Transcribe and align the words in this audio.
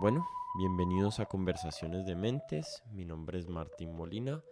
Bueno, 0.00 0.26
bienvenidos 0.56 1.20
a 1.20 1.26
Conversaciones 1.26 2.06
de 2.06 2.14
Mentes. 2.14 2.82
Mi 2.90 3.04
nombre 3.04 3.38
es 3.38 3.50
Martín 3.50 3.94
Molina 3.94 4.42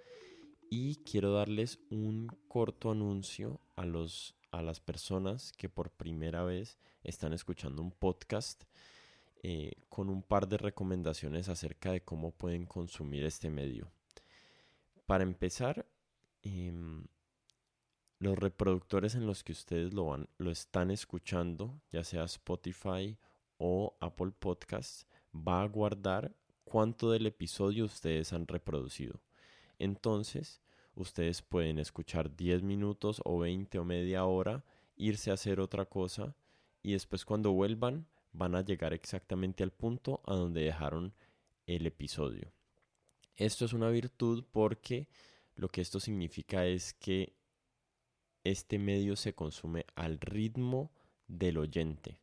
y 0.68 0.96
quiero 0.96 1.32
darles 1.32 1.78
un 1.88 2.28
corto 2.48 2.90
anuncio 2.90 3.58
a, 3.74 3.86
los, 3.86 4.36
a 4.50 4.60
las 4.60 4.80
personas 4.80 5.52
que 5.52 5.70
por 5.70 5.90
primera 5.90 6.44
vez 6.44 6.76
están 7.02 7.32
escuchando 7.32 7.80
un 7.80 7.92
podcast 7.92 8.64
eh, 9.42 9.72
con 9.88 10.10
un 10.10 10.22
par 10.22 10.48
de 10.48 10.58
recomendaciones 10.58 11.48
acerca 11.48 11.92
de 11.92 12.02
cómo 12.02 12.32
pueden 12.32 12.66
consumir 12.66 13.24
este 13.24 13.48
medio. 13.48 13.90
Para 15.06 15.24
empezar, 15.24 15.86
em, 16.42 17.06
los 18.18 18.38
reproductores 18.38 19.14
en 19.14 19.26
los 19.26 19.42
que 19.44 19.52
ustedes 19.52 19.94
lo, 19.94 20.08
van, 20.08 20.28
lo 20.36 20.50
están 20.50 20.90
escuchando, 20.90 21.80
ya 21.90 22.04
sea 22.04 22.24
Spotify 22.24 23.16
o 23.56 23.96
Apple 24.00 24.32
Podcasts, 24.38 25.06
va 25.34 25.62
a 25.62 25.68
guardar 25.68 26.34
cuánto 26.64 27.10
del 27.10 27.26
episodio 27.26 27.84
ustedes 27.84 28.32
han 28.32 28.46
reproducido. 28.46 29.20
Entonces, 29.78 30.60
ustedes 30.94 31.42
pueden 31.42 31.78
escuchar 31.78 32.34
10 32.34 32.62
minutos 32.62 33.20
o 33.24 33.38
20 33.38 33.78
o 33.78 33.84
media 33.84 34.24
hora, 34.24 34.64
irse 34.96 35.30
a 35.30 35.34
hacer 35.34 35.60
otra 35.60 35.86
cosa 35.86 36.34
y 36.82 36.92
después 36.92 37.24
cuando 37.24 37.52
vuelvan 37.52 38.06
van 38.32 38.54
a 38.54 38.62
llegar 38.62 38.92
exactamente 38.92 39.62
al 39.62 39.70
punto 39.70 40.20
a 40.26 40.34
donde 40.34 40.62
dejaron 40.62 41.14
el 41.66 41.86
episodio. 41.86 42.52
Esto 43.36 43.64
es 43.64 43.72
una 43.72 43.90
virtud 43.90 44.44
porque 44.50 45.08
lo 45.54 45.68
que 45.68 45.80
esto 45.80 46.00
significa 46.00 46.66
es 46.66 46.92
que 46.94 47.34
este 48.44 48.78
medio 48.78 49.16
se 49.16 49.34
consume 49.34 49.84
al 49.94 50.20
ritmo 50.20 50.90
del 51.26 51.58
oyente. 51.58 52.20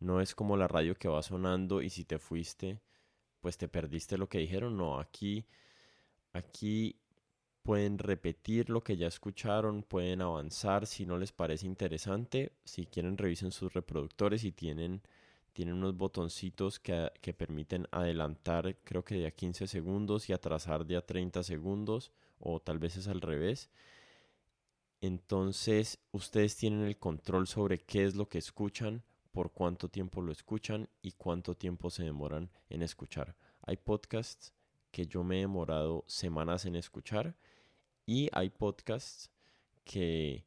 No 0.00 0.20
es 0.20 0.34
como 0.34 0.56
la 0.56 0.68
radio 0.68 0.94
que 0.94 1.08
va 1.08 1.22
sonando 1.22 1.82
y 1.82 1.90
si 1.90 2.04
te 2.04 2.18
fuiste, 2.18 2.80
pues 3.40 3.58
te 3.58 3.68
perdiste 3.68 4.18
lo 4.18 4.28
que 4.28 4.38
dijeron. 4.38 4.76
No, 4.76 4.98
aquí, 5.00 5.44
aquí 6.32 6.96
pueden 7.62 7.98
repetir 7.98 8.70
lo 8.70 8.82
que 8.82 8.96
ya 8.96 9.08
escucharon, 9.08 9.82
pueden 9.82 10.22
avanzar 10.22 10.86
si 10.86 11.04
no 11.04 11.18
les 11.18 11.32
parece 11.32 11.66
interesante. 11.66 12.52
Si 12.64 12.86
quieren, 12.86 13.18
revisen 13.18 13.52
sus 13.52 13.72
reproductores 13.74 14.44
y 14.44 14.52
tienen, 14.52 15.02
tienen 15.52 15.74
unos 15.74 15.96
botoncitos 15.96 16.78
que, 16.78 17.10
que 17.20 17.34
permiten 17.34 17.86
adelantar, 17.90 18.76
creo 18.84 19.04
que 19.04 19.16
de 19.16 19.26
a 19.26 19.32
15 19.32 19.66
segundos 19.66 20.28
y 20.28 20.32
atrasar 20.32 20.86
de 20.86 20.96
a 20.96 21.04
30 21.04 21.42
segundos, 21.42 22.12
o 22.38 22.60
tal 22.60 22.78
vez 22.78 22.96
es 22.96 23.08
al 23.08 23.20
revés. 23.20 23.68
Entonces, 25.00 25.98
ustedes 26.12 26.56
tienen 26.56 26.82
el 26.82 26.98
control 26.98 27.46
sobre 27.46 27.78
qué 27.78 28.04
es 28.04 28.14
lo 28.16 28.28
que 28.28 28.38
escuchan 28.38 29.02
por 29.32 29.52
cuánto 29.52 29.88
tiempo 29.88 30.22
lo 30.22 30.32
escuchan 30.32 30.88
y 31.02 31.12
cuánto 31.12 31.54
tiempo 31.54 31.90
se 31.90 32.04
demoran 32.04 32.50
en 32.68 32.82
escuchar. 32.82 33.36
Hay 33.62 33.76
podcasts 33.76 34.52
que 34.90 35.06
yo 35.06 35.24
me 35.24 35.36
he 35.36 35.40
demorado 35.40 36.04
semanas 36.06 36.64
en 36.64 36.76
escuchar 36.76 37.36
y 38.06 38.28
hay 38.32 38.50
podcasts 38.50 39.30
que 39.84 40.44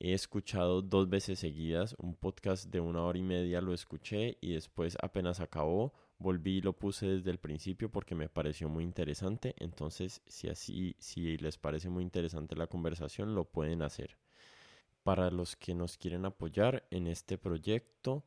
he 0.00 0.12
escuchado 0.12 0.82
dos 0.82 1.08
veces 1.08 1.38
seguidas. 1.38 1.94
Un 1.98 2.14
podcast 2.14 2.70
de 2.70 2.80
una 2.80 3.02
hora 3.02 3.18
y 3.18 3.22
media 3.22 3.60
lo 3.60 3.74
escuché 3.74 4.38
y 4.40 4.52
después 4.52 4.96
apenas 5.00 5.40
acabó 5.40 5.92
volví 6.18 6.58
y 6.58 6.60
lo 6.60 6.72
puse 6.72 7.06
desde 7.06 7.30
el 7.30 7.38
principio 7.38 7.90
porque 7.90 8.14
me 8.14 8.28
pareció 8.28 8.68
muy 8.68 8.84
interesante. 8.84 9.54
Entonces, 9.58 10.22
si 10.26 10.48
así, 10.48 10.96
si 10.98 11.36
les 11.36 11.58
parece 11.58 11.88
muy 11.88 12.02
interesante 12.02 12.56
la 12.56 12.66
conversación, 12.66 13.34
lo 13.34 13.44
pueden 13.44 13.82
hacer. 13.82 14.16
Para 15.04 15.30
los 15.30 15.54
que 15.54 15.74
nos 15.74 15.96
quieren 15.96 16.24
apoyar 16.24 16.86
en 16.90 17.06
este 17.06 17.38
proyecto, 17.38 18.24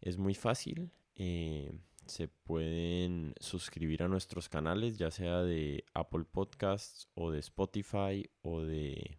es 0.00 0.16
muy 0.16 0.34
fácil. 0.34 0.90
Eh, 1.16 1.72
se 2.06 2.28
pueden 2.28 3.34
suscribir 3.40 4.02
a 4.02 4.08
nuestros 4.08 4.48
canales, 4.48 4.96
ya 4.96 5.10
sea 5.10 5.42
de 5.42 5.84
Apple 5.92 6.24
Podcasts 6.24 7.08
o 7.14 7.30
de 7.30 7.40
Spotify 7.40 8.30
o 8.42 8.62
de, 8.62 9.18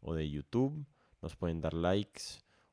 o 0.00 0.14
de 0.14 0.28
YouTube. 0.28 0.86
Nos 1.22 1.34
pueden 1.34 1.60
dar 1.60 1.74
likes 1.74 2.22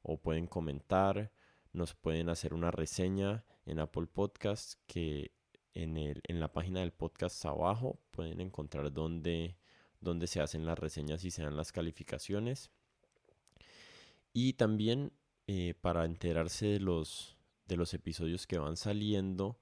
o 0.02 0.18
pueden 0.18 0.48
comentar. 0.48 1.32
Nos 1.72 1.96
pueden 1.96 2.28
hacer 2.28 2.54
una 2.54 2.72
reseña 2.72 3.46
en 3.66 3.80
Apple 3.80 4.08
Podcasts 4.08 4.78
que 4.86 5.32
en, 5.74 5.96
el, 5.96 6.22
en 6.28 6.42
la 6.42 6.52
página 6.52 6.82
del 6.82 6.92
podcast 6.92 7.46
abajo 7.46 8.02
pueden 8.12 8.42
encontrar 8.42 8.92
dónde, 8.92 9.56
dónde 10.02 10.28
se 10.28 10.42
hacen 10.42 10.66
las 10.66 10.78
reseñas 10.78 11.24
y 11.24 11.32
se 11.32 11.44
dan 11.44 11.56
las 11.56 11.72
calificaciones. 11.72 12.70
Y 14.34 14.54
también 14.54 15.12
eh, 15.48 15.74
para 15.82 16.06
enterarse 16.06 16.68
de 16.68 16.80
los, 16.80 17.38
de 17.66 17.76
los 17.78 17.94
episodios 17.94 18.48
que 18.48 18.58
van 18.58 18.78
saliendo, 18.78 19.60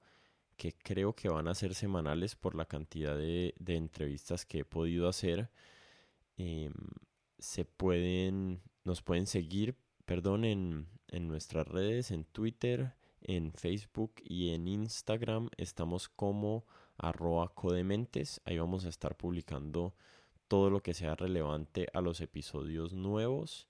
que 0.56 0.72
creo 0.72 1.14
que 1.14 1.28
van 1.28 1.48
a 1.48 1.54
ser 1.54 1.74
semanales 1.74 2.36
por 2.36 2.54
la 2.54 2.66
cantidad 2.66 3.16
de, 3.16 3.54
entrevistas 3.66 4.46
que 4.46 4.60
he 4.60 4.64
podido 4.64 5.08
hacer, 5.08 5.50
em, 6.36 6.72
se 7.38 7.64
pueden, 7.64 8.62
nos 8.84 9.02
pueden 9.02 9.26
seguir, 9.26 9.76
perdón, 10.04 10.44
en, 10.44 10.88
en 11.08 11.28
nuestras 11.28 11.66
redes, 11.66 12.10
en 12.10 12.24
Twitter, 12.24 12.94
en 13.22 13.52
Facebook 13.52 14.14
y 14.24 14.50
en 14.50 14.68
Instagram. 14.68 15.50
Estamos 15.56 16.08
como 16.08 16.66
arroba 16.98 17.48
codementes. 17.54 18.40
Ahí 18.44 18.58
vamos 18.58 18.84
a 18.84 18.90
estar 18.90 19.16
publicando 19.16 19.94
todo 20.48 20.70
lo 20.70 20.82
que 20.82 20.94
sea 20.94 21.14
relevante 21.16 21.88
a 21.94 22.00
los 22.00 22.20
episodios 22.20 22.92
nuevos 22.92 23.69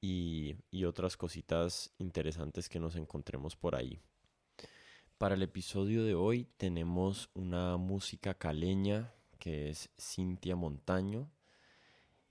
y, 0.00 0.56
otras 0.84 1.16
cositas 1.16 1.92
interesantes 1.98 2.68
que 2.68 2.80
nos 2.80 2.96
encontremos 2.96 3.54
por 3.56 3.74
ahí. 3.74 4.00
Para 5.18 5.34
el 5.34 5.42
episodio 5.42 6.04
de 6.04 6.14
hoy 6.14 6.48
tenemos 6.56 7.30
una 7.34 7.76
música 7.76 8.34
caleña 8.34 9.12
que 9.38 9.70
es 9.70 9.90
Cintia 9.98 10.56
Montaño. 10.56 11.30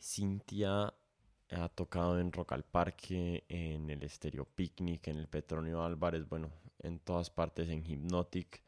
Cintia 0.01 0.93
ha 1.51 1.69
tocado 1.69 2.19
en 2.19 2.31
Rock 2.31 2.53
al 2.53 2.63
Parque, 2.63 3.43
en 3.47 3.89
el 3.89 4.03
Estéreo 4.03 4.45
Picnic, 4.45 5.07
en 5.07 5.17
el 5.17 5.27
Petronio 5.27 5.83
Álvarez, 5.83 6.27
bueno, 6.27 6.51
en 6.79 6.99
todas 6.99 7.29
partes, 7.29 7.69
en 7.69 7.83
Hypnotic. 7.83 8.63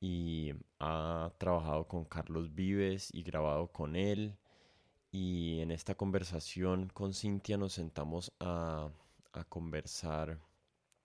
Y 0.00 0.52
ha 0.80 1.32
trabajado 1.38 1.86
con 1.86 2.04
Carlos 2.04 2.54
Vives 2.54 3.10
y 3.12 3.22
grabado 3.22 3.68
con 3.68 3.94
él 3.94 4.36
y 5.12 5.60
en 5.60 5.70
esta 5.70 5.94
conversación 5.94 6.88
con 6.88 7.12
Cintia 7.12 7.58
nos 7.58 7.74
sentamos 7.74 8.32
a, 8.40 8.90
conversar 9.48 10.40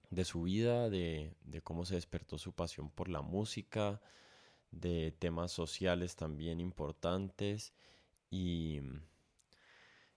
de 0.09 0.25
su 0.25 0.43
vida, 0.43 0.89
de, 0.89 1.35
cómo 1.63 1.85
se 1.85 1.95
despertó 1.95 2.37
su 2.37 2.53
pasión 2.53 2.89
por 2.89 3.09
la 3.09 3.21
música, 3.21 4.01
de 4.71 5.11
temas 5.11 5.51
sociales 5.51 6.15
también 6.15 6.59
importantes 6.59 7.73
y 8.29 8.81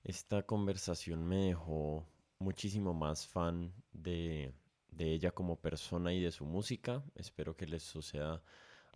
esta 0.03 0.45
conversación 0.45 1.25
me 1.27 1.47
dejó 1.47 2.07
muchísimo 2.39 2.95
más 2.95 3.27
fan 3.27 3.72
de, 3.93 4.55
de 4.89 5.12
ella 5.12 5.33
como 5.33 5.61
persona 5.61 6.12
y 6.12 6.21
de 6.21 6.33
su 6.33 6.45
música. 6.45 7.05
Espero 7.15 7.57
que 7.57 7.67
les 7.67 7.83
suceda 7.83 8.43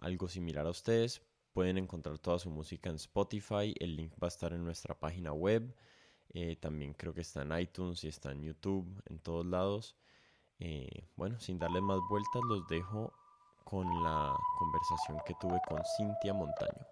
algo 0.00 0.28
similar 0.28 0.66
a 0.66 0.71
ustedes. 0.71 1.22
Pueden 1.54 1.78
encontrar 1.78 2.19
toda 2.19 2.41
su 2.41 2.50
música 2.50 2.91
en 2.91 2.97
Spotify, 2.97 3.72
el 3.78 3.94
link 3.94 4.12
va 4.20 4.26
a 4.26 4.28
estar 4.28 4.53
en 4.53 4.65
nuestra 4.65 4.98
página 4.98 5.32
web, 5.32 5.72
eh, 6.31 6.56
también 6.56 6.94
creo 6.94 7.15
que 7.15 7.20
está 7.20 7.42
en 7.42 7.56
iTunes 7.56 8.03
y 8.03 8.09
está 8.09 8.32
en 8.32 8.42
YouTube, 8.42 8.84
en 9.06 9.20
todos 9.20 9.47
lados. 9.47 9.94
Eh, 10.59 11.06
bueno, 11.14 11.38
sin 11.38 11.60
darle 11.60 11.81
más 11.81 12.00
vueltas, 12.10 12.43
los 12.48 12.66
dejo 12.66 13.12
con 13.62 13.87
la 14.03 14.37
conversación 14.59 15.19
que 15.25 15.34
tuve 15.41 15.60
con 15.69 15.81
Cintia 15.97 16.34
Montaño. 16.34 16.87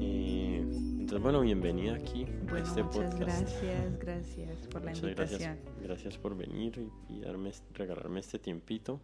Eh, 0.00 0.60
entonces, 1.00 1.20
bueno, 1.20 1.42
bienvenida 1.42 1.96
aquí 1.96 2.24
a 2.50 2.58
este 2.60 2.82
podcast. 2.82 3.18
Gracias, 3.18 3.98
gracias 3.98 4.66
por 4.68 4.84
la 4.86 4.92
invitación. 4.94 5.40
Gracias, 5.40 5.82
gracias 5.82 6.16
por 6.16 6.34
venir 6.34 6.90
y, 7.10 7.20
darme, 7.20 7.52
regalarme 7.74 8.20
este 8.20 8.38
tiempito 8.38 9.02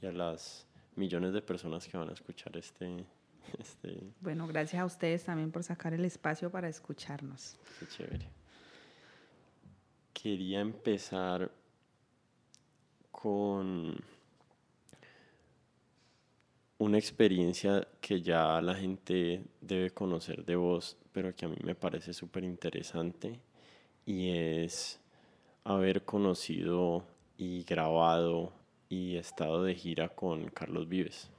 y 0.00 0.06
a 0.06 0.12
las 0.12 0.66
millones 0.96 1.32
de 1.32 1.42
personas 1.42 1.86
que 1.86 1.96
van 1.96 2.10
a 2.10 2.12
escuchar 2.12 2.56
este, 2.56 3.04
este... 3.58 4.12
Bueno, 4.20 4.46
gracias 4.46 4.82
a 4.82 4.84
ustedes 4.84 5.24
también 5.24 5.50
por 5.50 5.62
sacar 5.62 5.94
el 5.94 6.04
espacio 6.04 6.50
para 6.50 6.68
escucharnos. 6.68 7.56
Qué 7.78 7.86
chévere. 7.86 8.28
Quería 10.12 10.60
empezar 10.60 11.50
con 13.10 13.96
una 16.78 16.98
experiencia 16.98 17.86
que 18.00 18.22
ya 18.22 18.60
la 18.62 18.74
gente 18.74 19.44
debe 19.60 19.90
conocer 19.90 20.44
de 20.44 20.56
vos, 20.56 20.96
pero 21.12 21.34
que 21.34 21.44
a 21.44 21.48
mí 21.48 21.56
me 21.62 21.74
parece 21.74 22.14
súper 22.14 22.44
interesante 22.44 23.40
y 24.06 24.30
es 24.30 24.98
haber 25.64 26.04
conocido 26.04 27.04
y 27.36 27.64
grabado 27.64 28.59
y 28.90 29.16
estado 29.16 29.62
de 29.62 29.74
gira 29.74 30.10
con 30.10 30.48
Carlos 30.50 30.86
Vives. 30.86 31.30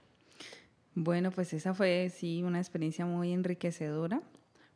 Bueno, 0.95 1.29
pues 1.29 1.53
esa 1.53 1.75
fue 1.75 2.09
sí 2.09 2.41
una 2.41 2.57
experiencia 2.57 3.05
muy 3.05 3.31
enriquecedora 3.31 4.23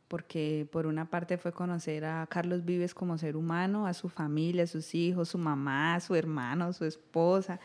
porque 0.08 0.68
por 0.70 0.86
una 0.86 1.10
parte 1.10 1.36
fue 1.36 1.52
conocer 1.52 2.04
a 2.04 2.26
Carlos 2.28 2.64
Vives 2.64 2.94
como 2.94 3.18
ser 3.18 3.36
humano, 3.36 3.86
a 3.86 3.94
su 3.94 4.08
familia, 4.08 4.64
a 4.64 4.66
sus 4.66 4.94
hijos, 4.94 5.30
su 5.30 5.38
mamá, 5.38 5.98
su 6.00 6.14
hermano, 6.14 6.72
su 6.72 6.84
esposa, 6.84 7.58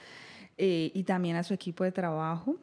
eh, 0.58 0.92
y 0.94 1.04
también 1.04 1.36
a 1.36 1.44
su 1.44 1.54
equipo 1.54 1.84
de 1.84 1.92
trabajo. 1.92 2.56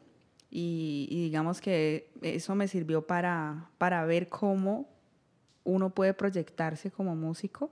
Y, 0.51 1.07
y, 1.11 1.23
digamos 1.23 1.61
que 1.61 2.09
eso 2.21 2.55
me 2.55 2.67
sirvió 2.67 3.05
para, 3.05 3.69
para 3.77 4.03
ver 4.05 4.29
cómo 4.29 4.89
uno 5.63 5.91
puede 5.91 6.13
proyectarse 6.13 6.89
como 6.89 7.15
músico 7.15 7.71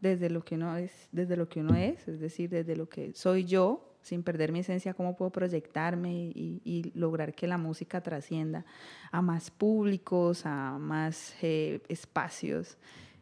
desde 0.00 0.28
lo 0.28 0.44
que 0.44 0.56
uno 0.56 0.76
es, 0.76 1.08
desde 1.12 1.36
lo 1.36 1.48
que 1.48 1.60
uno 1.60 1.76
es, 1.76 2.08
es 2.08 2.18
decir, 2.18 2.50
desde 2.50 2.76
lo 2.76 2.88
que 2.88 3.12
soy 3.14 3.44
yo, 3.44 3.87
sin 4.08 4.22
perder 4.22 4.52
mi 4.52 4.60
esencia, 4.60 4.94
cómo 4.94 5.14
puedo 5.16 5.30
proyectarme 5.30 6.10
y, 6.34 6.92
lograr 6.94 7.34
que 7.34 7.46
la 7.46 7.58
música 7.58 8.00
trascienda 8.00 8.64
a 9.12 9.20
más 9.22 9.50
públicos, 9.50 10.46
a 10.46 10.78
más 10.78 11.34
eh, 11.42 11.80
espacios. 11.88 12.78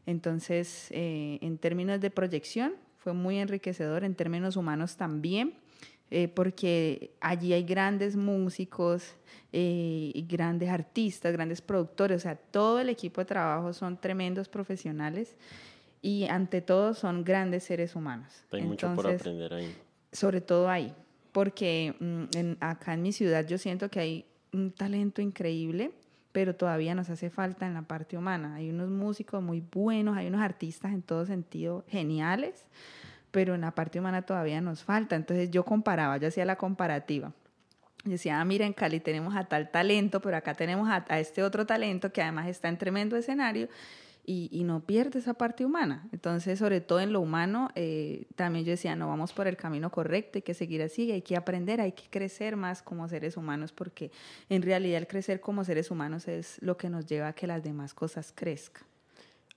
Entonces, 0.07 0.89
eh, 0.93 1.39
en 1.43 1.59
términos 1.59 2.01
de 2.01 2.11
proyección, 2.11 2.75
fue 2.99 3.13
muy 3.13 3.39
enriquecedor, 3.39 4.05
en 4.05 4.15
términos 4.15 4.57
humanos 4.57 4.97
también, 4.97 5.55
eh, 6.11 6.29
porque 6.29 7.11
allí 7.21 7.53
hay 7.53 7.65
grandes 7.65 8.17
músicos 8.17 9.15
y 9.53 10.27
grandes 10.29 10.69
artistas, 10.69 11.33
grandes 11.33 11.63
productores, 11.63 12.19
o 12.19 12.21
sea, 12.21 12.37
todo 12.37 12.79
el 12.79 12.91
equipo 12.91 13.23
de 13.23 13.25
trabajo 13.25 13.73
son 13.73 13.99
tremendos 13.99 14.51
profesionales 14.51 15.35
y 16.03 16.25
ante 16.27 16.61
todo 16.61 16.93
son 16.93 17.25
grandes 17.25 17.65
seres 17.65 17.97
humanos. 17.97 18.45
Hay 18.53 18.63
mucho 18.63 18.95
por 18.95 19.07
aprender 19.11 19.55
ahí. 19.55 19.75
Sobre 20.13 20.41
todo 20.41 20.69
ahí, 20.69 20.95
porque 21.33 21.95
mm, 22.01 22.63
acá 22.63 22.95
en 22.95 23.03
mi 23.03 23.13
ciudad 23.13 23.47
yo 23.47 23.59
siento 23.59 23.91
que 23.91 24.01
hay 24.01 24.25
un 24.53 24.73
talento 24.73 25.21
increíble, 25.21 25.93
pero 26.33 26.55
todavía 26.55 26.95
nos 26.95 27.09
hace 27.11 27.31
falta 27.31 27.67
en 27.67 27.75
la 27.75 27.83
parte 27.83 28.17
humana. 28.17 28.57
Hay 28.57 28.71
unos 28.71 28.91
músicos 28.91 29.43
muy 29.43 29.61
buenos, 29.61 30.17
hay 30.17 30.27
unos 30.27 30.41
artistas 30.41 30.93
en 30.93 31.03
todo 31.03 31.25
sentido 31.25 31.85
geniales, 31.89 32.65
pero 33.31 33.55
en 33.55 33.63
la 33.63 33.71
parte 33.71 33.99
humana 33.99 34.23
todavía 34.23 34.61
nos 34.61 34.83
falta. 34.83 35.17
Entonces 35.17 35.51
yo 35.51 35.65
comparaba, 35.65 36.17
yo 36.19 36.29
hacía 36.29 36.45
la 36.45 36.57
comparativa. 36.57 37.33
Decía, 38.05 38.41
ah, 38.41 38.45
mira, 38.45 38.67
en 38.67 38.73
Cali 38.73 39.01
tenemos 39.01 39.35
a 39.35 39.45
tal 39.45 39.71
talento, 39.71 40.21
pero 40.21 40.37
acá 40.37 40.55
tenemos 40.55 40.89
a, 40.89 41.05
a 41.09 41.19
este 41.19 41.43
otro 41.43 41.67
talento 41.67 42.13
que 42.13 42.23
además 42.23 42.49
está 42.49 42.69
en 42.69 42.79
tremendo 42.79 43.17
escenario 43.17 43.69
y, 44.29 44.65
no 44.65 44.81
pierde 44.81 45.21
esa 45.21 45.35
parte 45.35 45.65
humana. 45.65 46.09
Entonces, 46.11 46.59
sobre 46.59 46.81
todo 46.81 46.99
en 46.99 47.13
lo 47.13 47.21
humano, 47.21 47.71
eh, 47.77 48.27
también 48.35 48.65
yo 48.65 48.73
decía, 48.73 48.97
no 48.97 49.07
vamos 49.07 49.33
por 49.33 49.47
el 49.47 49.57
camino 49.57 49.91
correcto, 49.91 50.39
hay 50.39 50.43
que 50.43 50.55
seguir 50.55 50.83
así, 50.83 51.13
hay 51.13 51.23
que 51.23 51.37
aprender, 51.37 51.81
hay 51.81 51.93
que 51.93 52.11
crecer 52.11 52.57
más 52.57 52.83
como 52.83 53.09
seres 53.09 53.37
humanos, 53.37 53.73
porque 53.73 54.11
en 54.49 54.63
realidad 54.63 54.99
el 54.99 55.07
crecer 55.07 55.41
como 55.41 55.63
seres 55.65 55.93
humanos 55.93 56.27
es 56.27 56.61
lo 56.61 56.77
que 56.77 56.91
nos 56.91 57.07
lleva 57.07 57.29
a 57.29 57.33
que 57.35 57.47
las 57.47 57.63
demás 57.63 57.95
cosas 57.95 58.33
crezcan. 58.35 58.83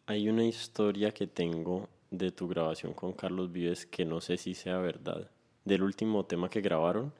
Hay 0.06 0.30
una 0.30 0.46
historia 0.46 1.12
que 1.12 1.26
tengo 1.26 1.90
de 2.12 2.32
tu 2.32 2.48
grabación 2.48 2.94
con 2.94 3.14
Carlos 3.14 3.52
Vives 3.52 3.88
que 3.88 4.06
no 4.06 4.22
sé 4.22 4.38
si 4.38 4.54
sea 4.54 4.78
verdad, 4.78 5.30
del 5.66 5.82
último 5.82 6.26
tema 6.26 6.50
que 6.50 6.62
grabaron, 6.62 7.12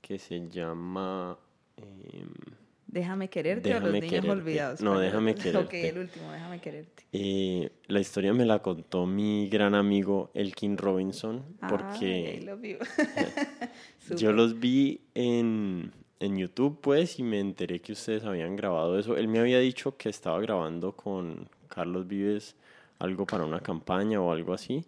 que 0.00 0.18
se 0.18 0.48
llama... 0.48 1.38
Em, 1.76 2.63
Déjame 2.94 3.28
quererte 3.28 3.74
o 3.74 3.80
los 3.80 3.92
niños 3.92 4.24
olvidados. 4.24 4.80
No, 4.80 5.00
déjame 5.00 5.34
quererte. 5.34 5.58
Ok, 5.66 5.74
el 5.74 5.98
último, 5.98 6.30
déjame 6.30 6.60
quererte. 6.60 7.02
Eh, 7.10 7.72
la 7.88 7.98
historia 7.98 8.32
me 8.32 8.46
la 8.46 8.60
contó 8.60 9.04
mi 9.04 9.48
gran 9.48 9.74
amigo 9.74 10.30
Elkin 10.32 10.78
Robinson 10.78 11.44
porque 11.68 12.40
lo 12.44 12.56
yo 14.16 14.30
los 14.30 14.60
vi 14.60 15.00
en, 15.16 15.90
en 16.20 16.36
YouTube 16.36 16.78
pues 16.80 17.18
y 17.18 17.24
me 17.24 17.40
enteré 17.40 17.80
que 17.80 17.90
ustedes 17.94 18.22
habían 18.22 18.54
grabado 18.54 18.96
eso. 18.96 19.16
Él 19.16 19.26
me 19.26 19.40
había 19.40 19.58
dicho 19.58 19.96
que 19.96 20.08
estaba 20.08 20.40
grabando 20.40 20.92
con 20.92 21.48
Carlos 21.66 22.06
Vives 22.06 22.54
algo 23.00 23.26
para 23.26 23.44
una 23.44 23.58
campaña 23.58 24.20
o 24.20 24.30
algo 24.30 24.54
así, 24.54 24.84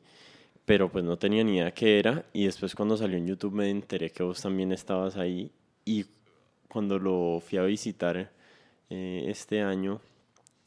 pero 0.64 0.92
pues 0.92 1.04
no 1.04 1.18
tenía 1.18 1.42
ni 1.42 1.56
idea 1.56 1.74
qué 1.74 1.98
era 1.98 2.24
y 2.32 2.44
después 2.44 2.76
cuando 2.76 2.96
salió 2.96 3.16
en 3.18 3.26
YouTube 3.26 3.54
me 3.54 3.68
enteré 3.68 4.10
que 4.10 4.22
vos 4.22 4.40
también 4.40 4.70
estabas 4.70 5.16
ahí 5.16 5.50
y 5.84 6.06
cuando 6.68 6.98
lo 6.98 7.40
fui 7.40 7.58
a 7.58 7.62
visitar 7.62 8.30
eh, 8.90 9.24
este 9.28 9.62
año 9.62 10.00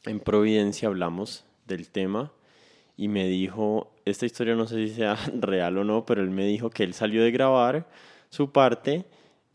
en 0.04 0.20
Providencia 0.20 0.88
hablamos 0.88 1.44
del 1.66 1.88
tema 1.90 2.32
y 2.96 3.08
me 3.08 3.26
dijo, 3.26 3.92
esta 4.04 4.26
historia 4.26 4.54
no 4.54 4.66
sé 4.66 4.86
si 4.86 4.94
sea 4.94 5.16
real 5.40 5.78
o 5.78 5.84
no, 5.84 6.04
pero 6.04 6.22
él 6.22 6.30
me 6.30 6.46
dijo 6.46 6.70
que 6.70 6.84
él 6.84 6.94
salió 6.94 7.22
de 7.22 7.30
grabar 7.30 7.86
su 8.28 8.52
parte 8.52 9.04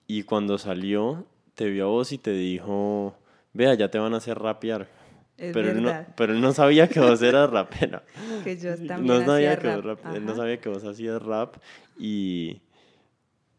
y 0.07 0.23
cuando 0.23 0.57
salió 0.57 1.25
te 1.55 1.69
vio 1.69 1.85
a 1.85 1.89
vos 1.89 2.11
y 2.11 2.17
te 2.17 2.31
dijo, 2.31 3.15
vea, 3.53 3.73
ya 3.75 3.89
te 3.89 3.97
van 3.97 4.13
a 4.13 4.17
hacer 4.17 4.37
rapear. 4.37 4.87
pero, 5.37 5.71
él 5.71 5.81
no, 5.81 5.93
pero 6.15 6.33
él 6.33 6.41
no 6.41 6.51
sabía 6.53 6.87
que 6.87 6.99
vos 6.99 7.21
eras 7.21 7.49
rapera. 7.49 8.03
que 8.43 8.57
yo 8.57 8.75
también 8.75 9.05
no 9.05 9.25
sabía 9.25 9.57
que 9.57 9.75
Vos 9.75 9.99
él 10.13 10.25
no 10.25 10.35
sabía 10.35 10.59
que 10.59 10.69
vos 10.69 10.83
hacías 10.83 11.21
rap 11.21 11.55
y 11.97 12.61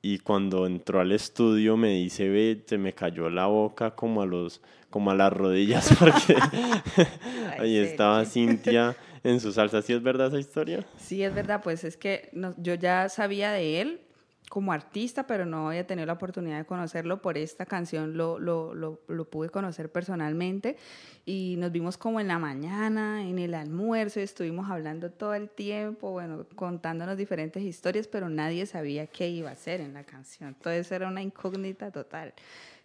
y 0.09 0.21
cuando 0.21 0.67
entró 0.67 1.01
al 1.01 1.11
estudio 1.11 1.77
me 1.77 1.89
dice, 1.91 2.29
ve, 2.29 2.63
se 2.65 2.79
me 2.79 2.93
cayó 2.93 3.29
la 3.29 3.47
boca 3.47 3.97
como 3.97 4.23
a 4.23 4.27
los 4.27 4.61
como 4.89 5.11
a 5.11 5.17
las 5.17 5.33
rodillas 5.33 5.93
porque 5.99 6.37
ahí 7.59 7.77
estaba 7.77 8.25
Cintia 8.25 8.97
en 9.25 9.41
su 9.41 9.51
salsa. 9.53 9.83
¿Sí 9.83 9.93
es 9.93 10.01
verdad 10.01 10.29
esa 10.29 10.39
historia? 10.39 10.87
Sí, 10.97 11.25
es 11.25 11.35
verdad, 11.35 11.61
pues 11.61 11.83
es 11.83 11.97
que 11.97 12.31
yo 12.59 12.75
ya 12.75 13.09
sabía 13.09 13.51
de 13.51 13.81
él, 13.81 14.01
como 14.49 14.73
artista, 14.73 15.27
pero 15.27 15.45
no 15.45 15.69
había 15.69 15.87
tenido 15.87 16.07
la 16.07 16.13
oportunidad 16.13 16.59
de 16.59 16.65
conocerlo. 16.65 17.21
Por 17.21 17.37
esta 17.37 17.67
canción 17.67 18.17
lo, 18.17 18.39
lo, 18.39 18.75
lo, 18.75 19.01
lo, 19.09 19.25
pude 19.29 19.49
conocer 19.49 19.91
personalmente 19.91 20.77
y 21.25 21.57
nos 21.59 21.73
vimos 21.73 21.99
como 21.99 22.21
en 22.21 22.29
la 22.29 22.39
mañana, 22.39 23.23
en 23.23 23.39
el 23.39 23.55
almuerzo, 23.55 24.21
estuvimos 24.21 24.71
hablando 24.71 25.11
todo 25.11 25.35
el 25.35 25.49
tiempo, 25.49 26.13
bueno, 26.13 26.47
contándonos 26.55 27.17
diferentes 27.17 27.63
historias, 27.63 28.07
pero 28.07 28.29
nadie 28.29 28.67
sabía 28.67 29.07
qué 29.07 29.29
iba 29.29 29.51
a 29.51 29.55
hacer 29.55 29.81
en 29.81 29.95
la 29.95 30.05
canción. 30.05 30.57
Eso 30.65 30.95
era 30.95 31.09
una 31.09 31.23
incógnita 31.23 31.91
total. 31.91 32.33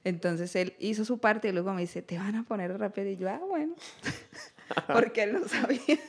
Entonces 0.04 0.56
él 0.56 0.74
hizo 0.80 1.06
su 1.06 1.20
parte 1.20 1.50
y 1.50 1.52
luego 1.52 1.74
me 1.74 1.82
dice, 1.82 2.02
te 2.02 2.18
van 2.18 2.36
a 2.36 2.44
poner 2.44 2.76
rápido. 2.78 3.08
Y 3.10 3.18
yo, 3.18 3.30
ah, 3.30 3.42
bueno, 3.48 3.76
porque 4.92 5.24
él 5.24 5.34
no 5.34 5.48
sabía. 5.48 6.00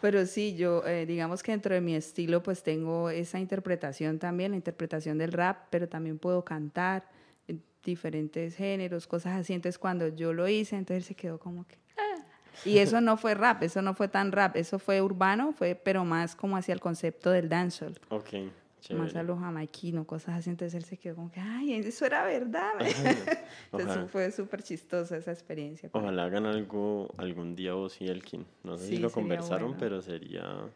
Pero 0.00 0.24
sí, 0.26 0.54
yo 0.56 0.84
eh, 0.86 1.06
digamos 1.06 1.42
que 1.42 1.52
dentro 1.52 1.74
de 1.74 1.80
mi 1.80 1.94
estilo 1.94 2.42
pues 2.42 2.62
tengo 2.62 3.10
esa 3.10 3.38
interpretación 3.38 4.18
también, 4.18 4.52
la 4.52 4.56
interpretación 4.56 5.18
del 5.18 5.32
rap, 5.32 5.66
pero 5.70 5.88
también 5.88 6.18
puedo 6.18 6.44
cantar 6.44 7.08
en 7.48 7.62
diferentes 7.84 8.56
géneros, 8.56 9.06
cosas 9.06 9.38
así. 9.38 9.52
Entonces 9.52 9.78
cuando 9.78 10.08
yo 10.08 10.32
lo 10.32 10.48
hice, 10.48 10.76
entonces 10.76 11.04
se 11.04 11.14
quedó 11.14 11.38
como 11.38 11.66
que... 11.66 11.78
Ah". 11.96 12.24
Y 12.64 12.78
eso 12.78 13.00
no 13.00 13.16
fue 13.16 13.34
rap, 13.34 13.62
eso 13.62 13.82
no 13.82 13.94
fue 13.94 14.08
tan 14.08 14.32
rap, 14.32 14.56
eso 14.56 14.78
fue 14.78 15.00
urbano, 15.00 15.52
fue 15.52 15.74
pero 15.74 16.04
más 16.04 16.36
como 16.36 16.56
hacia 16.56 16.72
el 16.72 16.80
concepto 16.80 17.30
del 17.30 17.48
dancehall. 17.48 17.98
Okay 18.08 18.50
más 18.96 19.14
a 19.14 19.22
los 19.22 19.38
jamaiquinos, 19.38 20.06
cosas 20.06 20.38
así. 20.38 20.50
Entonces 20.50 20.74
él 20.74 20.84
se 20.84 20.96
quedó 20.96 21.16
como 21.16 21.30
que, 21.30 21.40
ay, 21.40 21.74
eso 21.74 22.06
era 22.06 22.24
verdad. 22.24 22.72
entonces 23.72 24.10
fue 24.10 24.30
súper 24.30 24.62
chistosa 24.62 25.16
esa 25.16 25.32
experiencia. 25.32 25.90
Ojalá 25.92 26.24
hagan 26.24 26.46
algo 26.46 27.12
algún 27.16 27.54
día 27.54 27.74
vos 27.74 28.00
y 28.00 28.08
Elkin. 28.08 28.46
No 28.62 28.76
sé 28.76 28.86
si 28.86 28.96
lo 28.98 29.10
conversaron, 29.10 29.76
pero 29.78 30.00
sería 30.02 30.68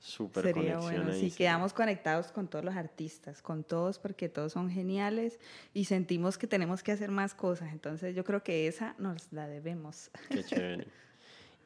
súper 0.00 0.44
Sería 0.44 0.78
bueno, 0.78 1.12
sí, 1.12 1.30
quedamos 1.30 1.74
conectados 1.74 2.32
con 2.32 2.48
todos 2.48 2.64
los 2.64 2.74
artistas, 2.74 3.42
con 3.42 3.64
todos, 3.64 3.98
porque 3.98 4.28
todos 4.28 4.52
son 4.52 4.70
geniales 4.70 5.38
y 5.74 5.84
sentimos 5.84 6.38
que 6.38 6.46
tenemos 6.46 6.82
que 6.82 6.92
hacer 6.92 7.10
más 7.10 7.34
cosas. 7.34 7.72
Entonces 7.72 8.16
yo 8.16 8.24
creo 8.24 8.42
que 8.42 8.66
esa 8.66 8.94
nos 8.98 9.32
la 9.32 9.46
debemos. 9.46 10.10
Qué 10.30 10.42
chévere. 10.44 10.86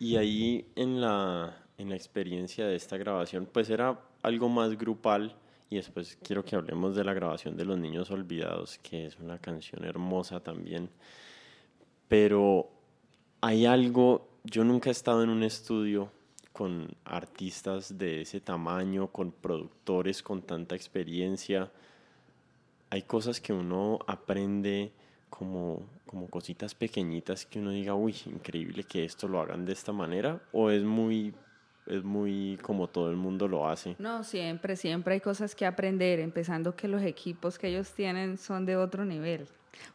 Y 0.00 0.16
ahí 0.16 0.66
en 0.74 1.00
la, 1.00 1.56
en 1.78 1.88
la 1.88 1.94
experiencia 1.94 2.66
de 2.66 2.74
esta 2.74 2.96
grabación, 2.96 3.46
pues 3.50 3.70
era 3.70 4.00
algo 4.22 4.48
más 4.48 4.76
grupal 4.76 5.36
y 5.74 5.78
después 5.78 6.16
quiero 6.22 6.44
que 6.44 6.54
hablemos 6.54 6.94
de 6.94 7.02
la 7.02 7.14
grabación 7.14 7.56
de 7.56 7.64
Los 7.64 7.76
Niños 7.78 8.08
Olvidados, 8.12 8.78
que 8.78 9.06
es 9.06 9.18
una 9.18 9.40
canción 9.40 9.84
hermosa 9.84 10.38
también. 10.38 10.88
Pero 12.06 12.70
hay 13.40 13.66
algo, 13.66 14.28
yo 14.44 14.62
nunca 14.62 14.90
he 14.90 14.92
estado 14.92 15.24
en 15.24 15.30
un 15.30 15.42
estudio 15.42 16.12
con 16.52 16.94
artistas 17.04 17.98
de 17.98 18.20
ese 18.20 18.40
tamaño, 18.40 19.08
con 19.08 19.32
productores 19.32 20.22
con 20.22 20.42
tanta 20.42 20.76
experiencia. 20.76 21.72
Hay 22.90 23.02
cosas 23.02 23.40
que 23.40 23.52
uno 23.52 23.98
aprende 24.06 24.92
como, 25.28 25.82
como 26.06 26.28
cositas 26.28 26.76
pequeñitas 26.76 27.46
que 27.46 27.58
uno 27.58 27.72
diga, 27.72 27.96
uy, 27.96 28.14
increíble 28.26 28.84
que 28.84 29.04
esto 29.04 29.26
lo 29.26 29.40
hagan 29.40 29.64
de 29.64 29.72
esta 29.72 29.90
manera, 29.90 30.40
o 30.52 30.70
es 30.70 30.84
muy 30.84 31.34
es 31.86 32.02
muy 32.02 32.58
como 32.62 32.88
todo 32.88 33.10
el 33.10 33.16
mundo 33.16 33.48
lo 33.48 33.68
hace. 33.68 33.96
No, 33.98 34.24
siempre, 34.24 34.76
siempre 34.76 35.14
hay 35.14 35.20
cosas 35.20 35.54
que 35.54 35.66
aprender, 35.66 36.20
empezando 36.20 36.74
que 36.74 36.88
los 36.88 37.02
equipos 37.02 37.58
que 37.58 37.68
ellos 37.68 37.92
tienen 37.92 38.38
son 38.38 38.66
de 38.66 38.76
otro 38.76 39.04
nivel. 39.04 39.46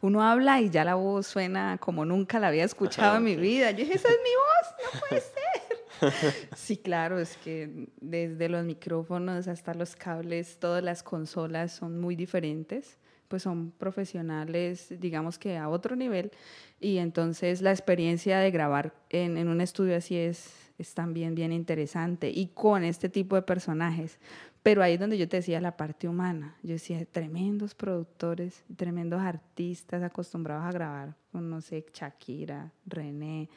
Uno 0.02 0.22
habla 0.22 0.60
y 0.60 0.70
ya 0.70 0.84
la 0.84 0.94
voz 0.94 1.26
suena 1.26 1.78
como 1.78 2.04
nunca 2.04 2.38
la 2.38 2.48
había 2.48 2.64
escuchado 2.64 3.16
en 3.16 3.24
mi 3.24 3.36
vida. 3.36 3.70
Yo 3.70 3.78
dije, 3.78 3.94
esa 3.94 4.08
es 4.08 4.18
mi 4.22 4.30
voz, 4.90 4.94
no 4.94 5.00
puede 5.00 5.22
ser. 5.22 6.48
sí, 6.56 6.76
claro, 6.76 7.18
es 7.18 7.36
que 7.38 7.88
desde 8.00 8.48
los 8.48 8.64
micrófonos 8.64 9.48
hasta 9.48 9.74
los 9.74 9.96
cables, 9.96 10.58
todas 10.58 10.82
las 10.82 11.02
consolas 11.02 11.72
son 11.72 12.00
muy 12.00 12.16
diferentes 12.16 12.98
pues 13.30 13.44
son 13.44 13.70
profesionales, 13.70 14.88
digamos 14.98 15.38
que 15.38 15.56
a 15.56 15.68
otro 15.68 15.94
nivel, 15.94 16.32
y 16.80 16.98
entonces 16.98 17.62
la 17.62 17.70
experiencia 17.70 18.40
de 18.40 18.50
grabar 18.50 18.92
en, 19.08 19.36
en 19.36 19.46
un 19.46 19.60
estudio 19.60 19.96
así 19.96 20.16
es, 20.16 20.69
es 20.80 20.94
también 20.94 21.34
bien 21.34 21.52
interesante, 21.52 22.30
y 22.30 22.48
con 22.48 22.84
este 22.84 23.08
tipo 23.08 23.36
de 23.36 23.42
personajes. 23.42 24.18
Pero 24.62 24.82
ahí 24.82 24.94
es 24.94 25.00
donde 25.00 25.16
yo 25.16 25.28
te 25.28 25.38
decía 25.38 25.60
la 25.60 25.76
parte 25.76 26.06
humana. 26.06 26.56
Yo 26.62 26.72
decía, 26.72 27.02
tremendos 27.06 27.74
productores, 27.74 28.64
tremendos 28.76 29.20
artistas 29.20 30.02
acostumbrados 30.02 30.64
a 30.64 30.72
grabar 30.72 31.14
con, 31.32 31.48
no 31.48 31.60
sé, 31.60 31.86
Shakira, 31.92 32.72
René, 32.86 33.48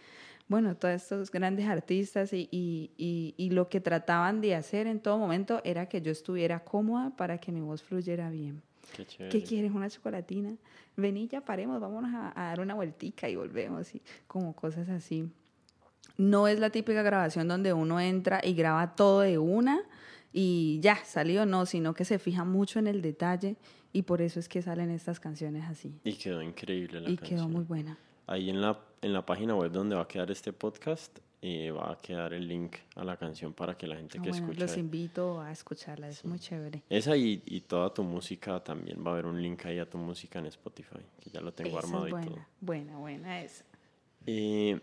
bueno, 0.48 0.76
todos 0.76 0.94
estos 0.96 1.32
grandes 1.32 1.68
artistas 1.68 2.34
y, 2.34 2.48
y, 2.52 3.34
y, 3.38 3.50
lo 3.52 3.70
que 3.70 3.80
trataban 3.80 4.42
de 4.42 4.56
hacer 4.56 4.88
en 4.88 5.00
todo 5.00 5.18
momento 5.18 5.62
era 5.64 5.88
que 5.88 6.02
yo 6.02 6.12
estuviera 6.12 6.64
cómoda 6.64 7.16
para 7.16 7.38
que 7.38 7.52
mi 7.52 7.62
voz 7.62 7.82
fluyera 7.82 8.30
bien. 8.30 8.62
Qué, 8.96 9.06
¿Qué 9.30 9.42
quieres? 9.42 9.72
¿Una 9.72 9.90
chocolatina? 9.90 10.56
Vení, 10.96 11.28
ya 11.28 11.42
paremos, 11.42 11.80
vámonos 11.80 12.12
a, 12.14 12.34
dar 12.36 12.60
una 12.60 12.76
vueltica 12.76 13.30
y 13.30 13.36
volvemos, 13.36 13.96
y 13.96 14.02
como 14.28 14.54
cosas 14.54 14.90
así. 14.90 15.28
No 16.18 16.48
es 16.48 16.60
la 16.60 16.70
típica 16.70 17.02
grabación 17.02 17.48
donde 17.48 17.74
uno 17.74 18.00
entra 18.00 18.40
y 18.44 18.54
graba 18.54 18.96
todo 18.96 19.22
de 19.22 19.38
una 19.38 19.84
y 20.32 20.80
ya, 20.82 21.04
salió, 21.06 21.46
no, 21.46 21.66
sino 21.66 21.94
que 21.94 22.06
se 22.06 22.20
fija 22.20 22.44
mucho 22.44 22.80
en 22.80 22.88
el 22.88 23.02
detalle 23.02 23.56
y 23.92 24.04
por 24.04 24.22
eso 24.22 24.40
es 24.40 24.50
que 24.50 24.62
salen 24.62 24.90
estas 24.90 25.20
canciones 25.20 25.66
así. 25.70 25.94
Y 26.04 26.14
quedó 26.14 26.42
increíble 26.42 27.02
la 27.02 27.10
y 27.10 27.18
quedó 27.18 27.48
muy 27.48 27.64
buena. 27.64 27.98
Ahí 28.26 28.50
en 28.50 28.62
la, 28.62 28.80
en 29.02 29.14
la 29.14 29.26
página 29.26 29.56
web 29.56 29.72
donde 29.72 29.96
va 29.96 30.04
a 30.04 30.08
quedar 30.08 30.32
este 30.32 30.54
podcast 30.54 31.20
eh, 31.46 31.72
va 31.72 31.92
a 31.92 32.00
quedar 32.00 32.34
el 32.34 32.48
link 32.48 32.78
a 32.96 33.04
la 33.04 33.18
canción 33.18 33.52
para 33.52 33.78
que 33.78 33.86
la 33.86 33.98
gente 33.98 34.14
que 34.14 34.30
bueno, 34.30 34.46
escuche. 34.46 34.62
Los 34.62 34.78
invito 34.78 35.42
a 35.42 35.52
escucharla, 35.52 36.08
es 36.08 36.24
muy 36.24 36.40
chévere. 36.40 36.84
Esa 36.90 37.18
y, 37.18 37.44
y, 37.46 37.60
toda 37.60 37.94
tu 37.94 38.02
música 38.02 38.64
también 38.64 39.06
va 39.06 39.12
a 39.12 39.14
haber 39.16 39.26
un 39.26 39.42
link 39.42 39.66
ahí 39.66 39.78
a 39.78 39.90
tu 39.90 39.98
música 39.98 40.40
en 40.40 40.46
Spotify, 40.46 41.02
que 41.20 41.30
ya 41.32 41.42
lo 41.42 41.54
tengo 41.54 41.78
armado 41.78 42.08
buena, 42.08 42.26
y 42.26 42.30
todo. 42.30 42.46
Buena, 42.62 42.98
buena 42.98 43.42
esa. 43.42 43.66
Eh, 44.26 44.80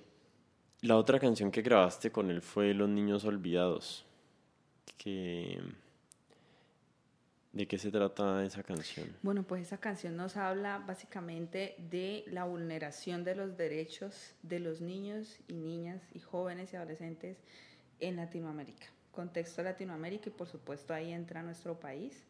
la 0.82 0.96
otra 0.96 1.18
canción 1.18 1.50
que 1.50 1.62
grabaste 1.62 2.10
con 2.10 2.30
él 2.30 2.40
fue 2.40 2.72
Los 2.74 2.88
Niños 2.88 3.24
Olvidados. 3.24 4.06
¿De 7.52 7.66
qué 7.66 7.78
se 7.78 7.90
trata 7.90 8.44
esa 8.44 8.62
canción? 8.62 9.08
Bueno, 9.22 9.42
pues 9.42 9.62
esa 9.62 9.78
canción 9.78 10.16
nos 10.16 10.36
habla 10.36 10.78
básicamente 10.86 11.74
de 11.90 12.24
la 12.28 12.44
vulneración 12.44 13.24
de 13.24 13.34
los 13.34 13.56
derechos 13.56 14.34
de 14.42 14.60
los 14.60 14.80
niños 14.80 15.38
y 15.48 15.54
niñas 15.54 16.00
y 16.14 16.20
jóvenes 16.20 16.72
y 16.72 16.76
adolescentes 16.76 17.38
en 17.98 18.16
Latinoamérica. 18.16 18.86
Contexto 19.10 19.62
Latinoamérica 19.62 20.28
y 20.28 20.32
por 20.32 20.48
supuesto 20.48 20.94
ahí 20.94 21.12
entra 21.12 21.42
nuestro 21.42 21.80
país. 21.80 22.24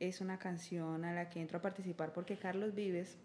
Es 0.00 0.20
una 0.20 0.38
canción 0.38 1.04
a 1.04 1.14
la 1.14 1.30
que 1.30 1.40
entro 1.40 1.58
a 1.58 1.62
participar 1.62 2.12
porque 2.12 2.36
Carlos 2.36 2.74
Vives, 2.74 3.16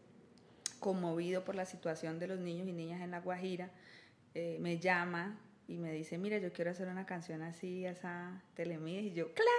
conmovido 0.79 1.43
por 1.43 1.55
la 1.55 1.65
situación 1.65 2.19
de 2.19 2.27
los 2.27 2.39
niños 2.39 2.67
y 2.67 2.74
niñas 2.74 3.01
en 3.01 3.12
La 3.12 3.21
Guajira, 3.21 3.71
eh, 4.36 4.57
me 4.59 4.79
llama 4.79 5.38
y 5.67 5.77
me 5.77 5.91
dice, 5.93 6.17
mira, 6.17 6.39
yo 6.39 6.51
quiero 6.51 6.71
hacer 6.71 6.88
una 6.88 7.05
canción 7.05 7.43
así, 7.43 7.86
esa 7.86 8.41
Telemías, 8.55 9.03
y 9.03 9.13
yo, 9.13 9.31
claro. 9.33 9.50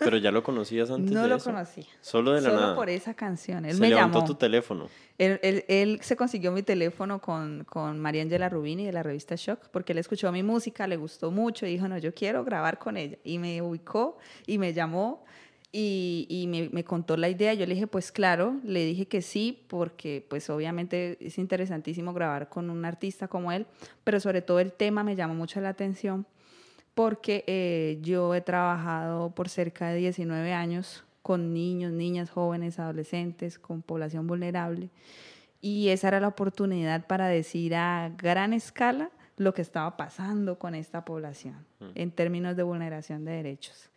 Pero 0.00 0.16
ya 0.16 0.32
lo 0.32 0.42
conocías 0.42 0.90
antes 0.90 1.12
no 1.12 1.22
de 1.22 1.28
lo 1.28 1.36
eso? 1.36 1.44
conocía. 1.50 1.86
Solo 2.00 2.32
de 2.32 2.40
la 2.40 2.48
Solo 2.50 2.60
nada. 2.62 2.74
por 2.74 2.90
esa 2.90 3.14
canción. 3.14 3.64
Él 3.64 3.74
Se 3.74 3.80
me 3.80 3.88
levantó 3.90 4.18
llamó. 4.18 4.26
tu 4.26 4.34
teléfono. 4.34 4.88
Él, 5.18 5.38
él, 5.42 5.64
él 5.68 6.00
se 6.02 6.16
consiguió 6.16 6.50
mi 6.50 6.64
teléfono 6.64 7.20
con, 7.20 7.62
con 7.64 8.00
María 8.00 8.22
Angela 8.22 8.48
Rubini 8.48 8.84
de 8.86 8.92
la 8.92 9.04
revista 9.04 9.36
Shock, 9.36 9.68
porque 9.70 9.92
él 9.92 9.98
escuchó 9.98 10.32
mi 10.32 10.42
música, 10.42 10.88
le 10.88 10.96
gustó 10.96 11.30
mucho 11.30 11.64
y 11.64 11.70
dijo, 11.70 11.86
no, 11.86 11.96
yo 11.98 12.12
quiero 12.12 12.42
grabar 12.44 12.80
con 12.80 12.96
ella. 12.96 13.18
Y 13.22 13.38
me 13.38 13.62
ubicó 13.62 14.18
y 14.48 14.58
me 14.58 14.72
llamó 14.72 15.24
y, 15.72 16.26
y 16.28 16.46
me, 16.46 16.68
me, 16.68 16.84
contó 16.84 17.16
la 17.16 17.28
idea. 17.28 17.54
Yo 17.54 17.66
le 17.66 17.74
dije, 17.74 17.86
pues 17.86 18.12
claro, 18.12 18.60
le 18.62 18.84
dije 18.84 19.06
que 19.06 19.22
sí, 19.22 19.64
porque 19.68 20.24
pues 20.28 20.50
obviamente 20.50 21.16
es 21.20 21.38
interesantísimo 21.38 22.12
grabar 22.12 22.50
con 22.50 22.68
un 22.70 22.84
artista 22.84 23.26
como 23.26 23.50
él, 23.50 23.66
pero 24.04 24.20
sobre 24.20 24.42
todo 24.42 24.60
el 24.60 24.72
tema 24.72 25.02
me 25.02 25.16
llamó 25.16 25.34
mucho 25.34 25.60
la 25.60 25.70
atención 25.70 26.26
porque 26.94 27.44
eh, 27.46 27.98
yo 28.02 28.34
he 28.34 28.40
trabajado 28.40 29.30
por 29.30 29.48
cerca 29.48 29.88
de 29.88 29.96
19 29.96 30.52
años 30.52 31.04
con 31.22 31.54
niños, 31.54 31.92
niñas, 31.92 32.30
jóvenes, 32.30 32.78
adolescentes, 32.78 33.58
con 33.58 33.82
población 33.82 34.26
vulnerable. 34.26 34.90
Y 35.60 35.88
esa 35.88 36.08
era 36.08 36.20
la 36.20 36.28
oportunidad 36.28 37.06
para 37.06 37.28
decir 37.28 37.74
a 37.74 38.12
gran 38.18 38.52
escala 38.52 39.10
lo 39.36 39.54
que 39.54 39.62
estaba 39.62 39.96
pasando 39.96 40.58
con 40.58 40.74
esta 40.74 41.04
población 41.04 41.64
mm. 41.80 41.90
en 41.94 42.10
términos 42.10 42.56
de 42.56 42.64
vulneración 42.64 43.24
de 43.24 43.32
derechos. 43.32 43.90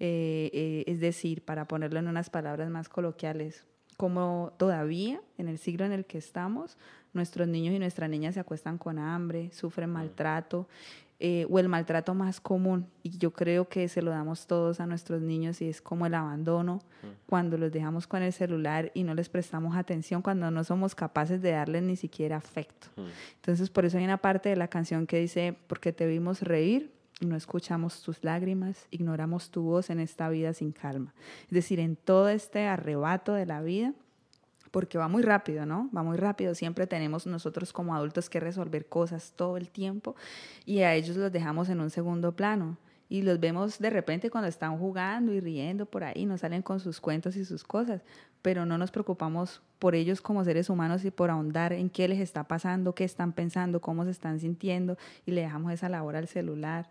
Eh, 0.00 0.50
eh, 0.52 0.84
es 0.86 1.00
decir, 1.00 1.44
para 1.44 1.66
ponerlo 1.66 1.98
en 1.98 2.08
unas 2.08 2.30
palabras 2.30 2.70
más 2.70 2.88
coloquiales, 2.88 3.64
como 3.96 4.52
todavía 4.58 5.20
en 5.38 5.48
el 5.48 5.58
siglo 5.58 5.84
en 5.84 5.92
el 5.92 6.04
que 6.04 6.18
estamos, 6.18 6.78
nuestros 7.12 7.48
niños 7.48 7.74
y 7.74 7.80
nuestras 7.80 8.08
niñas 8.08 8.34
se 8.34 8.40
acuestan 8.40 8.78
con 8.78 8.98
hambre, 8.98 9.50
sufren 9.52 9.90
maltrato, 9.90 10.68
eh, 11.20 11.48
o 11.50 11.58
el 11.58 11.68
maltrato 11.68 12.14
más 12.14 12.40
común, 12.40 12.86
y 13.02 13.18
yo 13.18 13.32
creo 13.32 13.68
que 13.68 13.88
se 13.88 14.02
lo 14.02 14.12
damos 14.12 14.46
todos 14.46 14.78
a 14.78 14.86
nuestros 14.86 15.20
niños, 15.20 15.60
y 15.60 15.68
es 15.68 15.82
como 15.82 16.06
el 16.06 16.14
abandono, 16.14 16.80
cuando 17.26 17.58
los 17.58 17.72
dejamos 17.72 18.06
con 18.06 18.22
el 18.22 18.32
celular 18.32 18.92
y 18.94 19.02
no 19.02 19.14
les 19.14 19.28
prestamos 19.28 19.76
atención, 19.76 20.22
cuando 20.22 20.52
no 20.52 20.62
somos 20.62 20.94
capaces 20.94 21.42
de 21.42 21.50
darles 21.50 21.82
ni 21.82 21.96
siquiera 21.96 22.36
afecto. 22.36 22.86
Entonces, 23.34 23.68
por 23.68 23.84
eso 23.84 23.98
hay 23.98 24.04
una 24.04 24.18
parte 24.18 24.48
de 24.48 24.54
la 24.54 24.68
canción 24.68 25.08
que 25.08 25.18
dice, 25.18 25.56
porque 25.66 25.92
te 25.92 26.06
vimos 26.06 26.42
reír, 26.42 26.92
no 27.20 27.36
escuchamos 27.36 28.02
tus 28.02 28.22
lágrimas, 28.22 28.86
ignoramos 28.90 29.50
tu 29.50 29.62
voz 29.62 29.90
en 29.90 30.00
esta 30.00 30.28
vida 30.28 30.52
sin 30.52 30.72
calma. 30.72 31.14
Es 31.44 31.50
decir, 31.52 31.80
en 31.80 31.96
todo 31.96 32.28
este 32.28 32.66
arrebato 32.66 33.32
de 33.34 33.46
la 33.46 33.60
vida, 33.62 33.94
porque 34.70 34.98
va 34.98 35.08
muy 35.08 35.22
rápido, 35.22 35.66
¿no? 35.66 35.90
Va 35.96 36.02
muy 36.02 36.16
rápido, 36.16 36.54
siempre 36.54 36.86
tenemos 36.86 37.26
nosotros 37.26 37.72
como 37.72 37.94
adultos 37.94 38.28
que 38.28 38.40
resolver 38.40 38.86
cosas 38.86 39.32
todo 39.34 39.56
el 39.56 39.70
tiempo 39.70 40.14
y 40.64 40.80
a 40.80 40.94
ellos 40.94 41.16
los 41.16 41.32
dejamos 41.32 41.68
en 41.68 41.80
un 41.80 41.90
segundo 41.90 42.36
plano 42.36 42.76
y 43.08 43.22
los 43.22 43.40
vemos 43.40 43.78
de 43.78 43.90
repente 43.90 44.30
cuando 44.30 44.48
están 44.48 44.78
jugando 44.78 45.32
y 45.32 45.40
riendo 45.40 45.86
por 45.86 46.04
ahí, 46.04 46.26
nos 46.26 46.40
salen 46.40 46.62
con 46.62 46.80
sus 46.80 47.00
cuentos 47.00 47.36
y 47.36 47.44
sus 47.44 47.64
cosas, 47.64 48.02
pero 48.42 48.66
no 48.66 48.78
nos 48.78 48.90
preocupamos 48.90 49.62
por 49.78 49.94
ellos 49.94 50.20
como 50.20 50.44
seres 50.44 50.70
humanos 50.70 51.04
y 51.04 51.10
por 51.10 51.30
ahondar 51.30 51.72
en 51.72 51.90
qué 51.90 52.08
les 52.08 52.20
está 52.20 52.44
pasando, 52.44 52.94
qué 52.94 53.04
están 53.04 53.32
pensando, 53.32 53.80
cómo 53.80 54.04
se 54.04 54.10
están 54.10 54.40
sintiendo 54.40 54.96
y 55.26 55.32
le 55.32 55.42
dejamos 55.42 55.72
esa 55.72 55.88
labor 55.88 56.16
al 56.16 56.28
celular 56.28 56.88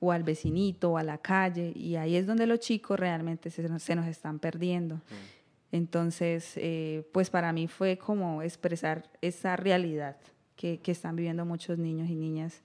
o 0.00 0.12
al 0.12 0.22
vecinito 0.22 0.92
o 0.92 0.98
a 0.98 1.02
la 1.02 1.18
calle 1.18 1.72
y 1.74 1.96
ahí 1.96 2.16
es 2.16 2.26
donde 2.26 2.46
los 2.46 2.60
chicos 2.60 2.98
realmente 2.98 3.50
se 3.50 3.68
nos, 3.68 3.82
se 3.82 3.94
nos 3.94 4.06
están 4.06 4.38
perdiendo. 4.38 4.96
Mm. 4.96 5.36
Entonces, 5.72 6.52
eh, 6.56 7.08
pues 7.12 7.30
para 7.30 7.52
mí 7.52 7.66
fue 7.66 7.98
como 7.98 8.42
expresar 8.42 9.10
esa 9.20 9.56
realidad 9.56 10.16
que, 10.54 10.80
que, 10.80 10.92
están 10.92 11.16
viviendo 11.16 11.44
muchos 11.44 11.76
niños 11.78 12.08
y 12.08 12.14
niñas 12.14 12.62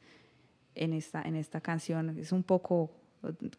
en 0.76 0.94
esta, 0.94 1.22
en 1.24 1.36
esta 1.36 1.62
canción. 1.62 2.18
Es 2.18 2.32
un 2.32 2.44
poco 2.44 2.92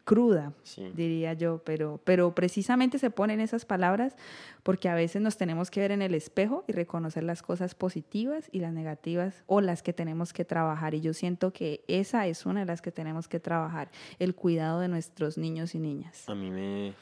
cruda, 0.03 0.53
sí. 0.63 0.91
diría 0.95 1.33
yo, 1.33 1.61
pero, 1.63 1.99
pero 2.03 2.35
precisamente 2.35 2.99
se 2.99 3.09
ponen 3.09 3.39
esas 3.39 3.65
palabras 3.65 4.15
porque 4.63 4.89
a 4.89 4.95
veces 4.95 5.21
nos 5.21 5.37
tenemos 5.37 5.71
que 5.71 5.79
ver 5.79 5.91
en 5.91 6.01
el 6.01 6.13
espejo 6.13 6.65
y 6.67 6.73
reconocer 6.73 7.23
las 7.23 7.41
cosas 7.41 7.75
positivas 7.75 8.49
y 8.51 8.59
las 8.59 8.73
negativas 8.73 9.43
o 9.47 9.61
las 9.61 9.81
que 9.81 9.93
tenemos 9.93 10.33
que 10.33 10.45
trabajar. 10.45 10.93
Y 10.93 11.01
yo 11.01 11.13
siento 11.13 11.53
que 11.53 11.83
esa 11.87 12.27
es 12.27 12.45
una 12.45 12.61
de 12.61 12.65
las 12.65 12.81
que 12.81 12.91
tenemos 12.91 13.27
que 13.27 13.39
trabajar, 13.39 13.89
el 14.19 14.35
cuidado 14.35 14.79
de 14.79 14.87
nuestros 14.87 15.37
niños 15.37 15.75
y 15.75 15.79
niñas. 15.79 16.27
A 16.27 16.35
mí 16.35 16.51
me, 16.51 16.93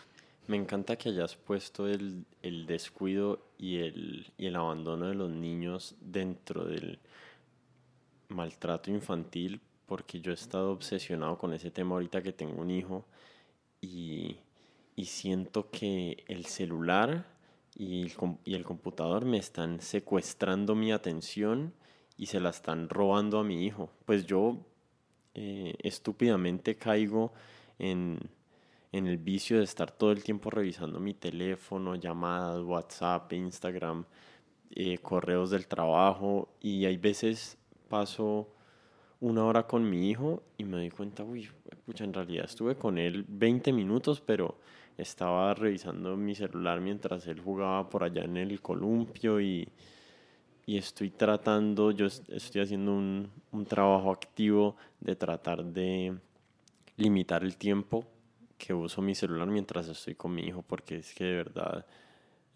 me 0.47 0.57
encanta 0.57 0.95
que 0.95 1.09
hayas 1.09 1.35
puesto 1.35 1.87
el, 1.87 2.25
el 2.41 2.65
descuido 2.67 3.39
y 3.57 3.77
el, 3.77 4.31
y 4.37 4.45
el 4.45 4.55
abandono 4.55 5.07
de 5.07 5.15
los 5.15 5.31
niños 5.31 5.95
dentro 5.99 6.65
del 6.65 6.99
maltrato 8.29 8.91
infantil 8.91 9.61
porque 9.91 10.21
yo 10.21 10.31
he 10.31 10.35
estado 10.35 10.71
obsesionado 10.71 11.37
con 11.37 11.53
ese 11.53 11.69
tema 11.69 11.95
ahorita 11.95 12.21
que 12.23 12.31
tengo 12.31 12.61
un 12.61 12.71
hijo 12.71 13.03
y, 13.81 14.37
y 14.95 15.03
siento 15.03 15.69
que 15.69 16.23
el 16.29 16.45
celular 16.45 17.25
y 17.75 18.03
el, 18.03 18.13
y 18.45 18.55
el, 18.55 18.63
computador 18.63 19.25
me 19.25 19.37
están 19.37 19.81
secuestrando 19.81 20.75
mi 20.75 20.93
atención 20.93 21.73
y 22.15 22.27
se 22.27 22.39
la 22.39 22.51
están 22.51 22.87
robando 22.87 23.37
a 23.37 23.43
mi 23.43 23.65
hijo. 23.65 23.91
Pues 24.05 24.25
yo 24.25 24.65
eh, 25.33 25.75
estúpidamente 25.83 26.77
caigo 26.77 27.33
en, 27.77 28.17
en 28.93 29.07
el 29.07 29.17
vicio 29.17 29.57
de 29.57 29.65
estar 29.65 29.91
todo 29.91 30.13
el 30.13 30.23
tiempo 30.23 30.51
revisando 30.51 31.01
mi 31.01 31.13
teléfono, 31.13 31.95
llamadas, 31.95 32.61
WhatsApp, 32.61 33.33
Instagram, 33.33 34.05
eh, 34.69 34.99
correos 34.99 35.49
del 35.49 35.67
trabajo 35.67 36.47
y 36.61 36.85
hay 36.85 36.95
veces 36.95 37.57
paso 37.89 38.47
una 39.21 39.45
hora 39.45 39.67
con 39.67 39.87
mi 39.89 40.09
hijo 40.09 40.43
y 40.57 40.65
me 40.65 40.81
di 40.81 40.89
cuenta, 40.89 41.23
uy, 41.23 41.47
pucha, 41.85 42.03
en 42.03 42.13
realidad 42.13 42.45
estuve 42.45 42.75
con 42.75 42.97
él 42.97 43.23
20 43.27 43.71
minutos, 43.71 44.19
pero 44.19 44.57
estaba 44.97 45.53
revisando 45.53 46.17
mi 46.17 46.35
celular 46.35 46.81
mientras 46.81 47.27
él 47.27 47.39
jugaba 47.39 47.87
por 47.89 48.03
allá 48.03 48.23
en 48.23 48.35
el 48.37 48.59
columpio 48.61 49.39
y, 49.39 49.69
y 50.65 50.77
estoy 50.77 51.11
tratando, 51.11 51.91
yo 51.91 52.07
estoy 52.07 52.61
haciendo 52.61 52.93
un, 52.93 53.29
un, 53.51 53.65
trabajo 53.65 54.11
activo 54.11 54.75
de 54.99 55.15
tratar 55.15 55.63
de 55.63 56.17
limitar 56.97 57.43
el 57.43 57.57
tiempo 57.57 58.05
que 58.57 58.73
uso 58.73 59.01
mi 59.01 59.13
celular 59.13 59.47
mientras 59.47 59.87
estoy 59.87 60.15
con 60.15 60.33
mi 60.33 60.41
hijo, 60.43 60.63
porque 60.63 60.97
es 60.97 61.13
que 61.13 61.25
de 61.25 61.35
verdad 61.35 61.85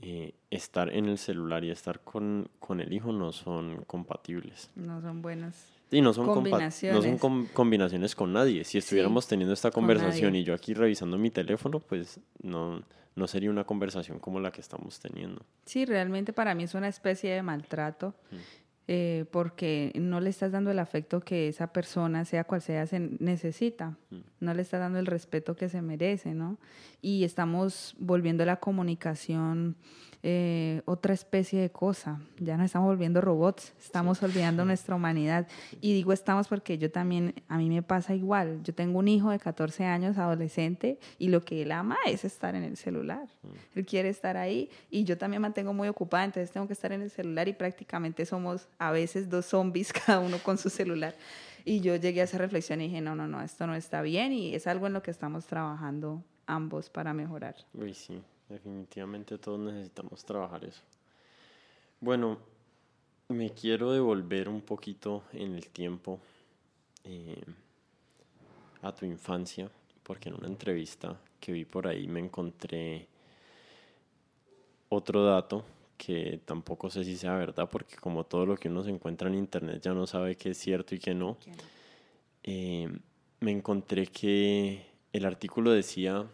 eh, 0.02 0.34
estar 0.50 0.92
en 0.92 1.06
el 1.06 1.20
celular 1.20 1.64
y 1.64 1.70
estar 1.70 2.00
con, 2.02 2.50
con 2.60 2.80
el 2.80 2.92
hijo 2.92 3.12
no 3.12 3.32
son 3.32 3.84
compatibles. 3.86 4.72
No 4.76 5.00
son 5.02 5.22
buenas. 5.22 5.75
Y 5.92 6.02
no 6.02 6.14
son, 6.14 6.26
Combinaciones. 6.26 6.96
no 6.96 7.02
son 7.04 7.18
com- 7.18 7.48
combinaciones 7.54 8.16
con 8.16 8.34
nadie. 8.34 8.64
Si 8.64 8.78
estuviéramos 8.78 9.28
teniendo 9.28 9.54
esta 9.54 9.70
con 9.72 9.84
conversación 9.84 10.36
y 10.36 10.44
yo 10.44 10.54
aquí 10.54 10.74
revisando 10.74 11.18
mi 11.18 11.30
teléfono, 11.30 11.80
pues 11.80 12.20
no, 12.42 12.82
no 13.16 13.28
sería 13.28 13.50
una 13.52 13.64
conversación 13.66 14.20
como 14.20 14.40
la 14.40 14.52
que 14.52 14.62
estamos 14.62 15.00
teniendo. 15.00 15.42
Sí, 15.66 15.86
realmente 15.86 16.34
para 16.34 16.56
mí 16.56 16.64
es 16.64 16.74
una 16.74 16.88
especie 16.88 17.32
de 17.34 17.44
maltrato 17.44 18.16
eh, 18.88 19.26
porque 19.32 19.92
no 19.96 20.20
le 20.20 20.30
estás 20.30 20.52
dando 20.52 20.70
el 20.72 20.78
afecto 20.80 21.20
que 21.20 21.48
esa 21.48 21.68
persona, 21.74 22.24
sea 22.26 22.44
cual 22.44 22.62
sea, 22.62 22.86
se 22.88 23.00
necesita. 23.00 23.98
No 24.40 24.54
le 24.54 24.62
estás 24.64 24.80
dando 24.80 25.00
el 25.00 25.06
respeto 25.08 25.56
que 25.56 25.70
se 25.70 25.82
merece, 25.82 26.34
¿no? 26.34 26.58
Y 27.02 27.24
estamos 27.24 27.96
volviendo 28.00 28.44
la 28.46 28.58
comunicación 28.58 29.76
eh, 30.28 30.82
otra 30.86 31.14
especie 31.14 31.62
de 31.62 31.70
cosa. 31.70 32.20
Ya 32.40 32.58
no 32.58 32.64
estamos 32.64 32.88
volviendo 32.88 33.22
robots, 33.22 33.74
estamos 33.80 34.24
olvidando 34.24 34.66
nuestra 34.66 34.96
humanidad. 34.96 35.48
Y 35.82 35.94
digo 35.94 36.14
estamos 36.14 36.48
porque 36.48 36.80
yo 36.80 36.90
también, 36.90 37.36
a 37.48 37.60
mí 37.60 37.70
me 37.70 37.84
pasa 37.84 38.16
igual. 38.16 38.64
Yo 38.64 38.74
tengo 38.74 38.98
un 38.98 39.08
hijo 39.08 39.30
de 39.30 39.38
14 39.38 39.86
años, 39.86 40.18
adolescente, 40.18 40.98
y 41.20 41.28
lo 41.28 41.46
que 41.46 41.62
él 41.62 41.72
ama 41.72 41.98
es 42.08 42.26
estar 42.26 42.56
en 42.56 42.64
el 42.64 42.76
celular. 42.76 43.28
Él 43.76 43.86
quiere 43.86 44.10
estar 44.10 44.36
ahí 44.36 44.72
y 44.90 45.04
yo 45.04 45.16
también 45.16 45.44
mantengo 45.44 45.74
muy 45.74 45.90
ocupada, 45.90 46.24
entonces 46.24 46.50
tengo 46.50 46.66
que 46.66 46.74
estar 46.74 46.92
en 46.92 47.04
el 47.04 47.12
celular 47.12 47.48
y 47.48 47.54
prácticamente 47.54 48.26
somos 48.26 48.68
a 48.80 48.90
veces 48.90 49.30
dos 49.30 49.46
zombies, 49.46 49.94
cada 50.08 50.22
uno 50.22 50.40
con 50.40 50.58
su 50.58 50.72
celular. 50.72 51.14
Y 51.66 51.82
yo 51.82 51.98
llegué 51.98 52.22
a 52.22 52.24
esa 52.24 52.40
reflexión 52.40 52.82
y 52.82 52.86
dije, 52.88 53.00
no, 53.00 53.14
no, 53.14 53.28
no, 53.28 53.44
esto 53.44 53.68
no 53.68 53.76
está 53.76 54.02
bien 54.02 54.34
y 54.34 54.56
es 54.56 54.66
algo 54.66 54.88
en 54.88 54.94
lo 54.94 55.04
que 55.04 55.12
estamos 55.12 55.46
trabajando 55.46 56.24
ambos 56.48 56.90
para 56.90 57.14
mejorar. 57.14 57.56
Uy, 57.76 57.94
sí, 57.94 58.24
definitivamente 58.50 59.38
todos 59.38 59.60
necesitamos 59.60 60.24
trabajar 60.24 60.66
eso. 60.66 60.82
Bueno, 62.00 62.38
me 63.30 63.52
quiero 63.52 63.92
devolver 63.92 64.50
un 64.50 64.62
poquito 64.62 65.24
en 65.34 65.56
el 65.56 65.68
tiempo 65.70 66.20
eh, 67.04 67.44
a 68.82 68.94
tu 68.94 69.06
infancia, 69.06 69.70
porque 70.04 70.30
en 70.30 70.36
una 70.36 70.48
entrevista 70.48 71.20
que 71.40 71.52
vi 71.52 71.66
por 71.66 71.88
ahí 71.88 72.08
me 72.08 72.20
encontré 72.20 73.08
otro 74.90 75.24
dato 75.26 75.66
que 75.98 76.40
tampoco 76.46 76.90
sé 76.90 77.04
si 77.04 77.18
sea 77.18 77.36
verdad, 77.36 77.70
porque 77.70 77.96
como 77.96 78.26
todo 78.26 78.46
lo 78.46 78.58
que 78.58 78.70
uno 78.70 78.84
se 78.84 78.90
encuentra 78.90 79.28
en 79.30 79.36
internet 79.36 79.82
ya 79.82 79.94
no 79.94 80.06
sabe 80.06 80.36
qué 80.36 80.52
es 80.52 80.58
cierto 80.58 80.94
y 80.94 81.00
qué 81.00 81.16
no. 81.16 81.38
Eh, 82.44 82.90
me 83.40 83.52
encontré 83.52 84.08
que 84.08 84.86
el 85.14 85.26
artículo 85.26 85.72
decía 85.72 86.28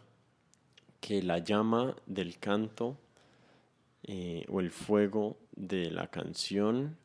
que 1.01 1.21
la 1.21 1.39
llama 1.39 1.95
del 2.05 2.37
canto 2.37 2.97
eh, 4.03 4.45
o 4.47 4.61
el 4.61 4.71
fuego 4.71 5.37
de 5.55 5.91
la 5.91 6.07
canción 6.07 6.97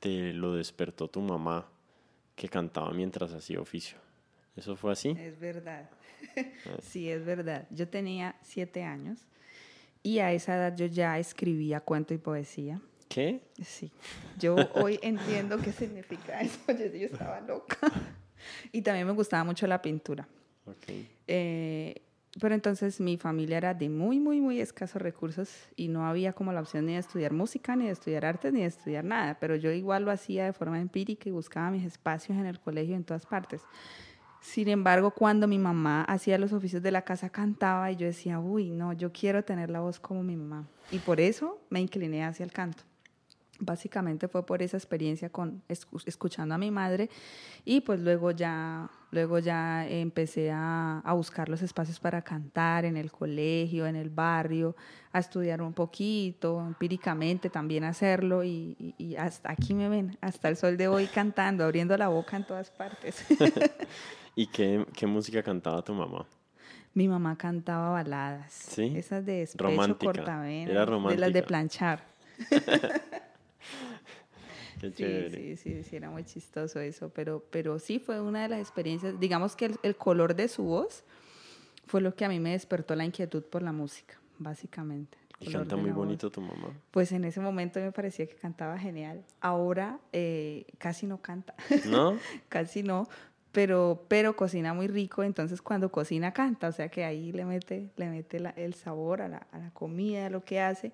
te 0.00 0.32
lo 0.32 0.54
despertó 0.54 1.08
tu 1.08 1.20
mamá 1.20 1.68
que 2.34 2.48
cantaba 2.48 2.90
mientras 2.92 3.32
hacía 3.32 3.60
oficio. 3.60 3.98
¿Eso 4.56 4.76
fue 4.76 4.92
así? 4.92 5.10
Es 5.18 5.38
verdad. 5.38 5.88
sí, 6.82 7.08
es 7.10 7.24
verdad. 7.24 7.66
Yo 7.70 7.88
tenía 7.88 8.34
siete 8.42 8.82
años 8.82 9.20
y 10.02 10.18
a 10.18 10.32
esa 10.32 10.56
edad 10.56 10.76
yo 10.76 10.86
ya 10.86 11.18
escribía 11.18 11.80
cuento 11.80 12.14
y 12.14 12.18
poesía. 12.18 12.80
¿Qué? 13.08 13.42
Sí, 13.62 13.92
yo 14.38 14.56
hoy 14.74 14.98
entiendo 15.02 15.58
qué 15.58 15.70
significa 15.70 16.40
eso. 16.42 16.58
Yo, 16.68 16.86
yo 16.86 17.06
estaba 17.06 17.40
loca. 17.40 17.78
Y 18.72 18.82
también 18.82 19.06
me 19.06 19.14
gustaba 19.14 19.42
mucho 19.42 19.66
la 19.66 19.80
pintura. 19.80 20.28
Ok. 20.66 20.84
Eh, 21.26 22.02
pero 22.40 22.54
entonces 22.54 23.00
mi 23.00 23.16
familia 23.16 23.58
era 23.58 23.74
de 23.74 23.88
muy, 23.88 24.18
muy, 24.18 24.40
muy 24.40 24.60
escasos 24.60 25.00
recursos 25.00 25.48
y 25.76 25.86
no 25.88 26.04
había 26.06 26.32
como 26.32 26.52
la 26.52 26.60
opción 26.60 26.86
ni 26.86 26.94
de 26.94 26.98
estudiar 26.98 27.32
música, 27.32 27.76
ni 27.76 27.86
de 27.86 27.92
estudiar 27.92 28.24
artes, 28.24 28.52
ni 28.52 28.60
de 28.60 28.66
estudiar 28.66 29.04
nada. 29.04 29.38
Pero 29.38 29.54
yo 29.54 29.70
igual 29.70 30.04
lo 30.04 30.10
hacía 30.10 30.44
de 30.44 30.52
forma 30.52 30.80
empírica 30.80 31.28
y 31.28 31.32
buscaba 31.32 31.70
mis 31.70 31.84
espacios 31.84 32.36
en 32.36 32.46
el 32.46 32.58
colegio 32.58 32.96
en 32.96 33.04
todas 33.04 33.24
partes. 33.24 33.62
Sin 34.40 34.68
embargo, 34.68 35.12
cuando 35.12 35.46
mi 35.48 35.58
mamá 35.58 36.02
hacía 36.02 36.36
los 36.36 36.52
oficios 36.52 36.82
de 36.82 36.90
la 36.90 37.02
casa, 37.02 37.30
cantaba 37.30 37.90
y 37.92 37.96
yo 37.96 38.06
decía, 38.06 38.40
uy, 38.40 38.68
no, 38.70 38.92
yo 38.92 39.10
quiero 39.12 39.42
tener 39.44 39.70
la 39.70 39.80
voz 39.80 40.00
como 40.00 40.22
mi 40.22 40.36
mamá. 40.36 40.66
Y 40.90 40.98
por 40.98 41.20
eso 41.20 41.60
me 41.70 41.80
incliné 41.80 42.24
hacia 42.24 42.44
el 42.44 42.52
canto. 42.52 42.82
Básicamente 43.60 44.26
fue 44.26 44.44
por 44.44 44.60
esa 44.62 44.76
experiencia 44.76 45.30
con 45.30 45.62
escu- 45.68 46.02
escuchando 46.06 46.56
a 46.56 46.58
mi 46.58 46.72
madre 46.72 47.08
y 47.64 47.80
pues 47.82 48.00
luego 48.00 48.32
ya 48.32 48.90
luego 49.14 49.38
ya 49.38 49.86
empecé 49.88 50.50
a, 50.52 50.98
a 50.98 51.12
buscar 51.14 51.48
los 51.48 51.62
espacios 51.62 51.98
para 52.00 52.20
cantar 52.22 52.84
en 52.84 52.96
el 52.98 53.10
colegio, 53.10 53.86
en 53.86 53.96
el 53.96 54.10
barrio, 54.10 54.76
a 55.12 55.20
estudiar 55.20 55.62
un 55.62 55.72
poquito, 55.72 56.60
empíricamente 56.66 57.48
también 57.48 57.84
hacerlo 57.84 58.44
y, 58.44 58.76
y- 58.78 58.94
y 58.98 59.16
hasta 59.16 59.50
aquí 59.52 59.72
me 59.72 59.88
ven, 59.88 60.18
hasta 60.20 60.48
el 60.48 60.56
sol 60.56 60.76
de 60.76 60.88
hoy 60.88 61.06
cantando, 61.06 61.64
abriendo 61.64 61.96
la 61.96 62.08
boca 62.08 62.36
en 62.36 62.44
todas 62.44 62.70
partes. 62.70 63.24
¿Y 64.36 64.48
qué, 64.48 64.84
qué 64.92 65.06
música 65.06 65.42
cantaba 65.42 65.80
tu 65.82 65.94
mamá? 65.94 66.26
Mi 66.92 67.08
mamá 67.08 67.36
cantaba 67.36 67.90
baladas. 67.90 68.52
Sí. 68.52 68.92
Esas 68.96 69.24
de 69.24 69.38
despecho, 69.38 69.64
Romántica. 69.64 70.48
Era 70.48 70.70
De 70.70 70.74
las 70.74 70.86
de 70.86 70.86
romántica. 70.86 71.46
planchar. 71.46 72.04
Qué 74.84 74.90
Sí, 74.90 75.02
chévere. 75.02 75.30
sí, 75.30 75.56
sí, 75.56 75.82
sí, 75.84 75.96
era 75.96 76.10
muy 76.10 76.24
chistoso 76.24 76.80
eso. 76.80 77.08
Pero, 77.10 77.44
pero 77.50 77.78
sí 77.78 77.98
fue 77.98 78.20
una 78.20 78.42
de 78.42 78.48
las 78.48 78.60
experiencias. 78.60 79.18
Digamos 79.18 79.56
que 79.56 79.66
el, 79.66 79.76
el 79.82 79.96
color 79.96 80.34
de 80.34 80.48
su 80.48 80.64
voz 80.64 81.04
fue 81.86 82.00
lo 82.00 82.14
que 82.14 82.24
a 82.24 82.28
mí 82.28 82.40
me 82.40 82.50
despertó 82.52 82.94
la 82.94 83.04
inquietud 83.04 83.42
por 83.44 83.62
la 83.62 83.72
música, 83.72 84.18
básicamente. 84.38 85.16
Y 85.40 85.50
canta 85.50 85.76
muy 85.76 85.90
bonito 85.90 86.30
tu 86.30 86.40
mamá. 86.40 86.72
Pues 86.90 87.12
en 87.12 87.24
ese 87.24 87.40
momento 87.40 87.80
me 87.80 87.92
parecía 87.92 88.26
que 88.26 88.34
cantaba 88.36 88.78
genial. 88.78 89.24
Ahora 89.40 89.98
eh, 90.12 90.64
casi 90.78 91.06
no 91.06 91.18
canta. 91.20 91.54
¿No? 91.86 92.18
casi 92.48 92.82
no, 92.82 93.08
pero, 93.52 94.04
pero 94.08 94.36
cocina 94.36 94.74
muy 94.74 94.86
rico, 94.88 95.22
entonces 95.22 95.60
cuando 95.62 95.90
cocina 95.90 96.32
canta, 96.32 96.68
o 96.68 96.72
sea 96.72 96.88
que 96.88 97.04
ahí 97.04 97.32
le 97.32 97.44
mete, 97.44 97.90
le 97.96 98.08
mete 98.08 98.40
la- 98.40 98.50
el 98.50 98.74
sabor 98.74 99.22
a 99.22 99.28
la, 99.28 99.46
a 99.52 99.58
la 99.58 99.70
comida, 99.70 100.26
a 100.26 100.30
lo 100.30 100.44
que 100.44 100.60
hace. 100.60 100.92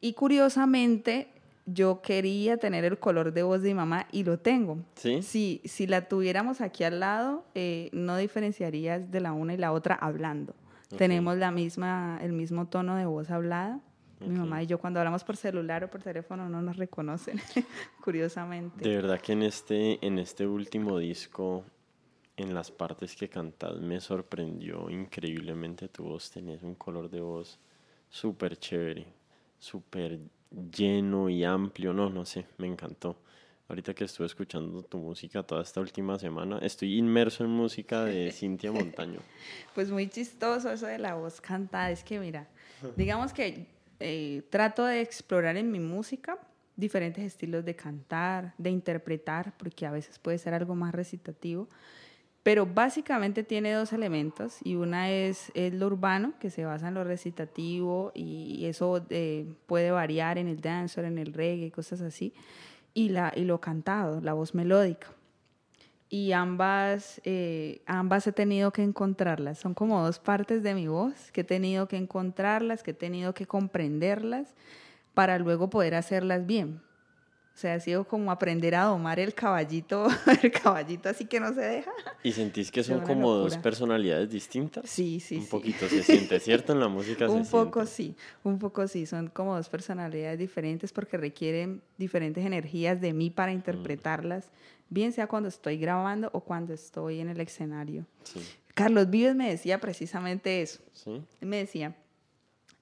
Y 0.00 0.14
curiosamente, 0.14 1.28
yo 1.66 2.00
quería 2.02 2.56
tener 2.56 2.84
el 2.84 2.98
color 2.98 3.32
de 3.32 3.42
voz 3.42 3.62
de 3.62 3.68
mi 3.68 3.74
mamá 3.74 4.06
y 4.12 4.24
lo 4.24 4.38
tengo. 4.38 4.78
¿Sí? 4.94 5.22
Si, 5.22 5.60
si 5.64 5.86
la 5.86 6.08
tuviéramos 6.08 6.60
aquí 6.60 6.84
al 6.84 7.00
lado, 7.00 7.44
eh, 7.54 7.90
no 7.92 8.16
diferenciarías 8.16 9.10
de 9.10 9.20
la 9.20 9.32
una 9.32 9.54
y 9.54 9.56
la 9.56 9.72
otra 9.72 9.94
hablando. 9.94 10.54
Tenemos 10.96 11.36
la 11.36 11.52
misma, 11.52 12.18
el 12.20 12.32
mismo 12.32 12.66
tono 12.66 12.96
de 12.96 13.06
voz 13.06 13.30
hablada. 13.30 13.80
Mi 14.20 14.36
mamá 14.36 14.62
y 14.62 14.66
yo 14.66 14.78
cuando 14.78 15.00
hablamos 15.00 15.24
por 15.24 15.36
celular 15.36 15.82
o 15.84 15.88
por 15.88 16.02
teléfono 16.02 16.48
no 16.48 16.60
nos 16.60 16.76
reconocen, 16.76 17.40
curiosamente. 18.04 18.86
De 18.86 18.96
verdad 18.96 19.18
que 19.18 19.32
en 19.32 19.42
este, 19.42 20.04
en 20.04 20.18
este 20.18 20.46
último 20.46 20.98
disco, 20.98 21.64
en 22.36 22.52
las 22.52 22.70
partes 22.70 23.16
que 23.16 23.28
cantas, 23.28 23.80
me 23.80 23.98
sorprendió 24.00 24.90
increíblemente 24.90 25.88
tu 25.88 26.04
voz. 26.04 26.30
Tenías 26.30 26.62
un 26.62 26.74
color 26.74 27.08
de 27.08 27.20
voz 27.20 27.58
súper 28.10 28.58
chévere, 28.58 29.06
súper 29.58 30.18
lleno 30.50 31.28
y 31.28 31.44
amplio. 31.44 31.92
No, 31.92 32.10
no 32.10 32.24
sé, 32.24 32.46
me 32.58 32.66
encantó. 32.66 33.16
Ahorita 33.68 33.94
que 33.94 34.04
estuve 34.04 34.26
escuchando 34.26 34.82
tu 34.82 34.98
música 34.98 35.44
toda 35.44 35.62
esta 35.62 35.80
última 35.80 36.18
semana, 36.18 36.58
estoy 36.58 36.98
inmerso 36.98 37.44
en 37.44 37.50
música 37.50 38.04
de 38.04 38.32
Cintia 38.32 38.72
Montaño. 38.72 39.20
Pues 39.74 39.90
muy 39.90 40.08
chistoso 40.08 40.72
eso 40.72 40.86
de 40.86 40.98
la 40.98 41.14
voz 41.14 41.40
cantada. 41.40 41.90
Es 41.90 42.02
que 42.02 42.18
mira, 42.18 42.48
digamos 42.96 43.32
que 43.32 43.66
eh, 44.00 44.42
trato 44.50 44.84
de 44.84 45.00
explorar 45.00 45.56
en 45.56 45.70
mi 45.70 45.78
música 45.78 46.36
diferentes 46.74 47.22
estilos 47.22 47.64
de 47.64 47.76
cantar, 47.76 48.54
de 48.58 48.70
interpretar, 48.70 49.56
porque 49.56 49.86
a 49.86 49.92
veces 49.92 50.18
puede 50.18 50.38
ser 50.38 50.54
algo 50.54 50.74
más 50.74 50.92
recitativo. 50.92 51.68
Pero 52.42 52.64
básicamente 52.66 53.42
tiene 53.44 53.72
dos 53.72 53.92
elementos 53.92 54.58
y 54.64 54.76
una 54.76 55.10
es, 55.10 55.52
es 55.54 55.74
lo 55.74 55.86
urbano, 55.86 56.32
que 56.40 56.50
se 56.50 56.64
basa 56.64 56.88
en 56.88 56.94
lo 56.94 57.04
recitativo 57.04 58.12
y 58.14 58.64
eso 58.64 59.04
eh, 59.10 59.46
puede 59.66 59.90
variar 59.90 60.38
en 60.38 60.48
el 60.48 60.60
dancehall, 60.60 61.04
en 61.04 61.18
el 61.18 61.34
reggae, 61.34 61.70
cosas 61.70 62.00
así, 62.00 62.32
y, 62.94 63.10
la, 63.10 63.32
y 63.36 63.44
lo 63.44 63.60
cantado, 63.60 64.20
la 64.22 64.32
voz 64.32 64.54
melódica 64.54 65.08
y 66.10 66.32
ambas, 66.32 67.20
eh, 67.24 67.82
ambas 67.86 68.26
he 68.26 68.32
tenido 68.32 68.72
que 68.72 68.82
encontrarlas. 68.82 69.58
Son 69.58 69.74
como 69.74 70.04
dos 70.04 70.18
partes 70.18 70.62
de 70.64 70.74
mi 70.74 70.88
voz 70.88 71.30
que 71.30 71.42
he 71.42 71.44
tenido 71.44 71.86
que 71.86 71.96
encontrarlas, 71.96 72.82
que 72.82 72.90
he 72.90 72.94
tenido 72.94 73.32
que 73.32 73.46
comprenderlas 73.46 74.54
para 75.14 75.38
luego 75.38 75.70
poder 75.70 75.94
hacerlas 75.94 76.46
bien. 76.46 76.82
O 77.60 77.62
sea, 77.62 77.74
ha 77.74 77.80
sido 77.80 78.04
como 78.04 78.30
aprender 78.32 78.74
a 78.74 78.84
domar 78.84 79.20
el 79.20 79.34
caballito, 79.34 80.08
el 80.42 80.50
caballito 80.50 81.10
así 81.10 81.26
que 81.26 81.40
no 81.40 81.52
se 81.52 81.60
deja. 81.60 81.90
¿Y 82.22 82.32
sentís 82.32 82.70
que 82.70 82.82
son 82.82 83.00
como 83.00 83.34
dos 83.34 83.50
locura. 83.50 83.62
personalidades 83.62 84.30
distintas? 84.30 84.88
Sí, 84.88 85.20
sí, 85.20 85.36
un 85.36 85.42
sí. 85.42 85.48
poquito 85.50 85.86
se 85.86 86.02
siente, 86.02 86.40
¿cierto? 86.40 86.72
En 86.72 86.80
la 86.80 86.88
música 86.88 87.26
se 87.28 87.34
Un 87.34 87.44
poco 87.44 87.84
siente. 87.84 88.14
sí, 88.14 88.16
un 88.44 88.58
poco 88.58 88.88
sí. 88.88 89.04
Son 89.04 89.28
como 89.28 89.56
dos 89.56 89.68
personalidades 89.68 90.38
diferentes 90.38 90.90
porque 90.90 91.18
requieren 91.18 91.82
diferentes 91.98 92.46
energías 92.46 92.98
de 92.98 93.12
mí 93.12 93.28
para 93.28 93.52
interpretarlas, 93.52 94.48
bien 94.88 95.12
sea 95.12 95.26
cuando 95.26 95.50
estoy 95.50 95.76
grabando 95.76 96.30
o 96.32 96.40
cuando 96.40 96.72
estoy 96.72 97.20
en 97.20 97.28
el 97.28 97.38
escenario. 97.42 98.06
Sí, 98.24 98.40
Carlos 98.72 99.10
Vives 99.10 99.34
me 99.34 99.50
decía 99.50 99.78
precisamente 99.80 100.62
eso. 100.62 100.80
sí. 100.94 101.22
Me 101.42 101.58
decía, 101.58 101.94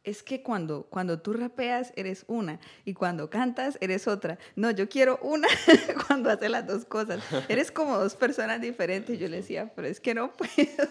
es 0.08 0.22
que 0.22 0.42
cuando, 0.42 0.84
cuando 0.84 1.20
tú 1.20 1.34
rapeas 1.34 1.92
eres 1.96 2.24
una 2.26 2.58
y 2.84 2.94
cuando 2.94 3.30
cantas 3.30 3.76
eres 3.80 4.08
otra. 4.08 4.38
No, 4.56 4.70
yo 4.70 4.88
quiero 4.88 5.18
una 5.22 5.48
cuando 6.06 6.30
hace 6.30 6.48
las 6.48 6.66
dos 6.66 6.84
cosas. 6.84 7.22
Eres 7.48 7.70
como 7.70 7.98
dos 7.98 8.14
personas 8.14 8.60
diferentes. 8.60 9.18
Yo 9.18 9.28
le 9.28 9.38
decía, 9.38 9.70
pero 9.74 9.86
es 9.86 10.00
que 10.00 10.14
no 10.14 10.32
puedo. 10.36 10.88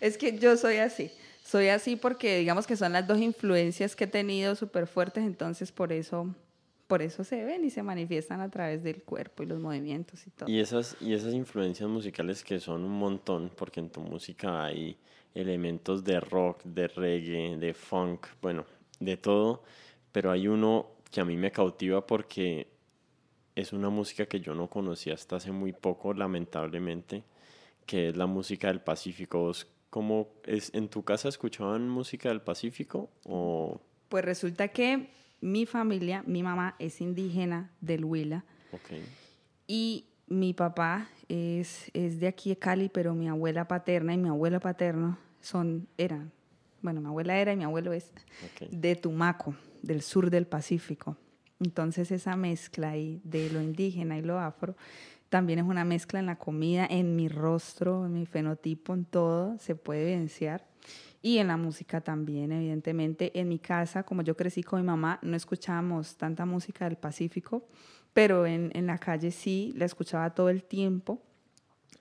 Es 0.00 0.16
que 0.16 0.38
yo 0.38 0.56
soy 0.56 0.76
así. 0.76 1.10
Soy 1.44 1.68
así 1.68 1.96
porque 1.96 2.38
digamos 2.38 2.66
que 2.66 2.76
son 2.76 2.92
las 2.92 3.06
dos 3.06 3.18
influencias 3.18 3.96
que 3.96 4.04
he 4.04 4.08
tenido 4.08 4.54
súper 4.54 4.86
fuertes, 4.86 5.24
entonces 5.24 5.72
por 5.72 5.92
eso 5.92 6.34
por 6.86 7.00
eso 7.00 7.24
se 7.24 7.42
ven 7.42 7.64
y 7.64 7.70
se 7.70 7.82
manifiestan 7.82 8.42
a 8.42 8.50
través 8.50 8.82
del 8.82 9.02
cuerpo 9.02 9.42
y 9.42 9.46
los 9.46 9.58
movimientos 9.58 10.26
y 10.26 10.30
todo. 10.30 10.50
Y 10.50 10.60
esas, 10.60 10.94
y 11.00 11.14
esas 11.14 11.32
influencias 11.32 11.88
musicales 11.88 12.44
que 12.44 12.60
son 12.60 12.84
un 12.84 12.92
montón, 12.92 13.50
porque 13.56 13.80
en 13.80 13.88
tu 13.88 14.02
música 14.02 14.66
hay 14.66 14.98
elementos 15.34 16.04
de 16.04 16.20
rock, 16.20 16.62
de 16.64 16.88
reggae, 16.88 17.56
de 17.56 17.74
funk, 17.74 18.26
bueno, 18.40 18.64
de 19.00 19.16
todo, 19.16 19.62
pero 20.12 20.30
hay 20.30 20.48
uno 20.48 20.86
que 21.10 21.20
a 21.20 21.24
mí 21.24 21.36
me 21.36 21.50
cautiva 21.50 22.06
porque 22.06 22.68
es 23.54 23.72
una 23.72 23.90
música 23.90 24.26
que 24.26 24.40
yo 24.40 24.54
no 24.54 24.68
conocía 24.68 25.14
hasta 25.14 25.36
hace 25.36 25.52
muy 25.52 25.72
poco, 25.72 26.14
lamentablemente, 26.14 27.24
que 27.86 28.08
es 28.08 28.16
la 28.16 28.26
música 28.26 28.68
del 28.68 28.80
Pacífico. 28.80 29.52
¿Cómo 29.90 30.28
es, 30.44 30.72
¿En 30.74 30.88
tu 30.88 31.02
casa 31.02 31.28
escuchaban 31.28 31.88
música 31.88 32.30
del 32.30 32.40
Pacífico? 32.40 33.10
O... 33.24 33.80
Pues 34.08 34.24
resulta 34.24 34.68
que 34.68 35.10
mi 35.40 35.66
familia, 35.66 36.22
mi 36.26 36.42
mamá 36.42 36.76
es 36.78 37.00
indígena 37.00 37.72
del 37.80 38.04
Huila. 38.04 38.44
Y 39.66 40.06
mi 40.26 40.54
papá 40.54 41.08
es, 41.28 41.90
es 41.94 42.20
de 42.20 42.28
aquí 42.28 42.50
de 42.50 42.56
Cali, 42.56 42.88
pero 42.88 43.14
mi 43.14 43.28
abuela 43.28 43.68
paterna 43.68 44.14
y 44.14 44.18
mi 44.18 44.28
abuelo 44.28 44.60
paterno 44.60 45.18
son, 45.40 45.88
eran, 45.98 46.32
bueno, 46.80 47.00
mi 47.00 47.08
abuela 47.08 47.36
era 47.36 47.52
y 47.52 47.56
mi 47.56 47.64
abuelo 47.64 47.92
es 47.92 48.12
de 48.70 48.96
Tumaco, 48.96 49.54
del 49.82 50.02
sur 50.02 50.30
del 50.30 50.46
Pacífico. 50.46 51.16
Entonces 51.60 52.10
esa 52.10 52.36
mezcla 52.36 52.90
ahí 52.90 53.20
de 53.24 53.50
lo 53.50 53.60
indígena 53.60 54.18
y 54.18 54.22
lo 54.22 54.38
afro 54.38 54.74
también 55.32 55.60
es 55.60 55.64
una 55.64 55.86
mezcla 55.86 56.20
en 56.20 56.26
la 56.26 56.36
comida, 56.36 56.86
en 56.90 57.16
mi 57.16 57.26
rostro, 57.26 58.04
en 58.04 58.12
mi 58.12 58.26
fenotipo, 58.26 58.92
en 58.92 59.06
todo, 59.06 59.56
se 59.58 59.74
puede 59.74 60.02
evidenciar 60.02 60.66
y 61.22 61.38
en 61.38 61.46
la 61.46 61.56
música 61.56 62.02
también, 62.02 62.52
evidentemente. 62.52 63.40
En 63.40 63.48
mi 63.48 63.58
casa, 63.58 64.02
como 64.02 64.20
yo 64.20 64.36
crecí 64.36 64.62
con 64.62 64.82
mi 64.82 64.86
mamá, 64.86 65.20
no 65.22 65.34
escuchábamos 65.34 66.16
tanta 66.16 66.44
música 66.44 66.84
del 66.84 66.98
Pacífico, 66.98 67.66
pero 68.12 68.46
en, 68.46 68.70
en 68.74 68.86
la 68.86 68.98
calle 68.98 69.30
sí, 69.30 69.72
la 69.76 69.84
escuchaba 69.84 70.30
todo 70.30 70.48
el 70.48 70.62
tiempo. 70.62 71.20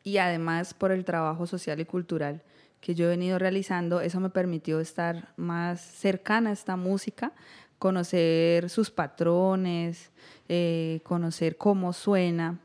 Y 0.03 0.17
además 0.17 0.73
por 0.73 0.91
el 0.91 1.05
trabajo 1.05 1.45
social 1.45 1.79
y 1.79 1.85
cultural 1.85 2.41
que 2.81 2.95
yo 2.95 3.05
he 3.05 3.09
venido 3.09 3.37
realizando, 3.37 4.01
eso 4.01 4.19
me 4.19 4.31
permitió 4.31 4.79
estar 4.79 5.33
más 5.37 5.79
cercana 5.79 6.49
a 6.49 6.53
esta 6.53 6.75
música, 6.75 7.31
conocer 7.77 8.69
sus 8.69 8.89
patrones, 8.89 10.09
eh, 10.49 10.99
conocer 11.03 11.57
cómo 11.57 11.93
suena 11.93 12.59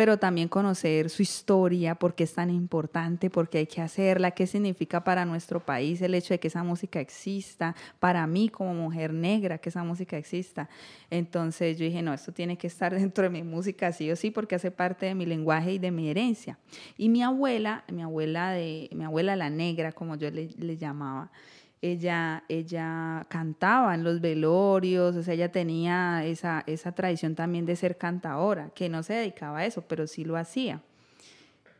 pero 0.00 0.18
también 0.18 0.48
conocer 0.48 1.10
su 1.10 1.20
historia, 1.20 1.94
por 1.94 2.14
qué 2.14 2.24
es 2.24 2.32
tan 2.32 2.48
importante, 2.48 3.28
por 3.28 3.50
qué 3.50 3.58
hay 3.58 3.66
que 3.66 3.82
hacerla, 3.82 4.30
qué 4.30 4.46
significa 4.46 5.04
para 5.04 5.26
nuestro 5.26 5.60
país 5.60 6.00
el 6.00 6.14
hecho 6.14 6.32
de 6.32 6.40
que 6.40 6.48
esa 6.48 6.62
música 6.62 7.00
exista, 7.00 7.76
para 7.98 8.26
mí 8.26 8.48
como 8.48 8.72
mujer 8.72 9.12
negra 9.12 9.58
que 9.58 9.68
esa 9.68 9.84
música 9.84 10.16
exista. 10.16 10.70
Entonces 11.10 11.76
yo 11.76 11.84
dije, 11.84 12.00
no, 12.00 12.14
esto 12.14 12.32
tiene 12.32 12.56
que 12.56 12.66
estar 12.66 12.94
dentro 12.98 13.24
de 13.24 13.28
mi 13.28 13.42
música 13.42 13.92
sí 13.92 14.10
o 14.10 14.16
sí, 14.16 14.30
porque 14.30 14.54
hace 14.54 14.70
parte 14.70 15.04
de 15.04 15.14
mi 15.14 15.26
lenguaje 15.26 15.74
y 15.74 15.78
de 15.78 15.90
mi 15.90 16.08
herencia. 16.08 16.58
Y 16.96 17.10
mi 17.10 17.22
abuela, 17.22 17.84
mi 17.92 18.00
abuela 18.00 18.52
de, 18.52 18.88
mi 18.92 19.04
abuela 19.04 19.36
la 19.36 19.50
negra, 19.50 19.92
como 19.92 20.16
yo 20.16 20.30
le, 20.30 20.48
le 20.56 20.78
llamaba, 20.78 21.30
ella, 21.82 22.44
ella 22.48 23.26
cantaba 23.28 23.94
en 23.94 24.04
los 24.04 24.20
velorios, 24.20 25.16
o 25.16 25.22
sea, 25.22 25.34
ella 25.34 25.50
tenía 25.50 26.24
esa, 26.26 26.62
esa 26.66 26.92
tradición 26.92 27.34
también 27.34 27.64
de 27.64 27.76
ser 27.76 27.96
cantadora, 27.96 28.70
que 28.74 28.88
no 28.88 29.02
se 29.02 29.14
dedicaba 29.14 29.58
a 29.58 29.66
eso, 29.66 29.82
pero 29.82 30.06
sí 30.06 30.24
lo 30.24 30.36
hacía. 30.36 30.82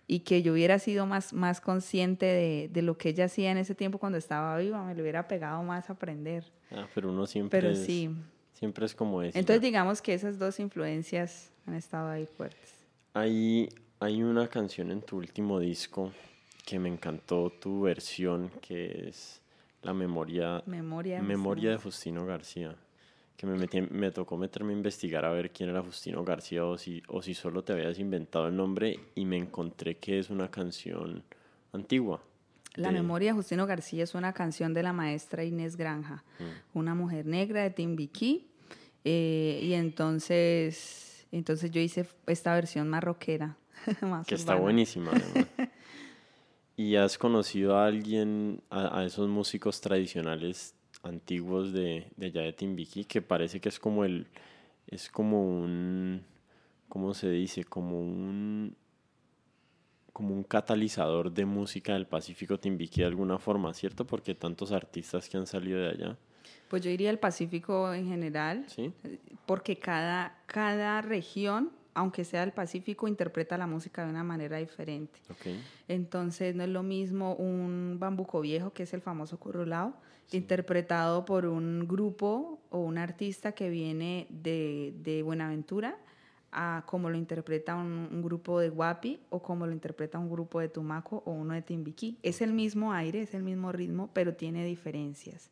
Y 0.06 0.20
que 0.20 0.42
yo 0.42 0.54
hubiera 0.54 0.78
sido 0.78 1.06
más, 1.06 1.32
más 1.32 1.60
consciente 1.60 2.26
de, 2.26 2.70
de 2.72 2.82
lo 2.82 2.96
que 2.96 3.10
ella 3.10 3.26
hacía 3.26 3.52
en 3.52 3.58
ese 3.58 3.74
tiempo 3.74 3.98
cuando 3.98 4.18
estaba 4.18 4.56
viva, 4.58 4.82
me 4.84 4.94
lo 4.94 5.02
hubiera 5.02 5.28
pegado 5.28 5.62
más 5.62 5.88
a 5.88 5.92
aprender. 5.92 6.44
Ah, 6.72 6.88
pero 6.94 7.10
uno 7.10 7.26
siempre 7.26 7.60
pero 7.60 7.72
es, 7.72 7.84
sí. 7.84 8.10
siempre 8.54 8.86
es 8.86 8.94
como 8.94 9.22
eso. 9.22 9.38
Entonces 9.38 9.62
digamos 9.62 10.00
que 10.00 10.14
esas 10.14 10.38
dos 10.38 10.58
influencias 10.58 11.52
han 11.66 11.74
estado 11.74 12.08
ahí 12.08 12.26
fuertes. 12.26 12.74
Hay, 13.14 13.68
hay 14.00 14.22
una 14.22 14.48
canción 14.48 14.90
en 14.90 15.02
tu 15.02 15.18
último 15.18 15.60
disco 15.60 16.10
que 16.64 16.78
me 16.78 16.88
encantó 16.88 17.50
tu 17.50 17.82
versión, 17.82 18.50
que 18.60 19.08
es 19.08 19.39
la 19.82 19.94
memoria, 19.94 20.62
memoria, 20.66 21.22
memoria 21.22 21.70
de 21.70 21.76
Justino 21.78 22.26
García. 22.26 22.76
Que 23.36 23.46
me, 23.46 23.56
metí, 23.56 23.80
me 23.80 24.10
tocó 24.10 24.36
meterme 24.36 24.74
a 24.74 24.76
investigar 24.76 25.24
a 25.24 25.30
ver 25.30 25.50
quién 25.50 25.70
era 25.70 25.82
Justino 25.82 26.22
García 26.24 26.66
o 26.66 26.76
si, 26.76 27.02
o 27.08 27.22
si 27.22 27.32
solo 27.32 27.64
te 27.64 27.72
habías 27.72 27.98
inventado 27.98 28.48
el 28.48 28.56
nombre 28.56 29.00
y 29.14 29.24
me 29.24 29.38
encontré 29.38 29.96
que 29.96 30.18
es 30.18 30.28
una 30.28 30.50
canción 30.50 31.24
antigua. 31.72 32.22
La 32.74 32.92
memoria 32.92 33.30
de 33.30 33.36
Justino 33.36 33.66
García 33.66 34.04
es 34.04 34.14
una 34.14 34.32
canción 34.32 34.74
de 34.74 34.82
la 34.82 34.92
maestra 34.92 35.42
Inés 35.42 35.76
Granja, 35.76 36.22
mm. 36.38 36.78
una 36.78 36.94
mujer 36.94 37.26
negra 37.26 37.62
de 37.62 37.70
Timbiquí. 37.70 38.48
Eh, 39.04 39.60
y 39.62 39.72
entonces, 39.72 41.26
entonces 41.32 41.70
yo 41.70 41.80
hice 41.80 42.06
esta 42.26 42.54
versión 42.54 42.88
marroquera. 42.88 43.56
que 44.26 44.34
está 44.34 44.54
buenísima, 44.54 45.10
además. 45.10 45.48
¿Y 46.80 46.96
has 46.96 47.18
conocido 47.18 47.76
a 47.76 47.84
alguien, 47.84 48.62
a, 48.70 49.04
esos 49.04 49.28
músicos 49.28 49.82
tradicionales 49.82 50.74
antiguos 51.02 51.74
de, 51.74 52.06
de 52.16 52.26
allá 52.28 52.40
de 52.40 52.54
Timbiquí, 52.54 53.04
que 53.04 53.20
parece 53.20 53.60
que 53.60 53.68
es 53.68 53.78
como 53.78 54.02
el, 54.06 54.28
es 54.86 55.10
como 55.10 55.44
un, 55.44 56.22
¿cómo 56.88 57.12
se 57.12 57.28
dice? 57.28 57.64
Como 57.64 58.00
un, 58.00 58.74
como 60.14 60.34
un 60.34 60.42
catalizador 60.42 61.30
de 61.30 61.44
música 61.44 61.92
del 61.92 62.06
Pacífico 62.06 62.58
Timbiquí 62.58 63.02
de 63.02 63.08
alguna 63.08 63.38
forma, 63.38 63.74
¿cierto? 63.74 64.06
Porque 64.06 64.34
tantos 64.34 64.72
artistas 64.72 65.28
que 65.28 65.36
han 65.36 65.46
salido 65.46 65.80
de 65.80 65.90
allá. 65.90 66.16
Pues 66.70 66.82
yo 66.82 66.88
diría 66.88 67.10
el 67.10 67.18
Pacífico 67.18 67.92
en 67.92 68.08
general, 68.08 68.64
¿Sí? 68.68 68.90
porque 69.44 69.76
cada, 69.76 70.38
cada 70.46 71.02
región 71.02 71.72
aunque 72.00 72.24
sea 72.24 72.42
el 72.42 72.52
Pacífico, 72.52 73.08
interpreta 73.08 73.58
la 73.58 73.66
música 73.66 74.02
de 74.02 74.10
una 74.10 74.24
manera 74.24 74.56
diferente. 74.56 75.20
Entonces 75.86 76.54
no 76.54 76.62
es 76.62 76.70
lo 76.70 76.82
mismo 76.82 77.34
un 77.34 77.98
bambuco 78.00 78.40
viejo, 78.40 78.72
que 78.72 78.84
es 78.84 78.94
el 78.94 79.02
famoso 79.02 79.38
currulao, 79.38 79.92
interpretado 80.32 81.26
por 81.26 81.44
un 81.44 81.86
grupo 81.86 82.58
o 82.70 82.78
un 82.78 82.96
artista 82.96 83.52
que 83.52 83.68
viene 83.68 84.26
de, 84.30 84.94
de 85.02 85.22
Buenaventura, 85.22 85.98
a 86.52 86.84
como 86.86 87.10
lo 87.10 87.18
interpreta 87.18 87.76
un, 87.76 88.08
un, 88.10 88.22
grupo 88.22 88.58
de 88.58 88.70
Guapi 88.70 89.20
o 89.28 89.42
como 89.42 89.66
lo 89.66 89.72
interpreta 89.72 90.18
un 90.18 90.30
grupo 90.30 90.58
de 90.58 90.68
Tumaco 90.68 91.22
o 91.26 91.32
uno 91.32 91.52
de 91.52 91.60
Timbiquí. 91.60 92.18
Es 92.22 92.40
el 92.40 92.54
mismo 92.54 92.94
aire, 92.94 93.20
es 93.20 93.34
el 93.34 93.42
mismo 93.42 93.72
ritmo, 93.72 94.08
pero 94.14 94.34
tiene 94.34 94.64
diferencias 94.64 95.50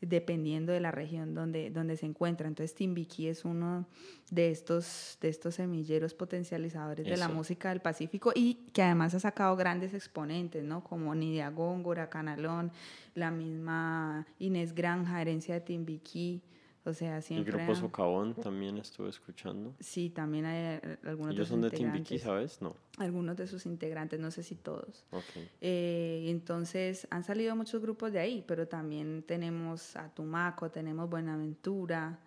dependiendo 0.00 0.72
de 0.72 0.80
la 0.80 0.90
región 0.90 1.34
donde, 1.34 1.70
donde 1.70 1.96
se 1.96 2.06
encuentra. 2.06 2.48
Entonces 2.48 2.74
Timbiquí 2.74 3.28
es 3.28 3.44
uno 3.44 3.86
de 4.30 4.50
estos, 4.50 5.18
de 5.20 5.28
estos 5.28 5.56
semilleros 5.56 6.14
potencializadores 6.14 7.06
de 7.06 7.16
la 7.16 7.28
música 7.28 7.70
del 7.70 7.80
Pacífico 7.80 8.32
y 8.34 8.54
que 8.72 8.82
además 8.82 9.14
ha 9.14 9.20
sacado 9.20 9.56
grandes 9.56 9.94
exponentes, 9.94 10.64
¿no? 10.64 10.84
Como 10.84 11.14
Nidia 11.14 11.50
Góngora, 11.50 12.08
Canalón, 12.08 12.70
la 13.14 13.30
misma 13.30 14.26
Inés 14.38 14.74
Granja, 14.74 15.20
herencia 15.20 15.54
de 15.54 15.60
Timbiquí. 15.60 16.42
O 16.84 16.92
sea, 16.92 17.20
siempre... 17.20 17.52
El 17.52 17.58
grupo 17.58 17.74
Socavón 17.74 18.34
también 18.34 18.78
estuve 18.78 19.10
escuchando. 19.10 19.74
Sí, 19.80 20.10
también 20.10 20.46
hay 20.46 20.80
algunos 21.04 21.34
¿Ellos 21.34 21.48
son 21.48 21.60
de 21.60 21.70
Timbiquí, 21.70 22.18
sabes? 22.18 22.62
No. 22.62 22.76
Algunos 22.96 23.36
de 23.36 23.46
sus 23.46 23.66
integrantes, 23.66 24.18
no 24.18 24.30
sé 24.30 24.42
si 24.42 24.54
todos. 24.54 25.04
Okay. 25.10 25.50
Eh, 25.60 26.26
entonces, 26.28 27.06
han 27.10 27.24
salido 27.24 27.54
muchos 27.56 27.82
grupos 27.82 28.12
de 28.12 28.20
ahí, 28.20 28.44
pero 28.46 28.66
también 28.66 29.22
tenemos 29.26 29.96
a 29.96 30.08
Tumaco, 30.08 30.70
tenemos 30.70 31.10
Buenaventura, 31.10 32.18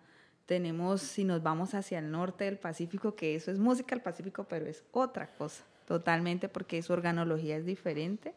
tenemos, 0.46 1.00
si 1.00 1.24
nos 1.24 1.42
vamos 1.42 1.74
hacia 1.74 1.98
el 1.98 2.10
norte 2.10 2.44
del 2.44 2.58
Pacífico, 2.58 3.14
que 3.14 3.34
eso 3.34 3.50
es 3.50 3.58
música 3.58 3.94
del 3.94 4.02
Pacífico, 4.02 4.44
pero 4.44 4.66
es 4.66 4.84
otra 4.92 5.34
cosa, 5.34 5.64
totalmente, 5.86 6.48
porque 6.48 6.82
su 6.82 6.92
organología 6.92 7.56
es 7.56 7.64
diferente. 7.64 8.34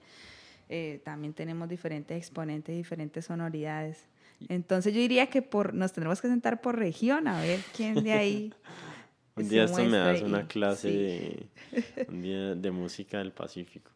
Eh, 0.69 1.01
también 1.03 1.33
tenemos 1.33 1.69
diferentes 1.69 2.17
exponentes, 2.17 2.75
diferentes 2.75 3.25
sonoridades. 3.25 4.07
Entonces 4.49 4.93
yo 4.93 4.99
diría 4.99 5.27
que 5.27 5.41
por 5.41 5.73
nos 5.73 5.93
tenemos 5.93 6.21
que 6.21 6.27
sentar 6.27 6.61
por 6.61 6.77
región 6.77 7.27
a 7.27 7.41
ver 7.41 7.59
quién 7.75 8.03
de 8.03 8.11
ahí. 8.13 8.53
un 9.35 9.49
día 9.49 9.65
esto 9.65 9.83
me 9.83 9.97
das 9.97 10.21
una 10.21 10.47
clase 10.47 10.89
de, 10.89 11.47
un 12.09 12.21
día 12.21 12.55
de 12.55 12.71
música 12.71 13.19
del 13.19 13.31
Pacífico. 13.31 13.91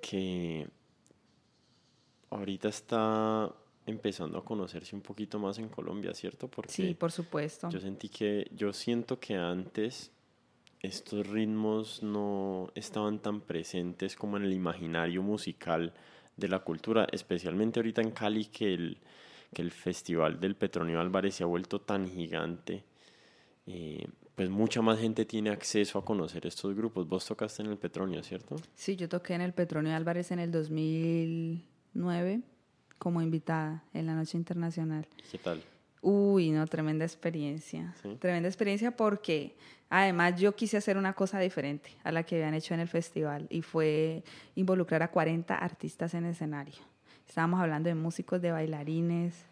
Que 0.00 0.68
ahorita 2.30 2.68
está 2.68 3.52
empezando 3.86 4.38
a 4.38 4.44
conocerse 4.44 4.94
un 4.94 5.02
poquito 5.02 5.38
más 5.38 5.58
en 5.58 5.68
Colombia, 5.68 6.14
¿cierto? 6.14 6.48
Porque 6.48 6.72
sí, 6.72 6.94
por 6.94 7.12
supuesto. 7.12 7.68
Yo 7.70 7.80
sentí 7.80 8.08
que, 8.08 8.50
yo 8.54 8.72
siento 8.72 9.18
que 9.18 9.34
antes 9.34 10.10
estos 10.80 11.26
ritmos 11.28 12.02
no 12.02 12.70
estaban 12.74 13.20
tan 13.20 13.40
presentes 13.40 14.16
como 14.16 14.36
en 14.36 14.44
el 14.44 14.52
imaginario 14.52 15.22
musical 15.22 15.92
de 16.42 16.48
la 16.48 16.58
cultura, 16.58 17.06
especialmente 17.10 17.80
ahorita 17.80 18.02
en 18.02 18.10
Cali 18.10 18.46
que 18.46 18.74
el, 18.74 18.98
que 19.54 19.62
el 19.62 19.70
Festival 19.70 20.38
del 20.40 20.54
Petronio 20.56 21.00
Álvarez 21.00 21.36
se 21.36 21.44
ha 21.44 21.46
vuelto 21.46 21.80
tan 21.80 22.08
gigante. 22.08 22.84
Eh, 23.66 24.06
pues 24.34 24.50
mucha 24.50 24.82
más 24.82 24.98
gente 24.98 25.24
tiene 25.24 25.50
acceso 25.50 25.98
a 25.98 26.04
conocer 26.04 26.46
estos 26.46 26.74
grupos. 26.74 27.08
Vos 27.08 27.24
tocaste 27.26 27.62
en 27.62 27.70
el 27.70 27.78
Petronio, 27.78 28.22
¿cierto? 28.22 28.56
Sí, 28.74 28.96
yo 28.96 29.08
toqué 29.08 29.34
en 29.34 29.42
el 29.42 29.52
Petronio 29.52 29.94
Álvarez 29.94 30.30
en 30.32 30.38
el 30.38 30.50
2009 30.50 32.40
como 32.98 33.22
invitada 33.22 33.84
en 33.92 34.06
la 34.06 34.14
Noche 34.14 34.36
Internacional. 34.36 35.06
¿Qué 35.30 35.38
tal? 35.38 35.62
Uy, 36.02 36.50
no, 36.50 36.66
tremenda 36.66 37.04
experiencia. 37.04 37.94
Tremenda 38.18 38.48
experiencia 38.48 38.90
porque 38.90 39.54
además 39.88 40.38
yo 40.38 40.54
quise 40.56 40.76
hacer 40.76 40.96
una 40.96 41.12
cosa 41.12 41.38
diferente 41.38 41.90
a 42.02 42.10
la 42.10 42.24
que 42.24 42.34
habían 42.34 42.54
hecho 42.54 42.74
en 42.74 42.80
el 42.80 42.88
festival 42.88 43.46
y 43.50 43.62
fue 43.62 44.24
involucrar 44.56 45.04
a 45.04 45.12
40 45.12 45.54
artistas 45.54 46.14
en 46.14 46.26
escenario. 46.26 46.74
Estábamos 47.28 47.60
hablando 47.60 47.88
de 47.88 47.94
músicos, 47.94 48.42
de 48.42 48.50
bailarines, 48.50 49.46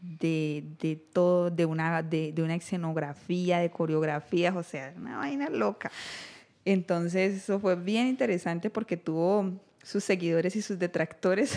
de, 0.00 0.62
de 0.80 0.94
todo, 0.94 1.50
de 1.50 1.66
una, 1.66 2.04
de, 2.04 2.32
de, 2.32 2.42
una 2.42 2.54
escenografía, 2.54 3.58
de 3.58 3.70
coreografías, 3.70 4.54
o 4.54 4.62
sea, 4.62 4.94
una 4.96 5.18
vaina 5.18 5.50
loca. 5.50 5.90
Entonces, 6.64 7.34
eso 7.34 7.58
fue 7.58 7.74
bien 7.74 8.06
interesante 8.06 8.70
porque 8.70 8.96
tuvo 8.96 9.52
sus 9.86 10.02
seguidores 10.02 10.56
y 10.56 10.62
sus 10.62 10.78
detractores. 10.78 11.56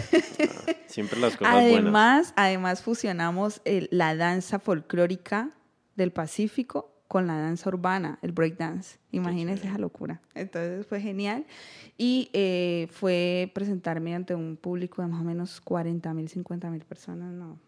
Ah, 0.69 0.73
siempre 0.85 1.19
las 1.19 1.35
cosas 1.35 1.53
además, 1.55 1.81
buenas. 1.81 2.33
Además, 2.35 2.81
fusionamos 2.83 3.61
la 3.65 4.15
danza 4.15 4.59
folclórica 4.59 5.51
del 5.95 6.11
Pacífico 6.11 7.03
con 7.07 7.25
la 7.25 7.37
danza 7.37 7.69
urbana, 7.69 8.19
el 8.21 8.31
breakdance. 8.31 8.99
Imagínense 9.11 9.67
esa 9.67 9.79
locura. 9.79 10.21
Entonces 10.35 10.85
fue 10.85 11.01
genial. 11.01 11.45
Y 11.97 12.29
eh, 12.33 12.87
fue 12.91 13.51
presentarme 13.55 14.13
ante 14.13 14.35
un 14.35 14.57
público 14.57 15.01
de 15.01 15.07
más 15.07 15.21
o 15.21 15.23
menos 15.23 15.59
40 15.61 16.13
mil, 16.13 16.29
50 16.29 16.69
mil 16.69 16.85
personas. 16.85 17.33
No, 17.33 17.59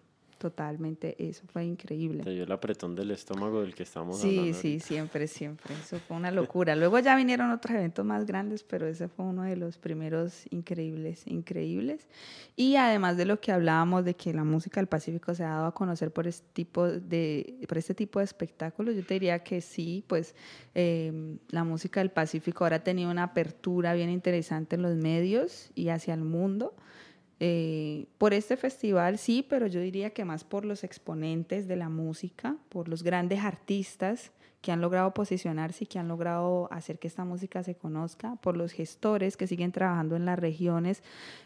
totalmente, 0.41 1.15
eso 1.19 1.43
fue 1.53 1.63
increíble. 1.63 2.23
Te 2.23 2.31
dio 2.31 2.45
el 2.45 2.51
apretón 2.51 2.95
del 2.95 3.11
estómago 3.11 3.61
del 3.61 3.75
que 3.75 3.83
estamos 3.83 4.19
sí, 4.19 4.39
hablando. 4.39 4.57
Sí, 4.59 4.79
sí, 4.79 4.79
siempre, 4.79 5.27
siempre. 5.27 5.75
Eso 5.75 5.99
fue 5.99 6.17
una 6.17 6.31
locura. 6.31 6.75
Luego 6.75 6.97
ya 6.97 7.15
vinieron 7.15 7.51
otros 7.51 7.75
eventos 7.75 8.03
más 8.03 8.25
grandes, 8.25 8.63
pero 8.63 8.87
ese 8.87 9.07
fue 9.07 9.25
uno 9.25 9.43
de 9.43 9.55
los 9.55 9.77
primeros 9.77 10.45
increíbles, 10.49 11.27
increíbles. 11.27 12.07
Y 12.55 12.75
además 12.75 13.17
de 13.17 13.25
lo 13.25 13.39
que 13.39 13.51
hablábamos 13.51 14.03
de 14.03 14.15
que 14.15 14.33
la 14.33 14.43
música 14.43 14.79
del 14.79 14.87
Pacífico 14.87 15.35
se 15.35 15.43
ha 15.43 15.49
dado 15.49 15.67
a 15.67 15.75
conocer 15.75 16.11
por 16.11 16.25
este 16.25 16.47
tipo 16.53 16.87
de, 16.87 17.59
por 17.67 17.77
este 17.77 17.93
tipo 17.93 18.17
de 18.17 18.25
espectáculos, 18.25 18.95
yo 18.95 19.05
te 19.05 19.13
diría 19.13 19.43
que 19.43 19.61
sí, 19.61 20.03
pues 20.07 20.33
eh, 20.73 21.37
la 21.49 21.63
música 21.63 21.99
del 21.99 22.09
Pacífico 22.09 22.63
ahora 22.63 22.77
ha 22.77 22.83
tenido 22.83 23.11
una 23.11 23.23
apertura 23.23 23.93
bien 23.93 24.09
interesante 24.09 24.75
en 24.75 24.81
los 24.81 24.95
medios 24.95 25.69
y 25.75 25.89
hacia 25.89 26.15
el 26.15 26.23
mundo. 26.23 26.73
Eh, 27.43 28.05
por 28.19 28.35
este 28.35 28.55
festival 28.55 29.17
sí, 29.17 29.43
pero 29.49 29.65
yo 29.65 29.81
diría 29.81 30.11
que 30.11 30.25
más 30.25 30.43
por 30.43 30.63
los 30.63 30.83
exponentes 30.83 31.67
de 31.67 31.75
la 31.75 31.89
música, 31.89 32.55
por 32.69 32.87
los 32.87 33.01
grandes 33.01 33.39
artistas 33.39 34.31
que 34.61 34.71
han 34.71 34.79
logrado 34.79 35.11
posicionarse 35.15 35.85
y 35.85 35.87
que 35.87 35.97
han 35.97 36.07
logrado 36.07 36.71
hacer 36.71 36.99
que 36.99 37.07
esta 37.07 37.25
música 37.25 37.63
se 37.63 37.73
conozca, 37.73 38.35
por 38.43 38.57
los 38.57 38.73
gestores 38.73 39.37
que 39.37 39.47
siguen 39.47 39.71
trabajando 39.71 40.15
en 40.15 40.25
las 40.25 40.37
regiones, 40.37 41.01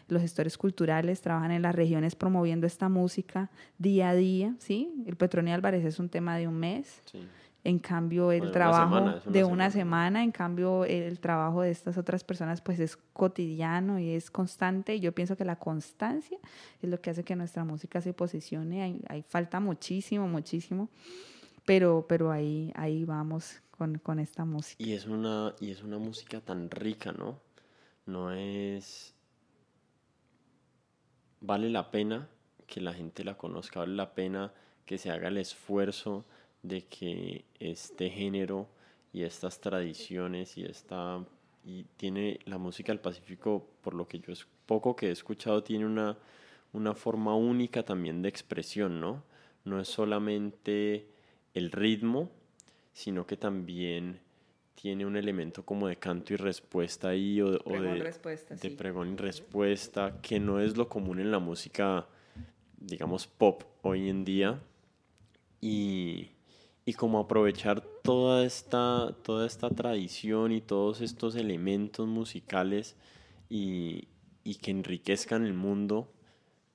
los 0.08 0.20
gestores 0.20 0.58
culturales 0.58 1.22
trabajan 1.22 1.50
en 1.50 1.62
las 1.62 1.74
regiones 1.74 2.14
promoviendo 2.14 2.66
esta 2.66 2.90
música 2.90 3.50
día 3.78 4.10
a 4.10 4.14
día, 4.14 4.54
¿sí? 4.58 5.02
El 5.06 5.16
Petronio 5.16 5.54
Álvarez 5.54 5.82
es 5.82 5.98
un 5.98 6.10
tema 6.10 6.36
de 6.36 6.46
un 6.46 6.56
mes. 6.56 7.00
Sí. 7.10 7.26
En 7.66 7.80
cambio, 7.80 8.30
el 8.30 8.52
trabajo 8.52 9.18
de 9.28 9.42
una 9.42 9.72
semana. 9.72 10.22
en 10.22 10.30
cambio, 10.30 10.84
el 10.84 11.18
trabajo 11.18 11.62
de 11.62 11.72
estas 11.72 11.98
otras 11.98 12.22
personas 12.22 12.60
pues 12.60 12.78
es 12.78 12.96
cotidiano 13.12 13.98
y 13.98 14.10
es 14.10 14.30
constante. 14.30 14.94
Y 14.94 15.00
yo 15.00 15.10
pienso 15.10 15.36
que 15.36 15.44
la 15.44 15.56
constancia 15.56 16.38
es 16.80 16.88
lo 16.88 17.00
que 17.00 17.10
hace 17.10 17.24
que 17.24 17.34
nuestra 17.34 17.64
música 17.64 18.00
se 18.00 18.12
posicione. 18.12 19.00
Hay, 19.08 19.22
falta 19.22 19.58
muchísimo, 19.58 20.28
muchísimo, 20.28 20.90
pero, 21.64 22.06
pero 22.08 22.30
ahí, 22.30 22.72
ahí 22.76 23.04
vamos 23.04 23.60
con, 23.72 23.98
con 23.98 24.20
esta 24.20 24.44
música. 24.44 24.80
Y 24.80 24.92
es, 24.92 25.06
una, 25.06 25.52
y 25.58 25.72
es 25.72 25.82
una 25.82 25.98
música 25.98 26.40
tan 26.40 26.70
rica, 26.70 27.10
¿no? 27.10 27.40
No 28.06 28.30
es... 28.30 29.12
Vale 31.40 31.68
la 31.68 31.90
pena 31.90 32.28
que 32.68 32.80
la 32.80 32.92
gente 32.92 33.24
la 33.24 33.36
conozca, 33.36 33.80
vale 33.80 33.96
la 33.96 34.14
pena 34.14 34.52
que 34.84 34.98
se 34.98 35.10
haga 35.10 35.26
el 35.26 35.38
esfuerzo 35.38 36.24
de 36.62 36.84
que 36.84 37.44
este 37.58 38.10
género 38.10 38.68
y 39.12 39.22
estas 39.22 39.60
tradiciones 39.60 40.56
y 40.56 40.64
esta 40.64 41.24
y 41.64 41.84
tiene 41.96 42.38
la 42.44 42.58
música 42.58 42.92
del 42.92 43.00
Pacífico 43.00 43.66
por 43.82 43.94
lo 43.94 44.06
que 44.06 44.20
yo 44.20 44.32
es 44.32 44.46
poco 44.66 44.94
que 44.94 45.08
he 45.08 45.10
escuchado 45.10 45.62
tiene 45.62 45.86
una 45.86 46.16
una 46.72 46.94
forma 46.94 47.34
única 47.34 47.82
también 47.82 48.22
de 48.22 48.28
expresión 48.28 49.00
no 49.00 49.22
no 49.64 49.80
es 49.80 49.88
solamente 49.88 51.06
el 51.54 51.72
ritmo 51.72 52.30
sino 52.92 53.26
que 53.26 53.36
también 53.36 54.20
tiene 54.74 55.06
un 55.06 55.16
elemento 55.16 55.64
como 55.64 55.88
de 55.88 55.96
canto 55.96 56.34
y 56.34 56.36
respuesta 56.36 57.08
ahí 57.08 57.40
o, 57.40 57.52
de, 57.52 57.94
respuesta, 57.96 58.54
de 58.54 58.70
pregón 58.70 59.14
y 59.14 59.16
respuesta 59.16 60.20
que 60.20 60.38
no 60.38 60.60
es 60.60 60.76
lo 60.76 60.88
común 60.88 61.20
en 61.20 61.30
la 61.30 61.38
música 61.38 62.06
digamos 62.78 63.26
pop 63.26 63.62
hoy 63.82 64.08
en 64.08 64.24
día. 64.24 64.60
Y, 65.60 66.30
y 66.88 66.94
como 66.94 67.18
aprovechar 67.18 67.82
toda 68.04 68.46
esta, 68.46 69.12
toda 69.24 69.44
esta 69.44 69.68
tradición 69.70 70.52
y 70.52 70.60
todos 70.60 71.00
estos 71.00 71.34
elementos 71.34 72.06
musicales 72.06 72.96
y, 73.50 74.06
y 74.44 74.54
que 74.54 74.70
enriquezcan 74.70 75.44
el 75.44 75.52
mundo, 75.52 76.12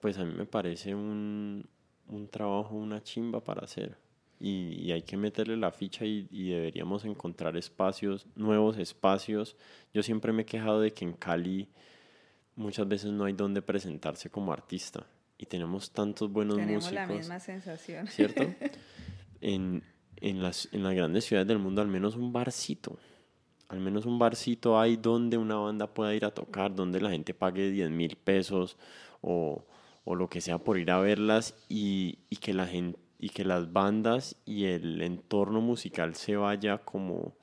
pues 0.02 0.17
a 0.17 0.26
mí 0.26 0.34
me 0.38 0.45
parece 0.45 0.93
un, 0.93 1.65
un 2.10 2.28
trabajo, 2.28 2.76
una 2.76 3.02
chimba 3.02 3.41
para 3.41 3.62
hacer. 3.62 3.97
Y, 4.38 4.76
y, 4.82 4.91
hay 4.91 5.04
que 5.04 5.15
meterle 5.15 5.56
la 5.56 5.71
ficha 5.71 6.04
y, 6.04 6.28
y, 6.30 6.50
deberíamos 6.50 7.06
encontrar 7.06 7.56
espacios, 7.56 8.28
nuevos 8.36 8.78
espacios. 8.80 9.56
Yo 9.93 10.04
siempre 10.04 10.34
me 10.34 10.41
he 10.41 10.45
quejado 10.45 10.82
de 10.82 10.91
que 10.91 11.06
en 11.06 11.13
Cali 11.13 11.69
muchas 12.56 12.88
veces 12.88 13.12
no 13.12 13.24
hay 13.24 13.34
donde 13.34 13.62
presentarse 13.62 14.30
como 14.30 14.52
artista 14.52 15.06
y 15.38 15.45
tenemos 15.45 15.91
tantos 15.91 16.32
buenos 16.32 16.58
tenemos 16.58 16.84
músicos. 16.84 16.93
la 16.93 17.08
misma 17.08 17.39
sensación. 17.39 18.08
¿Cierto? 18.08 18.43
En, 19.43 19.84
en 20.17 20.41
las, 20.41 20.69
en 20.71 20.84
las 20.84 20.93
grandes 20.93 21.26
ciudades 21.26 21.47
del 21.47 21.60
mundo 21.60 21.82
al 21.82 21.88
menos 21.88 22.15
un 22.15 22.32
barcito. 22.34 22.97
Al 23.69 23.80
menos 23.80 24.06
un 24.06 24.19
barcito 24.19 24.80
hay 24.80 24.97
donde 24.97 25.38
una 25.38 25.56
banda 25.56 25.88
pueda 25.88 26.13
ir 26.13 26.26
a 26.26 26.32
tocar, 26.32 26.76
donde 26.76 27.00
la 27.00 27.10
gente 27.10 27.34
pague 27.34 27.71
10 27.71 27.89
mil 27.89 28.17
pesos 28.17 28.78
o, 29.21 29.63
o, 30.04 30.15
lo 30.15 30.30
que 30.30 30.41
sea 30.41 30.58
por 30.58 30.78
ir 30.78 30.91
a 30.91 31.00
verlas 31.00 31.56
y, 31.69 32.19
y, 32.30 32.36
que 32.38 32.54
la 32.54 32.67
gente, 32.67 33.00
y 33.17 33.30
que 33.30 33.45
las 33.45 33.71
bandas 33.71 34.36
y 34.45 34.65
el 34.65 35.02
entorno 35.02 35.62
musical 35.62 36.15
se 36.15 36.36
vaya 36.36 36.80
como, 36.80 37.34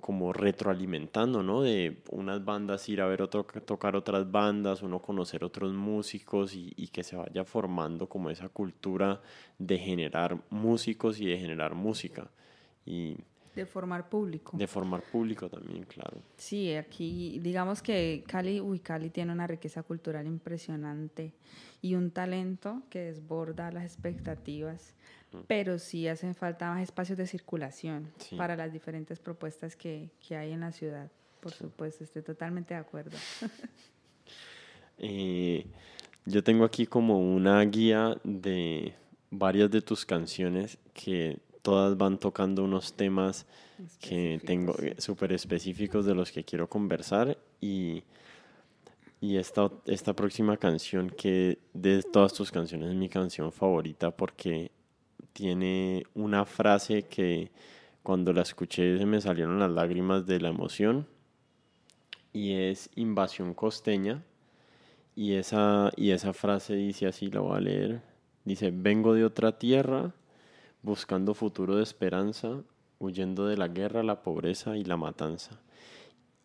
como 0.00 0.32
retroalimentando, 0.32 1.42
¿no? 1.42 1.62
De 1.62 2.02
unas 2.10 2.44
bandas 2.44 2.88
ir 2.88 3.00
a 3.00 3.06
ver 3.06 3.22
otro, 3.22 3.44
tocar 3.44 3.96
otras 3.96 4.30
bandas, 4.30 4.82
uno 4.82 5.00
conocer 5.00 5.44
otros 5.44 5.72
músicos 5.72 6.54
y, 6.54 6.72
y, 6.76 6.88
que 6.88 7.04
se 7.04 7.16
vaya 7.16 7.44
formando 7.44 8.08
como 8.08 8.30
esa 8.30 8.48
cultura 8.48 9.20
de 9.58 9.78
generar 9.78 10.38
músicos 10.50 11.20
y 11.20 11.26
de 11.26 11.38
generar 11.38 11.74
música. 11.74 12.30
Y 12.86 13.16
de 13.58 13.66
formar 13.66 14.08
público. 14.08 14.56
De 14.56 14.68
formar 14.68 15.02
público 15.02 15.48
también, 15.48 15.82
claro. 15.82 16.22
Sí, 16.36 16.74
aquí 16.74 17.40
digamos 17.40 17.82
que 17.82 18.22
Cali, 18.24 18.60
uy, 18.60 18.78
Cali 18.78 19.10
tiene 19.10 19.32
una 19.32 19.48
riqueza 19.48 19.82
cultural 19.82 20.28
impresionante 20.28 21.34
y 21.82 21.96
un 21.96 22.12
talento 22.12 22.84
que 22.88 23.00
desborda 23.00 23.72
las 23.72 23.82
expectativas 23.82 24.94
pero 25.46 25.78
sí 25.78 26.08
hacen 26.08 26.34
falta 26.34 26.70
más 26.70 26.82
espacios 26.82 27.18
de 27.18 27.26
circulación 27.26 28.10
sí. 28.18 28.36
para 28.36 28.56
las 28.56 28.72
diferentes 28.72 29.18
propuestas 29.18 29.76
que, 29.76 30.10
que, 30.26 30.36
hay 30.36 30.52
en 30.52 30.60
la 30.60 30.72
ciudad. 30.72 31.10
Por 31.40 31.52
sí. 31.52 31.58
supuesto, 31.58 32.04
estoy 32.04 32.22
totalmente 32.22 32.74
de 32.74 32.80
acuerdo. 32.80 33.16
eh, 34.98 35.66
yo 36.24 36.42
tengo 36.42 36.64
aquí 36.64 36.86
como 36.86 37.18
una 37.18 37.60
guía 37.62 38.16
de 38.24 38.94
varias 39.30 39.70
de 39.70 39.82
tus 39.82 40.06
canciones 40.06 40.78
que 40.94 41.38
todas 41.62 41.96
van 41.96 42.18
tocando 42.18 42.64
unos 42.64 42.94
temas 42.94 43.46
que 44.00 44.40
tengo 44.44 44.74
sí. 44.74 44.92
súper 44.98 45.32
específicos 45.32 46.06
de 46.06 46.14
los 46.14 46.32
que 46.32 46.44
quiero 46.44 46.68
conversar 46.68 47.36
y, 47.60 48.02
y 49.20 49.36
esta, 49.36 49.70
esta 49.84 50.14
próxima 50.14 50.56
canción 50.56 51.10
que 51.10 51.58
de 51.74 52.02
todas 52.02 52.32
tus 52.32 52.50
canciones 52.50 52.90
es 52.90 52.96
mi 52.96 53.08
canción 53.08 53.52
favorita 53.52 54.10
porque 54.10 54.70
tiene 55.32 56.04
una 56.14 56.44
frase 56.44 57.04
que 57.04 57.50
cuando 58.02 58.32
la 58.32 58.42
escuché 58.42 58.98
se 58.98 59.06
me 59.06 59.20
salieron 59.20 59.58
las 59.58 59.70
lágrimas 59.70 60.26
de 60.26 60.40
la 60.40 60.48
emoción 60.48 61.06
y 62.32 62.54
es 62.54 62.90
invasión 62.94 63.54
costeña 63.54 64.22
y 65.14 65.34
esa, 65.34 65.90
y 65.96 66.12
esa 66.12 66.32
frase 66.32 66.74
dice 66.74 67.06
así, 67.06 67.30
la 67.30 67.40
voy 67.40 67.56
a 67.56 67.60
leer, 67.60 68.02
dice, 68.44 68.70
vengo 68.70 69.14
de 69.14 69.24
otra 69.24 69.58
tierra 69.58 70.14
buscando 70.82 71.34
futuro 71.34 71.76
de 71.76 71.82
esperanza, 71.82 72.62
huyendo 72.98 73.46
de 73.46 73.56
la 73.56 73.68
guerra, 73.68 74.02
la 74.02 74.22
pobreza 74.22 74.76
y 74.76 74.84
la 74.84 74.96
matanza. 74.96 75.60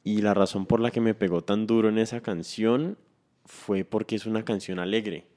Y 0.04 0.22
la 0.22 0.34
razón 0.34 0.66
por 0.66 0.80
la 0.80 0.92
que 0.92 1.02
me 1.02 1.14
pegó 1.14 1.44
tan 1.44 1.68
duro 1.68 1.90
en 1.90 1.98
esa 1.98 2.22
canción 2.22 2.98
fue 3.46 3.86
porque 3.86 4.16
es 4.16 4.26
una 4.26 4.44
canción 4.44 4.80
alegre, 4.80 5.28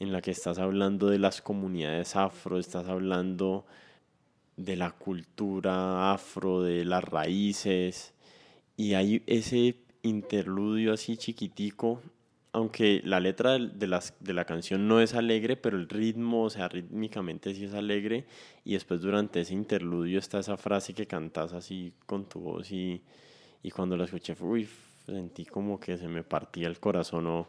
en 0.00 0.12
la 0.12 0.20
que 0.20 0.30
estás 0.30 0.58
hablando 0.58 1.08
de 1.08 1.18
las 1.18 1.40
comunidades 1.40 2.16
afro, 2.16 2.58
estás 2.58 2.88
hablando 2.88 3.64
de 4.56 4.76
la 4.76 4.90
cultura 4.92 6.12
afro, 6.12 6.62
de 6.62 6.84
las 6.84 7.04
raíces, 7.04 8.14
y 8.76 8.94
hay 8.94 9.22
ese 9.26 9.76
interludio 10.02 10.92
así 10.92 11.16
chiquitico, 11.16 12.00
aunque 12.52 13.00
la 13.04 13.18
letra 13.18 13.58
de, 13.58 13.86
las, 13.88 14.14
de 14.20 14.32
la 14.32 14.44
canción 14.44 14.86
no 14.86 15.00
es 15.00 15.14
alegre, 15.14 15.56
pero 15.56 15.76
el 15.76 15.88
ritmo, 15.88 16.44
o 16.44 16.50
sea, 16.50 16.68
rítmicamente 16.68 17.54
sí 17.54 17.64
es 17.64 17.74
alegre, 17.74 18.26
y 18.64 18.74
después 18.74 19.00
durante 19.00 19.40
ese 19.40 19.54
interludio 19.54 20.18
está 20.18 20.38
esa 20.38 20.56
frase 20.56 20.94
que 20.94 21.06
cantas 21.06 21.52
así 21.52 21.92
con 22.06 22.28
tu 22.28 22.40
voz, 22.40 22.70
y, 22.70 23.02
y 23.62 23.70
cuando 23.70 23.96
la 23.96 24.04
escuché, 24.04 24.36
uy, 24.40 24.68
sentí 25.06 25.44
como 25.44 25.80
que 25.80 25.98
se 25.98 26.08
me 26.08 26.22
partía 26.22 26.68
el 26.68 26.78
corazón, 26.78 27.24
no 27.24 27.48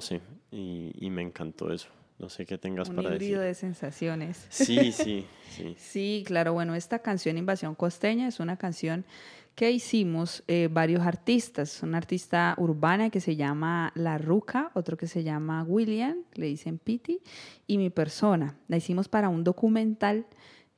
sé, 0.00 0.20
y, 0.50 0.92
y 0.98 1.10
me 1.10 1.22
encantó 1.22 1.72
eso. 1.72 1.88
No 2.18 2.28
sé 2.28 2.46
qué 2.46 2.58
tengas 2.58 2.88
Un 2.88 2.96
para 2.96 3.10
decir. 3.10 3.38
de 3.38 3.54
sensaciones. 3.54 4.46
Sí, 4.48 4.92
sí, 4.92 5.26
sí. 5.50 5.74
sí, 5.76 6.24
claro. 6.26 6.52
Bueno, 6.52 6.74
esta 6.74 7.00
canción 7.00 7.36
Invasión 7.36 7.74
Costeña 7.74 8.28
es 8.28 8.38
una 8.40 8.56
canción 8.56 9.04
que 9.54 9.70
hicimos 9.70 10.42
eh, 10.48 10.68
varios 10.70 11.02
artistas. 11.02 11.82
Una 11.82 11.98
artista 11.98 12.54
urbana 12.58 13.10
que 13.10 13.20
se 13.20 13.36
llama 13.36 13.92
La 13.94 14.18
Ruca, 14.18 14.70
otro 14.74 14.96
que 14.96 15.06
se 15.06 15.22
llama 15.22 15.64
William, 15.64 16.18
le 16.34 16.46
dicen 16.46 16.78
Piti, 16.78 17.20
y 17.66 17.78
mi 17.78 17.90
persona. 17.90 18.56
La 18.68 18.76
hicimos 18.76 19.08
para 19.08 19.28
un 19.28 19.44
documental 19.44 20.26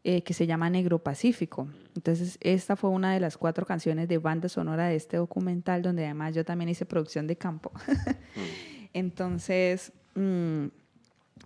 eh, 0.05 0.23
que 0.23 0.35
se 0.35 0.47
llama 0.47 0.71
Negro 0.71 1.03
Pacífico. 1.03 1.69
Entonces, 1.95 2.39
esta 2.41 2.77
fue 2.77 2.91
una 2.91 3.13
de 3.13 3.21
las 3.21 3.37
cuatro 3.39 3.67
canciones 3.67 4.09
de 4.09 4.19
banda 4.19 4.49
sonora 4.49 4.87
de 4.89 4.97
este 4.97 5.17
documental, 5.17 5.83
donde 5.83 6.05
además 6.05 6.35
yo 6.35 6.45
también 6.45 6.69
hice 6.69 6.87
producción 6.87 7.27
de 7.27 7.37
campo. 7.37 7.73
Mm. 8.37 8.76
Entonces, 8.97 9.93
mm, 10.15 10.69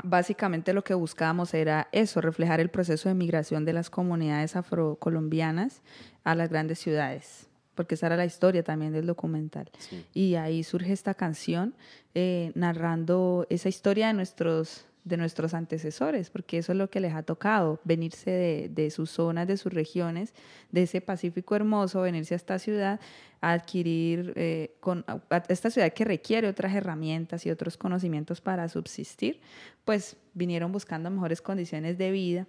básicamente 0.04 0.72
lo 0.72 0.84
que 0.84 0.94
buscábamos 0.94 1.52
era 1.52 1.88
eso, 1.90 2.20
reflejar 2.20 2.60
el 2.60 2.68
proceso 2.68 3.08
de 3.08 3.16
migración 3.16 3.64
de 3.64 3.72
las 3.72 3.90
comunidades 3.90 4.54
afrocolombianas 4.54 5.82
a 6.22 6.36
las 6.36 6.48
grandes 6.48 6.78
ciudades, 6.78 7.48
porque 7.74 7.96
esa 7.96 8.06
era 8.06 8.16
la 8.16 8.24
historia 8.24 8.62
también 8.62 8.92
del 8.92 9.04
documental. 9.04 9.68
Y 10.14 10.36
ahí 10.36 10.62
surge 10.62 10.92
esta 10.92 11.14
canción 11.14 11.74
eh, 12.14 12.52
narrando 12.54 13.48
esa 13.50 13.68
historia 13.68 14.06
de 14.06 14.14
nuestros 14.14 14.86
de 15.04 15.16
nuestros 15.16 15.54
antecesores, 15.54 16.30
porque 16.30 16.58
eso 16.58 16.72
es 16.72 16.78
lo 16.78 16.90
que 16.90 17.00
les 17.00 17.14
ha 17.14 17.22
tocado, 17.22 17.80
venirse 17.84 18.30
de, 18.30 18.68
de, 18.68 18.90
sus 18.90 19.10
zonas, 19.10 19.46
de 19.46 19.56
sus 19.56 19.72
regiones, 19.72 20.34
de 20.70 20.82
ese 20.82 21.00
Pacífico 21.00 21.56
hermoso, 21.56 22.02
venirse 22.02 22.34
a 22.34 22.36
esta 22.36 22.58
ciudad 22.58 23.00
a 23.40 23.52
adquirir, 23.52 24.32
eh, 24.36 24.76
con, 24.80 25.04
esta 25.48 25.70
ciudad 25.70 25.92
que 25.92 26.04
requiere 26.04 26.48
otras 26.48 26.74
herramientas 26.74 27.46
y 27.46 27.50
otros 27.50 27.76
conocimientos 27.76 28.40
para 28.40 28.68
subsistir, 28.68 29.40
pues 29.84 30.16
vinieron 30.34 30.72
buscando 30.72 31.10
mejores 31.10 31.40
condiciones 31.40 31.96
de 31.96 32.10
vida 32.10 32.46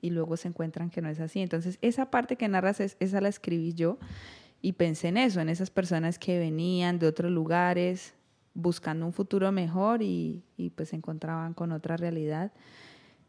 y 0.00 0.10
luego 0.10 0.36
se 0.36 0.48
encuentran 0.48 0.90
que 0.90 1.00
no 1.00 1.08
es 1.08 1.20
así. 1.20 1.40
Entonces, 1.40 1.78
esa 1.80 2.10
parte 2.10 2.36
que 2.36 2.48
narras, 2.48 2.80
es, 2.80 2.96
esa 2.98 3.20
la 3.20 3.28
escribí 3.28 3.72
yo 3.72 3.98
y 4.60 4.72
pensé 4.72 5.08
en 5.08 5.16
eso, 5.16 5.40
en 5.40 5.48
esas 5.48 5.70
personas 5.70 6.18
que 6.18 6.38
venían 6.38 6.98
de 6.98 7.06
otros 7.06 7.30
lugares 7.30 8.14
buscando 8.54 9.06
un 9.06 9.12
futuro 9.12 9.50
mejor 9.52 10.02
y, 10.02 10.42
y 10.56 10.70
pues 10.70 10.90
se 10.90 10.96
encontraban 10.96 11.54
con 11.54 11.72
otra 11.72 11.96
realidad. 11.96 12.52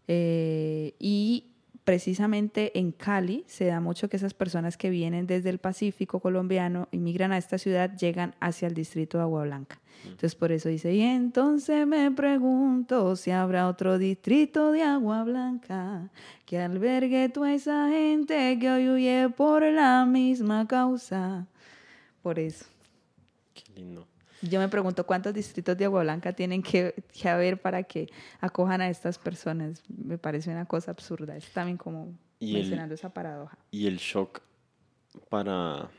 Eh, 0.07 0.95
y 0.99 1.53
precisamente 1.83 2.77
en 2.79 2.91
Cali 2.91 3.43
se 3.47 3.65
da 3.65 3.79
mucho 3.79 4.09
que 4.09 4.17
esas 4.17 4.33
personas 4.33 4.77
que 4.77 4.89
vienen 4.89 5.27
desde 5.27 5.49
el 5.49 5.59
Pacífico 5.59 6.19
colombiano 6.19 6.87
y 6.91 6.97
migran 6.97 7.31
a 7.31 7.37
esta 7.37 7.57
ciudad 7.57 7.95
llegan 7.97 8.35
hacia 8.39 8.67
el 8.67 8.73
distrito 8.73 9.17
de 9.17 9.23
Agua 9.23 9.43
Blanca. 9.43 9.79
Mm. 10.03 10.07
Entonces 10.07 10.35
por 10.35 10.51
eso 10.51 10.69
dice, 10.69 10.93
y 10.93 11.01
entonces 11.01 11.85
me 11.87 12.09
pregunto 12.11 13.15
si 13.15 13.31
habrá 13.31 13.67
otro 13.67 13.97
distrito 13.97 14.71
de 14.71 14.83
Agua 14.83 15.23
Blanca 15.23 16.09
que 16.45 16.59
albergue 16.59 17.29
toda 17.29 17.53
esa 17.53 17.89
gente 17.89 18.57
que 18.59 18.69
hoy 18.69 18.89
huye 18.89 19.29
por 19.29 19.63
la 19.63 20.05
misma 20.05 20.67
causa. 20.67 21.47
Por 22.21 22.39
eso. 22.39 22.65
Qué 23.53 23.63
lindo. 23.75 24.07
Yo 24.49 24.59
me 24.59 24.67
pregunto 24.67 25.05
cuántos 25.05 25.33
distritos 25.33 25.77
de 25.77 25.85
Agua 25.85 26.03
Blanca 26.03 26.33
tienen 26.33 26.61
que, 26.61 26.93
haber 27.25 27.61
para 27.61 27.83
que 27.83 28.09
acojan 28.41 28.81
a 28.81 28.89
estas 28.89 29.17
personas. 29.17 29.81
Me 29.87 30.17
parece 30.17 30.51
una 30.51 30.65
cosa 30.65 30.91
absurda. 30.91 31.37
Es 31.37 31.49
también 31.51 31.77
como 31.77 32.13
mencionando 32.41 32.93
esa 32.93 33.13
paradoja. 33.13 33.57
Y 33.71 33.87
el 33.87 33.97
shock 33.97 34.41
para, 35.29 35.89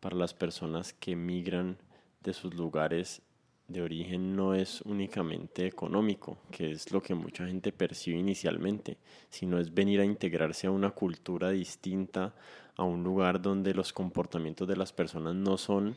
para 0.00 0.16
las 0.16 0.34
personas 0.34 0.92
que 0.92 1.16
migran 1.16 1.78
de 2.22 2.34
sus 2.34 2.54
lugares 2.54 3.22
de 3.66 3.80
origen 3.80 4.36
no 4.36 4.54
es 4.54 4.82
únicamente 4.82 5.66
económico, 5.66 6.36
que 6.50 6.72
es 6.72 6.92
lo 6.92 7.02
que 7.02 7.14
mucha 7.14 7.46
gente 7.46 7.72
percibe 7.72 8.18
inicialmente, 8.18 8.98
sino 9.30 9.58
es 9.58 9.72
venir 9.72 10.00
a 10.00 10.04
integrarse 10.04 10.66
a 10.66 10.70
una 10.70 10.90
cultura 10.90 11.50
distinta, 11.50 12.34
a 12.76 12.84
un 12.84 13.02
lugar 13.02 13.40
donde 13.40 13.72
los 13.72 13.94
comportamientos 13.94 14.68
de 14.68 14.76
las 14.76 14.92
personas 14.92 15.34
no 15.34 15.56
son 15.56 15.96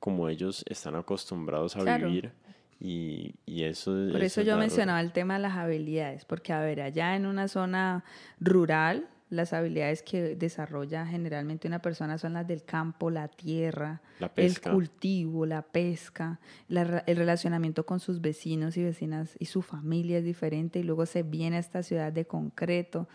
como 0.00 0.28
ellos 0.28 0.64
están 0.68 0.94
acostumbrados 0.94 1.76
a 1.76 1.98
vivir. 1.98 2.32
Y, 2.80 3.34
y, 3.44 3.64
eso 3.64 3.90
Por 4.12 4.22
eso, 4.22 4.42
yo 4.42 4.56
mencionaba 4.56 5.00
el 5.00 5.10
tema 5.12 5.34
de 5.34 5.40
las 5.40 5.56
habilidades, 5.56 6.24
porque 6.24 6.52
a 6.52 6.60
ver, 6.60 6.80
allá 6.80 7.16
en 7.16 7.26
una 7.26 7.48
zona 7.48 8.04
rural, 8.38 9.08
las 9.30 9.52
habilidades 9.52 10.02
que 10.02 10.36
desarrolla 10.36 11.04
generalmente 11.04 11.66
una 11.66 11.80
persona 11.82 12.18
son 12.18 12.34
las 12.34 12.46
del 12.46 12.62
campo, 12.62 13.10
la 13.10 13.26
tierra, 13.26 14.00
el 14.36 14.60
cultivo, 14.60 15.44
la 15.44 15.62
pesca, 15.62 16.38
el 16.68 17.16
relacionamiento 17.16 17.84
con 17.84 17.98
sus 17.98 18.20
vecinos 18.20 18.76
y 18.76 18.84
vecinas 18.84 19.34
y 19.40 19.46
su 19.46 19.60
familia 19.60 20.18
es 20.18 20.24
diferente 20.24 20.78
y 20.78 20.84
luego 20.84 21.04
se 21.04 21.24
viene 21.24 21.56
a 21.56 21.60
esta 21.60 21.82
ciudad 21.82 22.12
de 22.12 22.26
concreto 22.26 23.08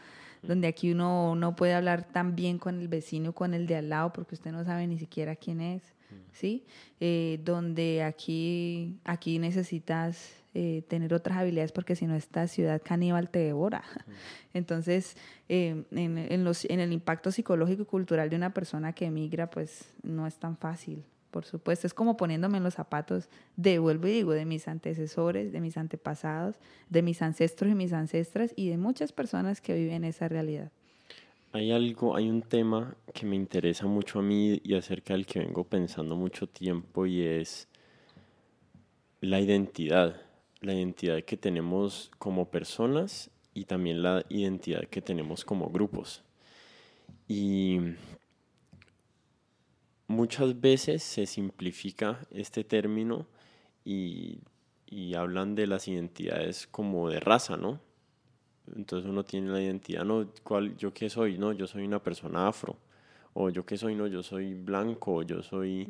donde 0.44 0.68
aquí 0.68 0.92
uno 0.92 1.36
no 1.36 1.56
puede 1.56 1.74
hablar 1.74 2.04
tan 2.04 2.36
bien 2.36 2.60
con 2.60 2.80
el 2.80 2.90
vecino, 2.90 3.34
con 3.34 3.54
el 3.54 3.66
de 3.66 3.78
al 3.78 3.90
lado, 3.90 4.12
porque 4.12 4.36
usted 4.36 4.52
no 4.52 4.64
sabe 4.66 4.86
ni 4.88 5.00
siquiera 5.00 5.36
quién 5.36 5.62
es. 5.62 5.93
¿Sí? 6.32 6.66
Eh, 7.00 7.40
donde 7.44 8.04
aquí, 8.04 9.00
aquí 9.04 9.40
necesitas 9.40 10.44
eh, 10.56 10.84
tener 10.88 11.14
otras 11.14 11.40
habilidades 11.40 11.72
porque 11.72 11.96
si 11.96 12.06
no 12.06 12.16
esta 12.16 12.48
ciudad 12.48 12.82
caníbal 12.84 13.30
te 13.30 13.40
devora. 13.40 13.84
Entonces, 14.54 15.18
eh, 15.50 15.84
en, 15.92 16.18
en, 16.18 16.44
los, 16.44 16.66
en 16.66 16.80
el 16.80 16.94
impacto 16.94 17.32
psicológico 17.32 17.84
y 17.84 17.86
cultural 17.86 18.30
de 18.30 18.36
una 18.36 18.54
persona 18.54 18.94
que 18.94 19.06
emigra, 19.06 19.50
pues 19.50 19.92
no 20.04 20.28
es 20.28 20.36
tan 20.36 20.56
fácil, 20.56 21.04
por 21.32 21.46
supuesto. 21.46 21.88
Es 21.88 21.94
como 21.96 22.18
poniéndome 22.18 22.58
en 22.60 22.64
los 22.64 22.76
zapatos 22.76 23.30
de, 23.56 23.80
vuelvo 23.80 24.08
y 24.08 24.12
digo, 24.12 24.34
de 24.34 24.46
mis 24.46 24.68
antecesores, 24.68 25.52
de 25.52 25.60
mis 25.60 25.76
antepasados, 25.76 26.58
de 26.90 27.02
mis 27.02 27.24
ancestros 27.24 27.72
y 27.72 27.76
mis 27.76 27.94
ancestras 27.94 28.54
y 28.56 28.70
de 28.70 28.78
muchas 28.78 29.12
personas 29.12 29.60
que 29.60 29.74
viven 29.74 30.04
esa 30.04 30.28
realidad. 30.28 30.72
Hay 31.56 31.72
algo, 31.72 32.16
hay 32.16 32.32
un 32.32 32.42
tema 32.42 32.98
que 33.14 33.28
me 33.28 33.36
interesa 33.36 33.86
mucho 33.86 34.18
a 34.18 34.22
mí 34.24 34.60
y 34.64 34.74
acerca 34.74 35.14
del 35.14 35.28
que 35.28 35.38
vengo 35.38 35.64
pensando 35.64 36.16
mucho 36.16 36.48
tiempo 36.48 37.06
y 37.06 37.22
es 37.22 37.68
la 39.22 39.40
identidad, 39.40 40.20
la 40.62 40.74
identidad 40.74 41.22
que 41.22 41.38
tenemos 41.38 42.10
como 42.18 42.50
personas 42.50 43.30
y 43.54 43.66
también 43.66 44.02
la 44.02 44.26
identidad 44.30 44.86
que 44.88 45.04
tenemos 45.04 45.46
como 45.46 45.70
grupos. 45.70 46.24
Y 47.28 47.78
muchas 50.08 50.60
veces 50.60 51.04
se 51.04 51.28
simplifica 51.28 52.20
este 52.32 52.64
término 52.64 53.28
y, 53.86 54.40
y 54.88 55.14
hablan 55.14 55.54
de 55.54 55.68
las 55.68 55.88
identidades 55.88 56.66
como 56.66 57.12
de 57.12 57.20
raza, 57.20 57.58
¿no? 57.58 57.80
Entonces 58.76 59.10
uno 59.10 59.24
tiene 59.24 59.50
la 59.50 59.62
identidad, 59.62 60.06
no, 60.06 60.28
¿cuál, 60.44 60.76
yo 60.78 60.94
qué 60.94 61.10
soy? 61.10 61.38
No, 61.38 61.52
yo 61.52 61.68
soy 61.68 61.86
una 61.86 62.02
persona 62.02 62.48
afro. 62.48 62.78
O 63.36 63.50
yo 63.50 63.66
qué 63.66 63.78
soy, 63.78 63.96
no, 63.96 64.06
yo 64.06 64.22
soy 64.22 64.54
blanco, 64.54 65.24
yo 65.24 65.42
soy 65.42 65.90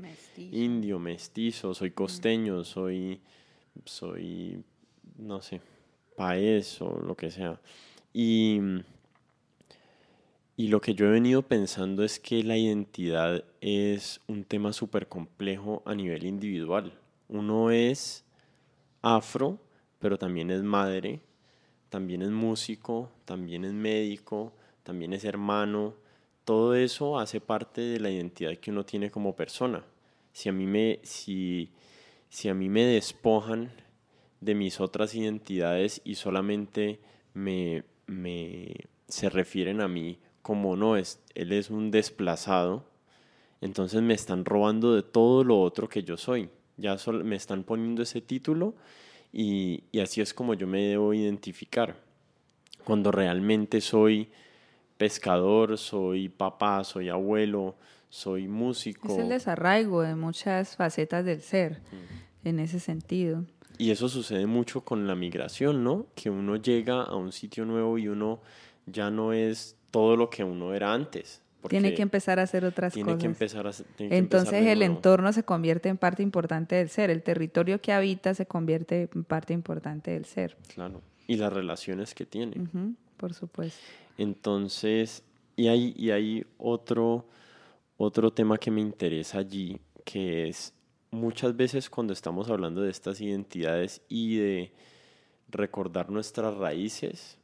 indio, 0.51 0.97
mestizo, 0.97 1.73
soy 1.73 1.91
costeño, 1.91 2.63
soy, 2.63 3.19
soy, 3.83 4.63
no 5.17 5.41
sé, 5.41 5.59
país 6.15 6.81
o 6.81 7.01
lo 7.05 7.15
que 7.15 7.29
sea. 7.31 7.59
Y, 8.13 8.61
y 10.55 10.67
lo 10.69 10.79
que 10.79 10.95
yo 10.95 11.07
he 11.07 11.11
venido 11.11 11.41
pensando 11.41 12.03
es 12.05 12.17
que 12.17 12.43
la 12.43 12.55
identidad 12.55 13.43
es 13.59 14.21
un 14.27 14.45
tema 14.45 14.71
súper 14.71 15.09
complejo 15.09 15.83
a 15.85 15.95
nivel 15.95 16.23
individual. 16.25 16.93
Uno 17.27 17.71
es 17.71 18.23
afro, 19.01 19.59
pero 19.99 20.17
también 20.17 20.49
es 20.49 20.63
madre, 20.63 21.19
también 21.93 22.23
es 22.23 22.31
músico, 22.31 23.11
también 23.23 23.65
es 23.65 23.71
médico, 23.71 24.51
también 24.81 25.13
es 25.13 25.25
hermano. 25.25 25.93
Todo 26.43 26.73
eso 26.73 27.19
hace 27.19 27.39
parte 27.39 27.81
de 27.81 27.99
la 27.99 28.09
identidad 28.09 28.57
que 28.57 28.71
uno 28.71 28.83
tiene 28.83 29.11
como 29.11 29.35
persona. 29.35 29.85
Si 30.31 30.49
a 30.49 30.53
mí 30.53 30.65
me, 30.65 31.01
si, 31.03 31.69
si 32.29 32.49
a 32.49 32.55
mí 32.55 32.67
me 32.67 32.83
despojan 32.83 33.71
de 34.41 34.55
mis 34.55 34.79
otras 34.79 35.13
identidades 35.13 36.01
y 36.03 36.15
solamente 36.15 36.99
me, 37.35 37.83
se 39.07 39.29
refieren 39.29 39.79
a 39.79 39.87
mí 39.87 40.17
como 40.41 40.75
no 40.75 40.97
es, 40.97 41.21
él 41.35 41.51
es 41.51 41.69
un 41.69 41.91
desplazado, 41.91 42.85
entonces 43.61 44.01
me 44.01 44.15
están 44.15 44.45
robando 44.45 44.95
de 44.95 45.03
todo 45.03 45.43
lo 45.43 45.61
otro 45.61 45.87
que 45.87 46.01
yo 46.01 46.17
soy. 46.17 46.49
ya 46.75 46.97
me 47.23 47.35
están 47.35 47.63
poniendo 47.63 48.01
ese 48.01 48.19
título 48.19 48.73
y, 49.33 49.83
y 49.91 49.99
así 49.99 50.21
es 50.21 50.33
como 50.33 50.53
yo 50.53 50.67
me 50.67 50.83
debo 50.83 51.13
identificar. 51.13 51.97
Cuando 52.85 53.11
realmente 53.11 53.81
soy 53.81 54.29
pescador, 54.97 55.77
soy 55.77 56.29
papá, 56.29 56.83
soy 56.83 57.09
abuelo, 57.09 57.75
soy 58.09 58.47
músico. 58.47 59.11
Es 59.11 59.19
el 59.19 59.29
desarraigo 59.29 60.01
de 60.01 60.15
muchas 60.15 60.75
facetas 60.75 61.25
del 61.25 61.41
ser, 61.41 61.81
en 62.43 62.59
ese 62.59 62.79
sentido. 62.79 63.43
Y 63.77 63.91
eso 63.91 64.07
sucede 64.07 64.45
mucho 64.45 64.81
con 64.81 65.07
la 65.07 65.15
migración, 65.15 65.83
¿no? 65.83 66.05
Que 66.15 66.29
uno 66.29 66.55
llega 66.55 67.01
a 67.01 67.15
un 67.15 67.31
sitio 67.31 67.65
nuevo 67.65 67.97
y 67.97 68.07
uno 68.07 68.39
ya 68.85 69.09
no 69.09 69.33
es 69.33 69.75
todo 69.91 70.15
lo 70.15 70.29
que 70.29 70.43
uno 70.43 70.73
era 70.73 70.93
antes. 70.93 71.42
Tiene 71.69 71.93
que 71.93 72.01
empezar 72.01 72.39
a 72.39 72.43
hacer 72.43 72.65
otras 72.65 72.93
tiene 72.93 73.13
cosas. 73.13 73.21
Que 73.21 73.27
empezar 73.27 73.67
a, 73.67 73.71
Entonces 73.99 74.65
el 74.67 74.81
entorno 74.81 75.31
se 75.33 75.43
convierte 75.43 75.89
en 75.89 75.97
parte 75.97 76.23
importante 76.23 76.75
del 76.75 76.89
ser, 76.89 77.09
el 77.09 77.23
territorio 77.23 77.81
que 77.81 77.93
habita 77.93 78.33
se 78.33 78.45
convierte 78.45 79.09
en 79.13 79.23
parte 79.23 79.53
importante 79.53 80.11
del 80.11 80.25
ser. 80.25 80.57
Claro, 80.73 81.01
y 81.27 81.37
las 81.37 81.51
relaciones 81.53 82.13
que 82.13 82.25
tiene. 82.25 82.55
por 83.17 83.33
supuesto. 83.33 83.79
Entonces, 84.17 85.23
y 85.55 85.67
hay, 85.67 85.93
y 85.97 86.11
hay 86.11 86.45
otro, 86.57 87.27
otro 87.97 88.31
tema 88.31 88.57
que 88.57 88.71
me 88.71 88.81
interesa 88.81 89.39
allí, 89.39 89.79
que 90.03 90.49
es 90.49 90.73
muchas 91.11 91.55
veces 91.55 91.89
cuando 91.89 92.13
estamos 92.13 92.49
hablando 92.49 92.81
de 92.81 92.91
estas 92.91 93.21
identidades 93.21 94.01
y 94.09 94.37
de 94.37 94.73
recordar 95.49 96.09
nuestras 96.09 96.55
raíces, 96.55 97.37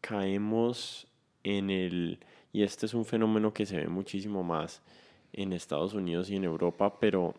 caemos 0.00 1.06
en 1.44 1.70
el, 1.70 2.18
y 2.52 2.62
este 2.62 2.86
es 2.86 2.94
un 2.94 3.04
fenómeno 3.04 3.52
que 3.52 3.66
se 3.66 3.76
ve 3.76 3.88
muchísimo 3.88 4.42
más 4.42 4.82
en 5.32 5.52
Estados 5.52 5.94
Unidos 5.94 6.30
y 6.30 6.36
en 6.36 6.44
Europa, 6.44 6.98
pero, 6.98 7.34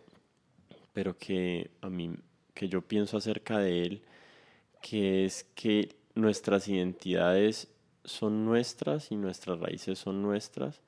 pero 0.94 1.18
que 1.18 1.72
a 1.82 1.90
mí, 1.90 2.16
que 2.54 2.70
yo 2.70 2.82
pienso 2.82 3.18
acerca 3.18 3.60
de 3.60 3.84
él, 3.84 4.02
que 4.82 5.26
es 5.26 5.44
que 5.56 5.96
nuestras 6.16 6.68
identidades 6.68 7.70
son 8.04 8.46
nuestras 8.46 9.12
y 9.12 9.16
nuestras 9.16 9.60
raíces 9.60 10.00
son 10.00 10.22
nuestras, 10.22 10.82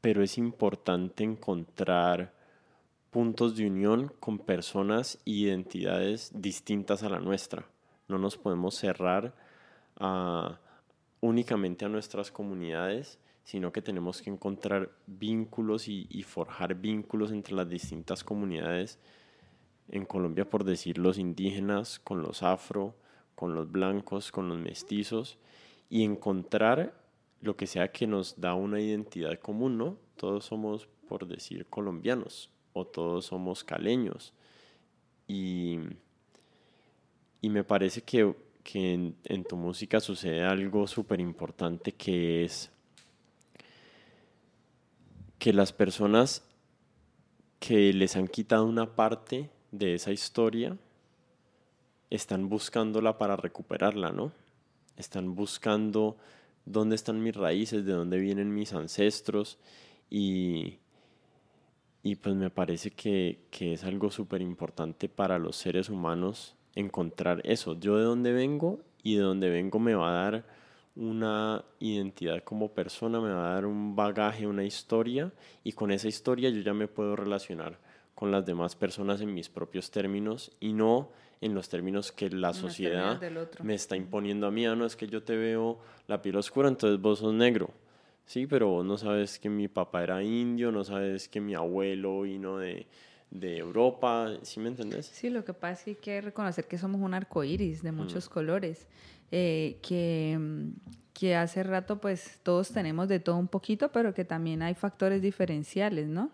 pero 0.00 0.22
es 0.22 0.38
importante 0.38 1.24
encontrar 1.24 2.32
puntos 3.10 3.56
de 3.56 3.66
unión 3.66 4.12
con 4.20 4.38
personas 4.38 5.18
e 5.26 5.30
identidades 5.32 6.30
distintas 6.34 7.02
a 7.02 7.08
la 7.08 7.18
nuestra. 7.18 7.66
No 8.08 8.18
nos 8.18 8.36
podemos 8.36 8.76
cerrar 8.76 9.34
únicamente 11.20 11.84
a 11.84 11.88
nuestras 11.88 12.30
comunidades, 12.30 13.18
sino 13.44 13.72
que 13.72 13.82
tenemos 13.82 14.22
que 14.22 14.30
encontrar 14.30 14.90
vínculos 15.06 15.88
y, 15.88 16.06
y, 16.10 16.22
forjar 16.22 16.74
vínculos 16.74 17.32
entre 17.32 17.54
las 17.54 17.68
distintas 17.68 18.22
comunidades. 18.22 18.98
En 19.88 20.04
Colombia, 20.04 20.48
por 20.48 20.64
decir, 20.64 20.98
los 20.98 21.18
indígenas 21.18 21.98
con 21.98 22.22
los 22.22 22.42
afro, 22.42 22.94
con 23.34 23.54
los 23.54 23.70
blancos, 23.70 24.30
con 24.30 24.48
los 24.48 24.58
mestizos, 24.58 25.38
y 25.88 26.04
encontrar 26.04 26.94
lo 27.40 27.56
que 27.56 27.66
sea 27.66 27.90
que 27.90 28.06
nos 28.06 28.40
da 28.40 28.54
una 28.54 28.80
identidad 28.80 29.38
común, 29.38 29.78
¿no? 29.78 29.96
Todos 30.16 30.44
somos, 30.44 30.88
por 31.08 31.26
decir, 31.26 31.66
colombianos 31.66 32.50
o 32.72 32.86
todos 32.86 33.26
somos 33.26 33.64
caleños. 33.64 34.32
Y, 35.26 35.78
y 37.40 37.48
me 37.48 37.64
parece 37.64 38.02
que, 38.02 38.34
que 38.62 39.14
en, 39.24 39.44
tu 39.44 39.56
música 39.56 40.00
sucede 40.00 40.44
algo 40.44 40.86
súper 40.86 41.20
importante 41.20 41.92
que 41.92 42.44
es 42.44 42.70
que 45.38 45.52
las 45.52 45.72
personas 45.72 46.42
que 47.58 47.92
les 47.92 48.16
han 48.16 48.28
quitado 48.28 48.66
una 48.66 48.94
parte 48.94 49.50
de 49.70 49.94
esa 49.94 50.12
historia 50.12 50.76
están 52.10 52.48
buscándola 52.48 53.18
para 53.18 53.36
recuperarla, 53.36 54.10
¿no? 54.10 54.32
Están 54.96 55.34
buscando 55.34 56.16
dónde 56.66 56.96
están 56.96 57.22
mis 57.22 57.34
raíces, 57.34 57.84
de 57.84 57.92
dónde 57.92 58.18
vienen 58.18 58.54
mis 58.54 58.74
ancestros 58.74 59.58
y, 60.10 60.78
y 62.02 62.16
pues 62.16 62.34
me 62.34 62.50
parece 62.50 62.90
que, 62.90 63.46
que 63.50 63.74
es 63.74 63.84
algo 63.84 64.10
súper 64.10 64.42
importante 64.42 65.08
para 65.08 65.38
los 65.38 65.56
seres 65.56 65.88
humanos 65.88 66.54
encontrar 66.74 67.40
eso, 67.44 67.78
yo 67.78 67.96
de 67.96 68.04
dónde 68.04 68.32
vengo 68.32 68.80
y 69.02 69.16
de 69.16 69.22
dónde 69.22 69.50
vengo 69.50 69.78
me 69.78 69.94
va 69.94 70.10
a 70.10 70.30
dar 70.30 70.44
una 70.96 71.64
identidad 71.78 72.42
como 72.44 72.72
persona, 72.72 73.20
me 73.20 73.30
va 73.30 73.50
a 73.50 73.54
dar 73.54 73.66
un 73.66 73.96
bagaje, 73.96 74.46
una 74.46 74.64
historia 74.64 75.32
y 75.64 75.72
con 75.72 75.90
esa 75.90 76.08
historia 76.08 76.50
yo 76.50 76.60
ya 76.60 76.74
me 76.74 76.88
puedo 76.88 77.16
relacionar 77.16 77.78
con 78.14 78.30
las 78.30 78.44
demás 78.44 78.76
personas 78.76 79.20
en 79.20 79.32
mis 79.32 79.48
propios 79.48 79.90
términos 79.90 80.52
y 80.60 80.72
no 80.72 81.10
en 81.40 81.54
los 81.54 81.68
términos 81.68 82.12
que 82.12 82.28
la 82.28 82.52
sociedad 82.52 83.18
me 83.62 83.74
está 83.74 83.96
imponiendo 83.96 84.46
a 84.46 84.50
mí. 84.50 84.66
Ah, 84.66 84.76
no, 84.76 84.84
es 84.84 84.94
que 84.94 85.06
yo 85.06 85.22
te 85.22 85.36
veo 85.36 85.78
la 86.06 86.20
piel 86.20 86.36
oscura, 86.36 86.68
entonces 86.68 87.00
vos 87.00 87.20
sos 87.20 87.32
negro. 87.32 87.70
Sí, 88.26 88.46
pero 88.46 88.68
vos 88.68 88.84
no 88.84 88.98
sabes 88.98 89.38
que 89.38 89.48
mi 89.48 89.68
papá 89.68 90.02
era 90.02 90.22
indio, 90.22 90.70
no 90.70 90.84
sabes 90.84 91.28
que 91.28 91.40
mi 91.40 91.54
abuelo 91.54 92.22
vino 92.22 92.58
de, 92.58 92.86
de 93.30 93.58
Europa, 93.58 94.32
¿sí 94.42 94.60
me 94.60 94.68
entendés? 94.68 95.06
Sí, 95.06 95.30
lo 95.30 95.44
que 95.44 95.54
pasa 95.54 95.72
es 95.72 95.82
que 95.82 95.90
hay 95.90 95.96
que 95.96 96.20
reconocer 96.20 96.66
que 96.66 96.78
somos 96.78 97.00
un 97.00 97.14
arco 97.14 97.44
iris 97.44 97.82
de 97.82 97.92
muchos 97.92 98.28
colores, 98.28 98.86
eh, 99.30 99.78
que, 99.82 100.38
que 101.12 101.36
hace 101.36 101.62
rato 101.62 102.00
pues 102.00 102.40
todos 102.42 102.70
tenemos 102.70 103.08
de 103.08 103.20
todo 103.20 103.36
un 103.36 103.48
poquito, 103.48 103.92
pero 103.92 104.14
que 104.14 104.24
también 104.24 104.62
hay 104.62 104.74
factores 104.74 105.22
diferenciales, 105.22 106.08
¿no? 106.08 106.30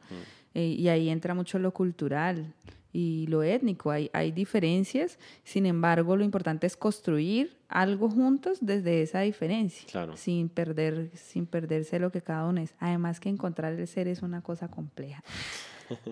Eh, 0.55 0.75
y 0.79 0.89
ahí 0.89 1.11
entra 1.11 1.35
mucho 1.35 1.59
lo 1.59 1.75
cultural 1.75 2.55
y 2.93 3.27
lo 3.27 3.43
étnico. 3.43 3.91
Hay, 3.91 4.09
hay 4.15 4.33
diferencias, 4.33 5.19
sin 5.45 5.67
embargo, 5.67 6.17
lo 6.17 6.25
importante 6.25 6.67
es 6.67 6.79
construir 6.79 7.59
algo 7.69 8.09
juntos 8.09 8.57
desde 8.63 9.03
esa 9.03 9.21
diferencia, 9.21 10.09
sin, 10.15 10.49
perder, 10.49 11.11
sin 11.13 11.45
perderse 11.45 11.99
lo 11.99 12.11
que 12.11 12.23
cada 12.23 12.47
uno 12.47 12.63
es. 12.63 12.75
Además 12.79 13.21
que 13.21 13.29
encontrar 13.29 13.75
el 13.75 13.87
ser 13.87 14.09
es 14.09 14.23
una 14.23 14.41
cosa 14.41 14.69
compleja. 14.69 15.23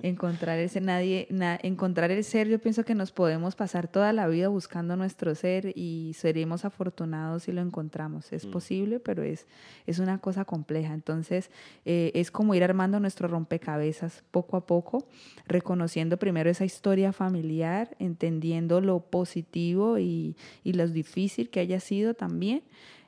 Encontrar 0.03 0.59
ese 0.59 0.81
nadie, 0.81 1.29
encontrar 1.62 2.11
el 2.11 2.25
ser, 2.25 2.49
yo 2.49 2.59
pienso 2.59 2.85
que 2.85 2.95
nos 2.95 3.12
podemos 3.12 3.55
pasar 3.57 3.89
toda 3.89 4.12
la 4.12 4.29
vida 4.29 4.49
buscando 4.49 4.97
nuestro 4.97 5.35
ser 5.35 5.72
y 5.75 6.12
seremos 6.14 6.64
afortunados 6.64 7.45
si 7.45 7.53
lo 7.53 7.61
encontramos. 7.61 8.33
Es 8.33 8.47
mm. 8.47 8.51
posible, 8.51 9.01
pero 9.01 9.22
es, 9.22 9.47
es 9.87 9.99
una 9.99 10.18
cosa 10.18 10.45
compleja. 10.45 10.95
Entonces, 10.95 11.51
eh, 11.85 12.12
es 12.14 12.31
como 12.31 12.55
ir 12.55 12.64
armando 12.64 13.01
nuestro 13.01 13.29
rompecabezas 13.29 14.25
poco 14.31 14.57
a 14.57 14.66
poco, 14.66 15.07
reconociendo 15.47 16.18
primero 16.18 16.51
esa 16.51 16.64
historia 16.64 17.12
familiar, 17.12 17.97
entendiendo 17.99 18.81
lo 18.81 19.01
positivo 19.01 19.99
y, 19.99 20.37
y 20.62 20.72
lo 20.72 20.87
difícil 20.89 21.51
que 21.51 21.61
haya 21.61 21.81
sido 21.81 22.14
también, 22.14 22.62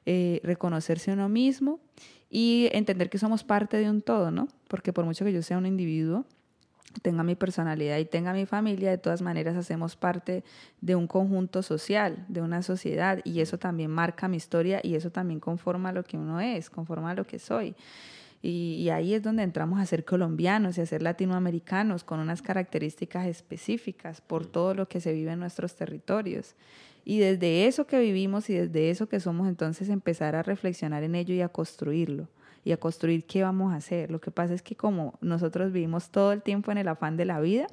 eh, 0.05 0.41
reconocerse 0.45 1.13
uno 1.13 1.29
mismo 1.29 1.81
y 2.31 2.69
entender 2.73 3.11
que 3.11 3.19
somos 3.19 3.45
parte 3.45 3.77
de 3.77 3.91
un 3.91 4.03
todo, 4.03 4.31
¿no? 4.31 4.49
Porque 4.69 4.93
por 4.93 5.05
mucho 5.05 5.25
que 5.25 5.33
yo 5.33 5.43
sea 5.43 5.59
un 5.59 5.67
individuo, 5.67 6.25
tenga 7.01 7.23
mi 7.23 7.35
personalidad 7.35 7.99
y 7.99 8.05
tenga 8.05 8.33
mi 8.33 8.47
familia, 8.47 8.91
de 8.91 8.99
todas 8.99 9.23
maneras 9.23 9.57
hacemos 9.57 9.97
parte 9.97 10.45
de 10.81 10.95
un 10.95 11.07
conjunto 11.07 11.63
social, 11.63 12.25
de 12.29 12.43
una 12.43 12.63
sociedad, 12.63 13.21
y 13.25 13.41
eso 13.41 13.59
también 13.59 13.91
marca 13.91 14.29
mi 14.29 14.37
historia 14.37 14.81
y 14.83 14.95
eso 14.95 15.11
también 15.11 15.41
conforma 15.41 15.93
lo 15.93 16.05
que 16.05 16.17
uno 16.17 16.41
es, 16.41 16.71
conforma 16.71 17.15
lo 17.15 17.27
que 17.27 17.39
soy. 17.39 17.75
Y, 18.43 18.91
ahí 18.91 19.15
es 19.15 19.23
donde 19.23 19.43
entramos 19.43 19.81
a 19.81 19.87
ser 19.87 20.05
colombianos 20.05 20.79
y 20.79 20.81
a 20.81 20.87
ser 20.87 21.03
latinoamericanos 21.03 22.05
con 22.05 22.21
unas 22.21 22.43
características 22.43 23.27
específicas 23.27 24.21
por 24.21 24.47
todo 24.47 24.75
lo 24.75 24.87
que 24.87 25.01
se 25.01 25.13
vive 25.13 25.33
en 25.33 25.41
nuestros 25.41 25.75
territorios. 25.75 26.55
Y 27.05 27.19
desde 27.19 27.67
eso 27.67 27.87
que 27.87 27.99
vivimos 27.99 28.49
y 28.51 28.55
desde 28.55 28.91
eso 28.91 29.09
que 29.09 29.19
somos, 29.19 29.49
entonces 29.49 29.89
empezar 29.89 30.37
a 30.37 30.43
reflexionar 30.43 31.03
en 31.03 31.17
ello 31.17 31.35
y 31.35 31.41
a 31.41 31.49
construirlo 31.49 32.29
y 32.67 32.73
a 32.73 32.79
construir 32.79 33.27
qué 33.27 33.45
vamos 33.45 33.73
a 33.73 33.77
hacer. 33.77 34.11
Lo 34.11 34.21
que 34.21 34.33
pasa 34.33 34.53
es 34.53 34.61
que 34.61 34.75
como 34.75 35.17
nosotros 35.21 35.71
vivimos 35.71 36.11
todo 36.11 36.33
el 36.33 36.43
tiempo 36.43 36.73
en 36.73 36.79
el 36.79 36.89
afán 36.89 37.17
de 37.17 37.25
la 37.25 37.39
vida, 37.39 37.69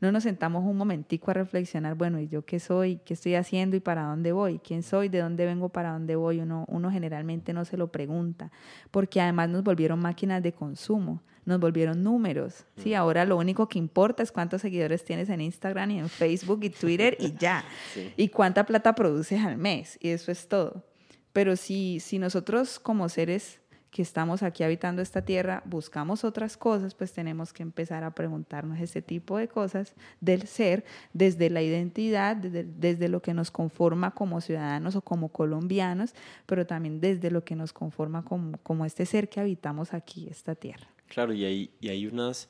no 0.00 0.10
nos 0.10 0.24
sentamos 0.24 0.64
un 0.64 0.76
momentico 0.76 1.30
a 1.30 1.34
reflexionar, 1.34 1.94
bueno, 1.94 2.18
¿y 2.18 2.26
yo 2.26 2.44
qué 2.44 2.58
soy? 2.58 2.96
¿Qué 3.04 3.14
estoy 3.14 3.36
haciendo 3.36 3.76
y 3.76 3.80
para 3.80 4.02
dónde 4.02 4.32
voy? 4.32 4.58
¿Quién 4.58 4.82
soy? 4.82 5.08
¿De 5.08 5.20
dónde 5.20 5.46
vengo? 5.46 5.68
¿Para 5.68 5.92
dónde 5.92 6.16
voy? 6.16 6.40
Uno, 6.40 6.64
uno 6.66 6.90
generalmente 6.90 7.52
no 7.52 7.64
se 7.64 7.76
lo 7.76 7.92
pregunta, 7.92 8.50
porque 8.90 9.20
además 9.20 9.48
nos 9.48 9.62
volvieron 9.62 10.00
máquinas 10.00 10.42
de 10.42 10.52
consumo, 10.52 11.22
nos 11.44 11.60
volvieron 11.60 12.02
números. 12.02 12.66
Sí, 12.78 12.90
mm. 12.90 12.94
ahora 12.94 13.24
lo 13.24 13.36
único 13.36 13.68
que 13.68 13.78
importa 13.78 14.24
es 14.24 14.32
cuántos 14.32 14.60
seguidores 14.60 15.04
tienes 15.04 15.28
en 15.28 15.40
Instagram 15.40 15.92
y 15.92 15.98
en 16.00 16.08
Facebook 16.08 16.64
y 16.64 16.70
Twitter 16.70 17.16
y 17.20 17.34
ya. 17.36 17.64
Y 18.16 18.26
cuánta 18.30 18.66
plata 18.66 18.96
produces 18.96 19.40
al 19.44 19.56
mes, 19.56 19.98
y 20.00 20.08
eso 20.08 20.32
es 20.32 20.48
todo. 20.48 20.84
Pero 21.32 21.54
si, 21.54 22.00
si 22.00 22.18
nosotros 22.18 22.80
como 22.80 23.08
seres 23.08 23.61
que 23.92 24.00
estamos 24.00 24.42
aquí 24.42 24.64
habitando 24.64 25.02
esta 25.02 25.22
tierra, 25.22 25.62
buscamos 25.66 26.24
otras 26.24 26.56
cosas, 26.56 26.94
pues 26.94 27.12
tenemos 27.12 27.52
que 27.52 27.62
empezar 27.62 28.04
a 28.04 28.14
preguntarnos 28.14 28.80
este 28.80 29.02
tipo 29.02 29.36
de 29.36 29.48
cosas 29.48 29.94
del 30.18 30.46
ser, 30.46 30.82
desde 31.12 31.50
la 31.50 31.60
identidad, 31.60 32.34
desde, 32.34 33.08
lo 33.10 33.20
que 33.20 33.34
nos 33.34 33.50
conforma 33.50 34.12
como 34.12 34.40
ciudadanos 34.40 34.96
o 34.96 35.02
como 35.02 35.28
colombianos, 35.28 36.14
pero 36.46 36.66
también 36.66 37.00
desde 37.00 37.30
lo 37.30 37.44
que 37.44 37.54
nos 37.54 37.74
conforma 37.74 38.24
como, 38.24 38.56
como 38.62 38.86
este 38.86 39.04
ser 39.04 39.28
que 39.28 39.40
habitamos 39.40 39.92
aquí, 39.92 40.26
esta 40.30 40.54
tierra. 40.54 40.88
Claro, 41.08 41.34
y 41.34 41.44
hay, 41.44 41.70
y 41.78 41.90
hay 41.90 42.06
unas 42.06 42.48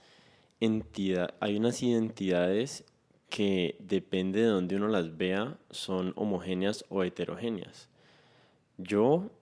entidad, 0.61 1.35
hay 1.41 1.57
unas 1.57 1.83
identidades 1.83 2.85
que 3.29 3.75
depende 3.81 4.43
de 4.43 4.47
donde 4.47 4.77
uno 4.77 4.87
las 4.87 5.17
vea, 5.17 5.59
son 5.71 6.13
homogéneas 6.15 6.85
o 6.89 7.03
heterogéneas. 7.03 7.89
Yo 8.79 9.33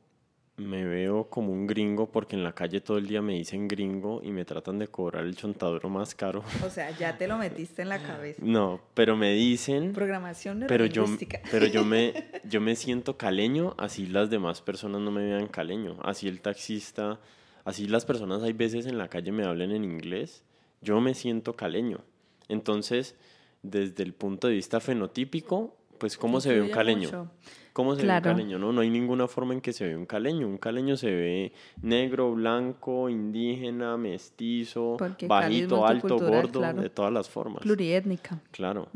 me 0.61 0.85
veo 0.85 1.29
como 1.29 1.53
un 1.53 1.67
gringo 1.67 2.11
porque 2.11 2.37
en 2.37 2.45
la 2.45 2.53
calle 2.53 2.81
todo 2.81 2.99
el 2.99 3.07
día 3.07 3.23
me 3.23 3.35
dicen 3.35 3.67
gringo 3.67 4.21
y 4.23 4.31
me 4.31 4.45
tratan 4.45 4.79
de 4.79 4.89
cobrar 4.89 5.25
el 5.25 5.35
chontaduro 5.37 5.89
más 5.89 6.15
caro. 6.15 6.45
O 6.65 6.71
sea, 6.71 6.91
ya 6.97 7.17
te 7.17 7.27
lo 7.27 7.39
metiste 7.39 7.83
en 7.83 7.89
la 7.89 8.03
cabeza. 8.03 8.41
No, 8.45 8.81
pero 8.95 9.17
me 9.17 9.33
dicen... 9.33 9.93
Programación 9.93 10.65
pero 10.69 10.87
yo, 10.87 11.07
pero 11.51 11.67
yo 11.67 11.85
me, 11.85 12.13
yo 12.45 12.61
me 12.61 12.77
siento 12.77 13.17
caleño, 13.17 13.75
así 13.79 14.07
las 14.07 14.31
demás 14.31 14.61
personas 14.61 15.01
no 15.01 15.11
me 15.11 15.25
vean 15.25 15.49
caleño. 15.49 15.99
Así 16.03 16.29
el 16.29 16.41
taxista, 16.41 17.19
así 17.65 17.87
las 17.87 18.05
personas 18.05 18.43
hay 18.43 18.53
veces 18.53 18.87
en 18.87 18.99
la 18.99 19.09
calle 19.09 19.33
me 19.33 19.45
hablan 19.45 19.73
en 19.73 19.85
inglés, 19.85 20.45
yo 20.81 21.01
me 21.01 21.15
siento 21.15 21.57
caleño. 21.57 22.01
Entonces, 22.49 23.17
desde 23.63 24.03
el 24.03 24.13
punto 24.13 24.49
de 24.49 24.55
vista 24.55 24.81
fenotípico, 24.81 25.77
pues 26.01 26.17
cómo 26.17 26.41
se 26.41 26.55
ve 26.55 26.63
un 26.63 26.71
caleño. 26.71 27.31
¿Cómo 27.75 27.95
se 27.95 28.05
ve 28.05 28.13
un 28.13 28.21
caleño? 28.23 28.59
No? 28.59 28.73
no 28.73 28.81
hay 28.81 28.91
ninguna 28.91 29.29
forma 29.29 29.53
en 29.53 29.61
que 29.61 29.73
se 29.73 29.87
ve 29.87 29.95
un 29.95 30.07
caleño. 30.07 30.49
Un 30.49 30.57
caleño 30.57 30.97
se 30.97 31.15
ve 31.15 31.53
negro, 31.83 32.33
blanco, 32.35 33.11
indígena, 33.11 33.99
mestizo, 33.99 34.97
bajito, 35.29 35.87
alto, 35.87 36.19
gordo, 36.19 36.61
de 36.73 36.89
todas 36.89 37.13
las 37.13 37.29
formas. 37.29 37.63
Pluriétnica. 37.63 38.41
Claro. 38.51 38.89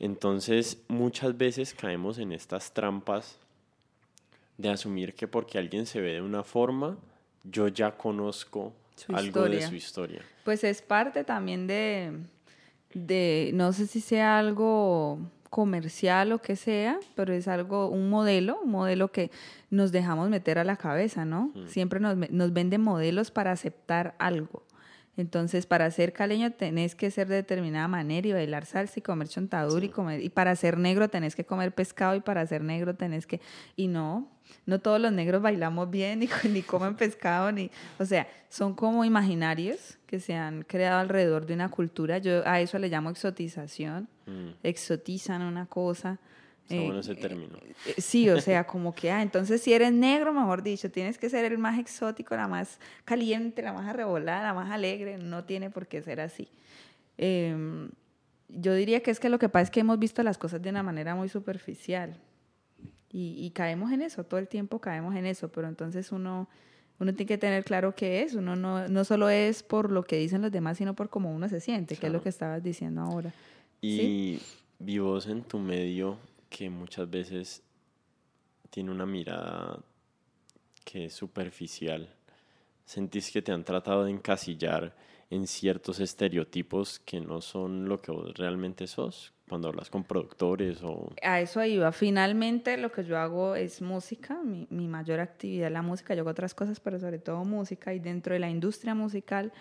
Entonces, 0.00 0.82
muchas 0.88 1.38
veces 1.38 1.72
caemos 1.72 2.18
en 2.18 2.32
estas 2.32 2.74
trampas 2.74 3.38
de 4.58 4.70
asumir 4.70 5.14
que 5.14 5.28
porque 5.28 5.56
alguien 5.56 5.86
se 5.86 6.00
ve 6.00 6.14
de 6.14 6.20
una 6.20 6.42
forma, 6.42 6.98
yo 7.44 7.68
ya 7.68 7.96
conozco 7.96 8.72
algo 9.08 9.44
de 9.44 9.62
su 9.62 9.76
historia. 9.76 10.20
Pues 10.44 10.64
es 10.64 10.82
parte 10.82 11.22
también 11.22 11.68
de, 11.68 12.12
de, 12.92 13.52
no 13.54 13.72
sé 13.72 13.86
si 13.86 14.00
sea 14.00 14.38
algo 14.38 15.20
comercial 15.50 16.32
o 16.32 16.40
que 16.40 16.56
sea, 16.56 16.98
pero 17.16 17.32
es 17.32 17.48
algo, 17.48 17.88
un 17.88 18.08
modelo, 18.08 18.60
un 18.62 18.70
modelo 18.70 19.10
que 19.10 19.30
nos 19.68 19.92
dejamos 19.92 20.30
meter 20.30 20.58
a 20.58 20.64
la 20.64 20.76
cabeza, 20.76 21.24
¿no? 21.24 21.50
Mm. 21.54 21.66
Siempre 21.66 22.00
nos, 22.00 22.16
nos 22.30 22.52
venden 22.52 22.80
modelos 22.80 23.30
para 23.30 23.50
aceptar 23.50 24.14
algo. 24.18 24.62
Entonces, 25.20 25.66
para 25.66 25.90
ser 25.90 26.12
caleño 26.14 26.50
tenés 26.52 26.94
que 26.94 27.10
ser 27.10 27.28
de 27.28 27.34
determinada 27.36 27.88
manera 27.88 28.26
y 28.26 28.32
bailar 28.32 28.64
salsa 28.64 28.98
y 28.98 29.02
comer 29.02 29.28
chontadura 29.28 29.84
y 29.84 29.90
comer, 29.90 30.22
y 30.22 30.30
para 30.30 30.56
ser 30.56 30.78
negro 30.78 31.10
tenés 31.10 31.36
que 31.36 31.44
comer 31.44 31.72
pescado 31.72 32.14
y 32.14 32.20
para 32.20 32.46
ser 32.46 32.62
negro 32.62 32.94
tenés 32.94 33.26
que, 33.26 33.40
y 33.76 33.88
no, 33.88 34.28
no 34.64 34.80
todos 34.80 34.98
los 34.98 35.12
negros 35.12 35.42
bailamos 35.42 35.90
bien 35.90 36.20
ni, 36.20 36.28
ni 36.48 36.62
comen 36.62 36.96
pescado, 36.96 37.52
ni, 37.52 37.70
o 37.98 38.04
sea, 38.06 38.26
son 38.48 38.74
como 38.74 39.04
imaginarios 39.04 39.98
que 40.06 40.20
se 40.20 40.34
han 40.34 40.62
creado 40.62 41.00
alrededor 41.00 41.44
de 41.44 41.52
una 41.54 41.68
cultura. 41.68 42.16
Yo 42.16 42.42
a 42.46 42.60
eso 42.60 42.78
le 42.78 42.88
llamo 42.88 43.10
exotización, 43.10 44.08
mm. 44.26 44.48
exotizan 44.62 45.42
una 45.42 45.66
cosa. 45.66 46.18
Está 46.70 46.84
bueno 46.84 47.00
ese 47.00 47.14
término. 47.16 47.56
Eh, 47.58 47.74
eh, 47.86 48.00
sí, 48.00 48.28
o 48.30 48.40
sea, 48.40 48.64
como 48.66 48.94
que, 48.94 49.10
ah, 49.10 49.22
entonces 49.22 49.60
si 49.60 49.72
eres 49.72 49.92
negro, 49.92 50.32
mejor 50.32 50.62
dicho, 50.62 50.90
tienes 50.90 51.18
que 51.18 51.28
ser 51.28 51.44
el 51.44 51.58
más 51.58 51.78
exótico, 51.78 52.36
la 52.36 52.48
más 52.48 52.78
caliente, 53.04 53.62
la 53.62 53.72
más 53.72 53.88
arrebolada, 53.88 54.42
la 54.42 54.54
más 54.54 54.70
alegre, 54.70 55.18
no 55.18 55.44
tiene 55.44 55.70
por 55.70 55.86
qué 55.86 56.02
ser 56.02 56.20
así. 56.20 56.48
Em, 57.18 57.90
yo 58.48 58.74
diría 58.74 59.02
que 59.02 59.10
es 59.10 59.20
que 59.20 59.28
lo 59.28 59.38
que 59.38 59.48
pasa 59.48 59.64
es 59.64 59.70
que 59.70 59.80
hemos 59.80 59.98
visto 59.98 60.22
las 60.22 60.38
cosas 60.38 60.62
de 60.62 60.70
una 60.70 60.82
manera 60.82 61.14
muy 61.14 61.28
superficial. 61.28 62.16
Y, 63.12 63.50
caemos 63.50 63.90
en 63.90 64.02
eso, 64.02 64.22
todo 64.22 64.38
el 64.38 64.46
tiempo 64.46 64.80
caemos 64.80 65.16
en 65.16 65.26
eso, 65.26 65.50
pero 65.50 65.66
entonces 65.66 66.12
uno, 66.12 66.48
uno 67.00 67.12
tiene 67.12 67.26
que 67.26 67.38
tener 67.38 67.64
claro 67.64 67.96
qué 67.96 68.22
es, 68.22 68.34
uno 68.34 68.54
no, 68.54 68.86
no 68.86 69.04
solo 69.04 69.28
es 69.28 69.64
por 69.64 69.90
lo 69.90 70.04
que 70.04 70.16
dicen 70.16 70.42
los 70.42 70.52
demás, 70.52 70.78
sino 70.78 70.94
por 70.94 71.08
cómo 71.10 71.34
uno 71.34 71.48
se 71.48 71.58
siente, 71.58 71.96
que 71.96 72.06
es 72.06 72.12
lo 72.12 72.22
que 72.22 72.28
estabas 72.28 72.62
diciendo 72.62 73.00
ahora. 73.00 73.32
Y 73.82 74.38
vivos 74.78 75.26
en 75.26 75.42
tu 75.42 75.58
medio 75.58 76.18
que 76.50 76.68
muchas 76.68 77.08
veces 77.08 77.62
tiene 78.68 78.90
una 78.90 79.06
mirada 79.06 79.78
que 80.84 81.06
es 81.06 81.14
superficial, 81.14 82.14
sentís 82.84 83.30
que 83.30 83.40
te 83.40 83.52
han 83.52 83.64
tratado 83.64 84.04
de 84.04 84.10
encasillar 84.10 84.94
en 85.30 85.46
ciertos 85.46 86.00
estereotipos 86.00 86.98
que 86.98 87.20
no 87.20 87.40
son 87.40 87.88
lo 87.88 88.02
que 88.02 88.10
vos 88.10 88.34
realmente 88.36 88.88
sos 88.88 89.32
cuando 89.48 89.68
hablas 89.68 89.88
con 89.88 90.04
productores 90.04 90.82
o... 90.82 91.12
A 91.22 91.40
eso 91.40 91.64
iba. 91.64 91.90
Finalmente 91.92 92.76
lo 92.76 92.90
que 92.90 93.04
yo 93.04 93.16
hago 93.16 93.54
es 93.54 93.80
música, 93.80 94.40
mi, 94.44 94.66
mi, 94.70 94.88
mayor 94.88 95.20
actividad 95.20 95.68
es 95.68 95.72
la 95.72 95.82
música. 95.82 96.14
Yo 96.14 96.20
hago 96.20 96.30
otras 96.30 96.54
cosas, 96.54 96.78
pero 96.80 96.98
sobre 97.00 97.18
todo 97.18 97.44
música. 97.44 97.92
Y 97.94 97.98
dentro 97.98 98.32
de 98.32 98.40
la 98.40 98.48
industria 98.48 98.94
musical 98.94 99.52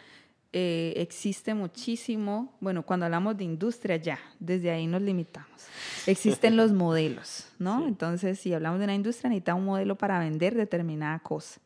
eh, 0.52 0.93
existe 0.97 1.54
muchísimo, 1.54 2.58
bueno, 2.60 2.84
cuando 2.84 3.06
hablamos 3.06 3.38
de 3.38 3.43
industria 3.43 3.97
ya, 3.97 4.20
desde 4.39 4.72
ahí 4.72 4.88
nos 4.88 5.02
limitamos. 5.02 5.68
Existen 6.08 6.58
los 6.58 6.72
modelos, 6.74 7.47
¿no? 7.60 7.88
Entonces, 7.88 8.39
si 8.39 8.54
hablamos 8.54 8.80
de 8.80 8.86
una 8.86 8.95
industria, 8.95 9.30
necesita 9.30 9.56
un 9.56 9.66
modelo 9.66 9.95
para 9.97 10.20
vender 10.20 10.56
determinada 10.56 11.20
cosa 11.20 11.62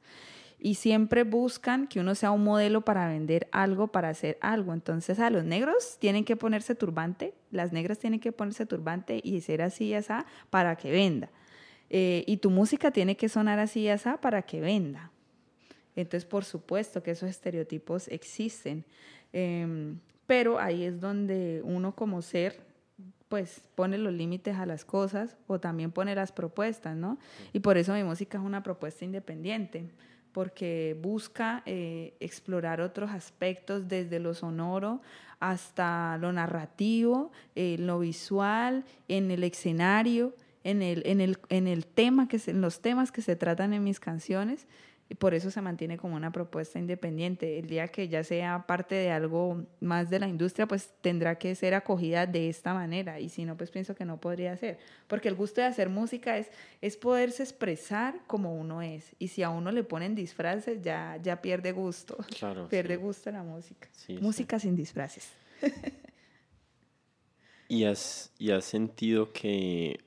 y 0.63 0.75
siempre 0.75 1.25
buscan 1.25 1.87
que 1.87 1.99
uno 1.99 2.15
sea 2.15 2.31
un 2.31 2.45
modelo 2.45 2.81
para 2.81 3.09
vender 3.09 3.49
algo, 3.51 3.87
para 3.87 4.07
hacer 4.07 4.37
algo. 4.39 4.73
Entonces 4.73 5.19
a 5.19 5.29
los 5.29 5.43
negros 5.43 5.97
tienen 5.99 6.23
que 6.23 6.37
ponerse 6.37 6.73
turbante, 6.73 7.33
las 7.51 7.73
negras 7.73 7.99
tienen 7.99 8.21
que 8.21 8.31
ponerse 8.31 8.65
turbante 8.65 9.19
y 9.21 9.41
ser 9.41 9.61
así 9.61 9.87
y 9.87 9.93
así 9.93 10.13
para 10.49 10.77
que 10.77 10.89
venda. 10.89 11.29
Eh, 11.89 12.23
y 12.27 12.37
tu 12.37 12.49
música 12.49 12.91
tiene 12.91 13.17
que 13.17 13.27
sonar 13.27 13.59
así 13.59 13.81
y 13.81 13.89
así 13.89 14.09
para 14.21 14.41
que 14.43 14.61
venda. 14.61 15.11
Entonces, 15.95 16.25
por 16.25 16.45
supuesto 16.45 17.03
que 17.03 17.11
esos 17.11 17.29
estereotipos 17.29 18.07
existen. 18.07 18.83
Em, 19.31 19.99
pero 20.27 20.59
ahí 20.59 20.83
es 20.83 20.99
donde 20.99 21.61
uno 21.63 21.95
como 21.95 22.21
ser 22.21 22.61
pues 23.29 23.63
pone 23.73 23.97
los 23.97 24.13
límites 24.13 24.57
a 24.57 24.67
las 24.67 24.85
cosas 24.85 25.37
o 25.47 25.59
también 25.59 25.91
pone 25.91 26.13
las 26.13 26.31
propuestas, 26.31 26.95
¿no? 26.95 27.17
Y 27.51 27.61
por 27.61 27.77
eso 27.77 27.93
mi 27.93 28.03
música 28.03 28.37
es 28.37 28.43
una 28.43 28.61
propuesta 28.61 29.05
independiente 29.05 29.89
porque 30.33 30.95
busca 31.01 31.63
eh, 31.65 32.13
explorar 32.19 32.79
otros 32.79 33.09
aspectos 33.09 33.87
desde 33.87 34.19
lo 34.19 34.35
sonoro 34.35 35.01
hasta 35.39 36.17
lo 36.19 36.31
narrativo, 36.31 37.31
eh, 37.55 37.77
lo 37.79 37.99
visual, 37.99 38.85
en 39.07 39.31
el 39.31 39.43
escenario, 39.43 40.35
en 40.63 40.81
el, 40.81 41.01
en 41.05 41.19
el, 41.19 41.37
en 41.49 41.67
el 41.67 41.85
tema 41.85 42.27
que 42.27 42.39
en 42.47 42.61
los 42.61 42.81
temas 42.81 43.11
que 43.11 43.21
se 43.21 43.35
tratan 43.35 43.73
en 43.73 43.83
mis 43.83 43.99
canciones 43.99 44.67
por 45.19 45.33
eso 45.33 45.51
se 45.51 45.61
mantiene 45.61 45.97
como 45.97 46.15
una 46.15 46.31
propuesta 46.31 46.79
independiente. 46.79 47.59
El 47.59 47.67
día 47.67 47.87
que 47.87 48.07
ya 48.07 48.23
sea 48.23 48.65
parte 48.67 48.95
de 48.95 49.11
algo 49.11 49.65
más 49.79 50.09
de 50.09 50.19
la 50.19 50.27
industria, 50.27 50.67
pues 50.67 50.91
tendrá 51.01 51.37
que 51.37 51.55
ser 51.55 51.73
acogida 51.73 52.25
de 52.25 52.49
esta 52.49 52.73
manera 52.73 53.19
y 53.19 53.29
si 53.29 53.45
no, 53.45 53.57
pues 53.57 53.71
pienso 53.71 53.95
que 53.95 54.05
no 54.05 54.19
podría 54.19 54.55
ser, 54.57 54.77
porque 55.07 55.27
el 55.27 55.35
gusto 55.35 55.61
de 55.61 55.67
hacer 55.67 55.89
música 55.89 56.37
es, 56.37 56.49
es 56.81 56.97
poderse 56.97 57.43
expresar 57.43 58.19
como 58.27 58.55
uno 58.55 58.81
es 58.81 59.15
y 59.19 59.29
si 59.29 59.43
a 59.43 59.49
uno 59.49 59.71
le 59.71 59.83
ponen 59.83 60.15
disfraces 60.15 60.81
ya, 60.81 61.17
ya 61.21 61.41
pierde 61.41 61.71
gusto, 61.71 62.17
claro, 62.37 62.67
pierde 62.69 62.95
gusto 62.95 63.31
la 63.31 63.43
música. 63.43 63.87
música 64.21 64.59
sin 64.59 64.75
disfraces. 64.75 65.31
¿Y 67.67 67.85
has, 67.85 68.31
¿Y 68.37 68.51
has 68.51 68.65
sentido 68.65 69.31
que 69.31 70.02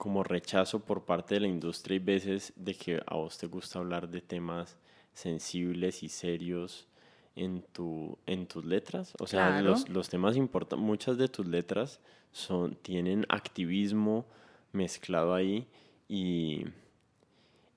como 0.00 0.24
rechazo 0.24 0.80
por 0.80 1.04
parte 1.04 1.34
de 1.34 1.40
la 1.40 1.46
industria 1.46 1.96
y 1.96 1.98
veces 1.98 2.54
de 2.56 2.74
que 2.74 3.02
a 3.06 3.16
vos 3.16 3.36
te 3.36 3.46
gusta 3.46 3.80
hablar 3.80 4.08
de 4.08 4.22
temas 4.22 4.78
sensibles 5.12 6.02
y 6.02 6.08
serios 6.08 6.88
en, 7.36 7.60
tu, 7.60 8.16
en 8.24 8.46
tus 8.46 8.64
letras. 8.64 9.12
O 9.20 9.26
sea, 9.26 9.60
los, 9.60 9.90
los, 9.90 10.08
temas 10.08 10.36
importantes, 10.38 10.82
muchas 10.82 11.18
de 11.18 11.28
tus 11.28 11.46
letras 11.46 12.00
son, 12.32 12.76
tienen 12.76 13.26
activismo 13.28 14.24
mezclado 14.72 15.34
ahí 15.34 15.68
y, 16.08 16.64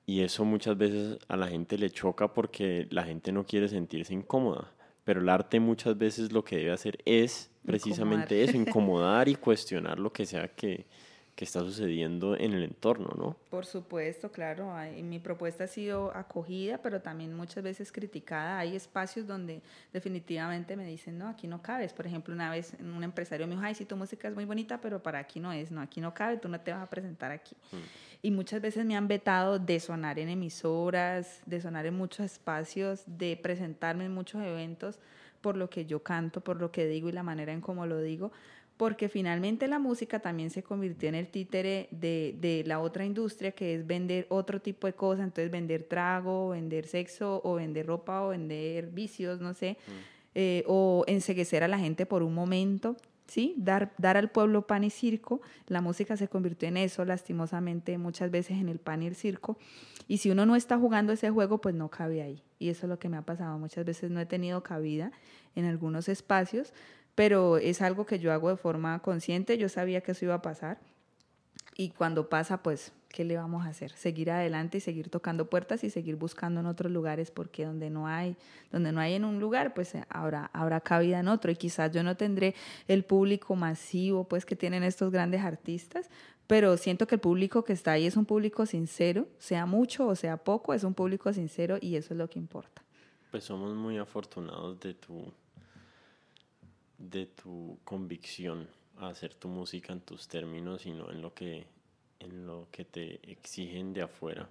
y 0.05 0.21
eso 0.21 0.45
muchas 0.45 0.77
veces 0.77 1.19
a 1.27 1.35
la 1.35 1.49
gente 1.49 1.77
le 1.77 1.89
choca 1.89 2.33
porque 2.33 2.87
la 2.89 3.03
gente 3.03 3.33
no 3.33 3.45
quiere 3.45 3.67
sentirse 3.67 4.13
incómoda. 4.13 4.71
Pero 5.03 5.19
el 5.19 5.27
arte 5.27 5.59
muchas 5.59 5.97
veces 5.97 6.31
lo 6.31 6.45
que 6.45 6.55
debe 6.55 6.71
hacer 6.71 6.99
es 7.03 7.51
precisamente 7.65 8.41
eso, 8.41 8.55
incomodar 8.55 9.27
y 9.27 9.35
cuestionar 9.35 9.99
lo 9.99 10.13
que 10.13 10.25
sea 10.25 10.47
que, 10.47 10.85
que 11.35 11.45
está 11.45 11.61
sucediendo 11.61 12.37
en 12.37 12.53
el 12.53 12.63
entorno, 12.63 13.09
¿no? 13.17 13.35
Por 13.49 13.65
supuesto, 13.65 14.31
claro. 14.31 14.75
Mi 15.01 15.17
propuesta 15.17 15.63
ha 15.63 15.67
sido 15.67 16.15
acogida, 16.15 16.77
pero 16.77 17.01
también 17.01 17.35
muchas 17.35 17.63
veces 17.63 17.91
criticada. 17.91 18.59
Hay 18.59 18.75
espacios 18.75 19.25
donde 19.25 19.61
definitivamente 19.91 20.75
me 20.75 20.85
dicen, 20.85 21.17
no, 21.17 21.27
aquí 21.27 21.47
no 21.47 21.61
cabes. 21.61 21.91
Por 21.91 22.05
ejemplo, 22.05 22.35
una 22.35 22.51
vez 22.51 22.75
un 22.79 23.03
empresario 23.03 23.47
me 23.47 23.55
dijo, 23.55 23.65
ay, 23.65 23.73
sí, 23.73 23.85
tu 23.85 23.97
música 23.97 24.27
es 24.27 24.35
muy 24.35 24.45
bonita, 24.45 24.79
pero 24.79 25.01
para 25.01 25.17
aquí 25.17 25.39
no 25.39 25.51
es, 25.51 25.71
no, 25.71 25.81
aquí 25.81 26.01
no 26.01 26.13
cabe, 26.13 26.37
tú 26.37 26.49
no 26.49 26.59
te 26.59 26.71
vas 26.71 26.83
a 26.83 26.89
presentar 26.89 27.31
aquí. 27.31 27.55
Mm. 27.71 27.77
Y 28.21 28.31
muchas 28.31 28.61
veces 28.61 28.85
me 28.85 28.95
han 28.95 29.07
vetado 29.07 29.57
de 29.57 29.79
sonar 29.79 30.19
en 30.19 30.29
emisoras, 30.29 31.41
de 31.47 31.59
sonar 31.59 31.87
en 31.87 31.95
muchos 31.95 32.27
espacios, 32.27 33.03
de 33.07 33.37
presentarme 33.37 34.05
en 34.05 34.13
muchos 34.13 34.41
eventos 34.43 34.99
por 35.41 35.57
lo 35.57 35.69
que 35.69 35.85
yo 35.85 36.01
canto, 36.01 36.39
por 36.41 36.61
lo 36.61 36.71
que 36.71 36.87
digo 36.87 37.09
y 37.09 37.11
la 37.11 37.21
manera 37.21 37.51
en 37.51 37.59
cómo 37.59 37.85
lo 37.85 37.99
digo, 37.99 38.31
porque 38.77 39.09
finalmente 39.09 39.67
la 39.67 39.79
música 39.79 40.19
también 40.19 40.49
se 40.49 40.63
convirtió 40.63 41.09
en 41.09 41.15
el 41.15 41.27
títere 41.27 41.87
de, 41.91 42.35
de, 42.39 42.63
la 42.65 42.79
otra 42.79 43.05
industria 43.05 43.51
que 43.51 43.75
es 43.75 43.85
vender 43.85 44.25
otro 44.29 44.61
tipo 44.61 44.87
de 44.87 44.93
cosas, 44.93 45.25
entonces 45.25 45.51
vender 45.51 45.83
trago, 45.83 46.49
vender 46.49 46.87
sexo 46.87 47.41
o 47.43 47.55
vender 47.55 47.85
ropa 47.85 48.23
o 48.23 48.29
vender 48.29 48.87
vicios, 48.87 49.39
no 49.39 49.53
sé. 49.53 49.77
Mm. 49.85 49.91
eh, 50.35 50.63
o 50.67 51.03
enseguecer 51.07 51.63
a 51.63 51.67
la 51.67 51.77
gente 51.77 52.05
por 52.05 52.23
un 52.23 52.33
momento. 52.33 52.97
¿sí? 53.27 53.55
Dar, 53.57 53.93
dar 53.97 54.17
al 54.17 54.29
pueblo 54.29 54.67
pan 54.67 54.83
y 54.83 54.89
circo. 54.89 55.41
La 55.67 55.81
música 55.81 56.17
se 56.17 56.27
convirtió 56.27 56.67
en 56.67 56.77
eso, 56.77 57.05
lastimosamente, 57.05 57.97
muchas 57.97 58.31
veces 58.31 58.57
en 58.57 58.69
el 58.69 58.79
pan 58.79 59.03
y 59.03 59.07
el 59.07 59.15
circo. 59.15 59.57
Y 60.07 60.17
si 60.17 60.29
uno 60.29 60.45
no 60.45 60.55
está 60.55 60.77
jugando 60.77 61.13
ese 61.13 61.29
juego, 61.29 61.59
pues 61.59 61.75
no 61.75 61.89
cabe 61.89 62.21
ahí. 62.21 62.43
Y 62.59 62.69
eso 62.69 62.85
es 62.85 62.89
lo 62.89 62.99
que 62.99 63.09
me 63.09 63.17
ha 63.17 63.21
pasado. 63.21 63.57
Muchas 63.57 63.85
veces 63.85 64.11
no 64.11 64.19
he 64.19 64.25
tenido 64.25 64.63
cabida 64.63 65.11
en 65.55 65.65
algunos 65.65 66.09
espacios, 66.09 66.73
pero 67.15 67.57
es 67.57 67.81
algo 67.81 68.05
que 68.05 68.19
yo 68.19 68.31
hago 68.31 68.49
de 68.49 68.57
forma 68.57 68.99
consciente. 68.99 69.57
Yo 69.57 69.69
sabía 69.69 70.01
que 70.01 70.13
eso 70.13 70.25
iba 70.25 70.35
a 70.35 70.41
pasar. 70.41 70.79
Y 71.75 71.89
cuando 71.89 72.29
pasa, 72.29 72.61
pues 72.61 72.93
¿qué 73.13 73.23
le 73.23 73.37
vamos 73.37 73.65
a 73.65 73.69
hacer? 73.69 73.91
Seguir 73.91 74.31
adelante 74.31 74.79
y 74.79 74.81
seguir 74.81 75.09
tocando 75.09 75.49
puertas 75.49 75.83
y 75.83 75.89
seguir 75.89 76.15
buscando 76.15 76.59
en 76.59 76.65
otros 76.65 76.91
lugares 76.91 77.31
porque 77.31 77.63
donde 77.63 77.89
no 77.89 78.07
hay, 78.07 78.35
donde 78.71 78.91
no 78.91 78.99
hay 78.99 79.13
en 79.13 79.23
un 79.23 79.39
lugar, 79.39 79.73
pues 79.73 79.93
eh, 79.95 80.03
habrá, 80.09 80.49
habrá 80.51 80.81
cabida 80.81 81.19
en 81.19 81.27
otro 81.27 81.51
y 81.51 81.55
quizás 81.55 81.91
yo 81.91 82.03
no 82.03 82.17
tendré 82.17 82.55
el 82.87 83.05
público 83.05 83.55
masivo 83.55 84.23
pues 84.23 84.45
que 84.45 84.55
tienen 84.55 84.83
estos 84.83 85.11
grandes 85.11 85.41
artistas, 85.41 86.09
pero 86.47 86.75
siento 86.75 87.05
que 87.05 87.15
el 87.15 87.21
público 87.21 87.63
que 87.63 87.73
está 87.73 87.93
ahí 87.93 88.07
es 88.07 88.17
un 88.17 88.25
público 88.25 88.65
sincero, 88.65 89.27
sea 89.37 89.67
mucho 89.67 90.07
o 90.07 90.15
sea 90.15 90.37
poco, 90.37 90.73
es 90.73 90.83
un 90.83 90.95
público 90.95 91.31
sincero 91.33 91.77
y 91.79 91.95
eso 91.95 92.15
es 92.15 92.17
lo 92.17 92.27
que 92.27 92.39
importa. 92.39 92.83
Pues 93.29 93.43
somos 93.43 93.75
muy 93.75 93.97
afortunados 93.99 94.79
de 94.79 94.95
tu 94.95 95.31
de 96.97 97.25
tu 97.25 97.79
convicción 97.83 98.67
a 98.97 99.09
hacer 99.09 99.33
tu 99.33 99.47
música 99.47 99.93
en 99.93 100.01
tus 100.01 100.27
términos 100.27 100.85
y 100.85 100.91
no 100.91 101.09
en 101.11 101.21
lo 101.21 101.33
que 101.33 101.65
en 102.19 102.47
lo 102.47 102.67
que 102.71 102.85
te 102.85 103.19
exigen 103.29 103.93
de 103.93 104.03
afuera, 104.03 104.47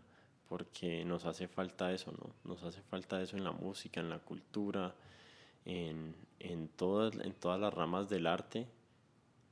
porque 0.48 1.04
nos 1.04 1.24
hace 1.24 1.48
falta 1.48 1.92
eso, 1.92 2.12
¿no? 2.12 2.34
Nos 2.44 2.62
hace 2.62 2.82
falta 2.82 3.22
eso 3.22 3.36
en 3.36 3.44
la 3.44 3.52
música, 3.52 4.00
en 4.00 4.10
la 4.10 4.18
cultura, 4.18 4.94
en, 5.64 6.14
en, 6.38 6.68
todas, 6.68 7.14
en 7.14 7.32
todas 7.32 7.58
las 7.58 7.72
ramas 7.72 8.10
del 8.10 8.26
arte 8.26 8.66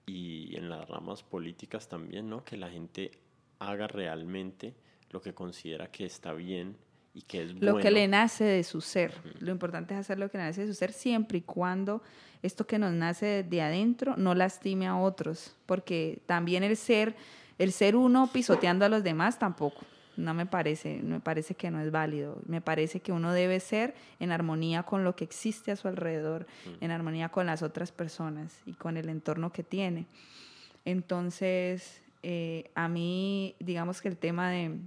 y 0.05 0.55
en 0.57 0.68
las 0.68 0.86
ramas 0.88 1.22
políticas 1.22 1.88
también, 1.88 2.28
¿no? 2.28 2.45
Que 2.45 2.59
la 2.59 2.68
gente 2.68 3.12
haga 3.59 3.86
realmente 3.86 4.74
lo 5.11 5.22
que 5.22 5.34
considera 5.34 5.91
que 5.91 6.05
está 6.05 6.34
bien 6.34 6.76
y 7.12 7.22
que 7.22 7.42
es 7.42 7.54
lo 7.54 7.78
que 7.78 7.90
le 7.90 8.06
nace 8.08 8.44
de 8.44 8.62
su 8.62 8.80
ser. 8.80 9.12
Lo 9.40 9.50
importante 9.50 9.94
es 9.94 10.00
hacer 10.00 10.18
lo 10.18 10.30
que 10.30 10.38
nace 10.38 10.62
de 10.62 10.66
su 10.68 10.74
ser 10.74 10.92
siempre 10.92 11.38
y 11.38 11.42
cuando 11.42 12.02
esto 12.42 12.66
que 12.66 12.78
nos 12.78 12.92
nace 12.92 13.42
de 13.42 13.62
adentro 13.62 14.16
no 14.16 14.34
lastime 14.34 14.86
a 14.86 14.96
otros, 14.96 15.56
porque 15.66 16.22
también 16.26 16.62
el 16.62 16.76
ser 16.76 17.16
el 17.61 17.72
ser 17.72 17.94
uno 17.94 18.30
pisoteando 18.32 18.86
a 18.86 18.88
los 18.88 19.04
demás 19.04 19.38
tampoco. 19.38 19.82
No 20.16 20.32
me 20.32 20.46
parece, 20.46 21.02
me 21.02 21.20
parece 21.20 21.54
que 21.54 21.70
no 21.70 21.78
es 21.80 21.90
válido. 21.90 22.40
Me 22.46 22.62
parece 22.62 23.00
que 23.00 23.12
uno 23.12 23.34
debe 23.34 23.61
ser 23.61 23.94
en 24.18 24.32
armonía 24.32 24.84
con 24.84 25.04
lo 25.04 25.14
que 25.14 25.24
existe 25.24 25.70
a 25.70 25.76
su 25.76 25.86
alrededor, 25.86 26.46
mm. 26.64 26.84
en 26.84 26.90
armonía 26.90 27.28
con 27.28 27.44
las 27.44 27.62
otras 27.62 27.92
personas 27.92 28.62
y 28.64 28.72
con 28.72 28.96
el 28.96 29.11
entorno 29.11 29.52
que 29.52 29.62
tiene. 29.62 30.06
Entonces, 30.86 32.00
eh, 32.22 32.70
a 32.74 32.88
mí, 32.88 33.56
digamos 33.61 34.00
que 34.00 34.08
el 34.08 34.16
tema 34.16 34.50
de, 34.50 34.78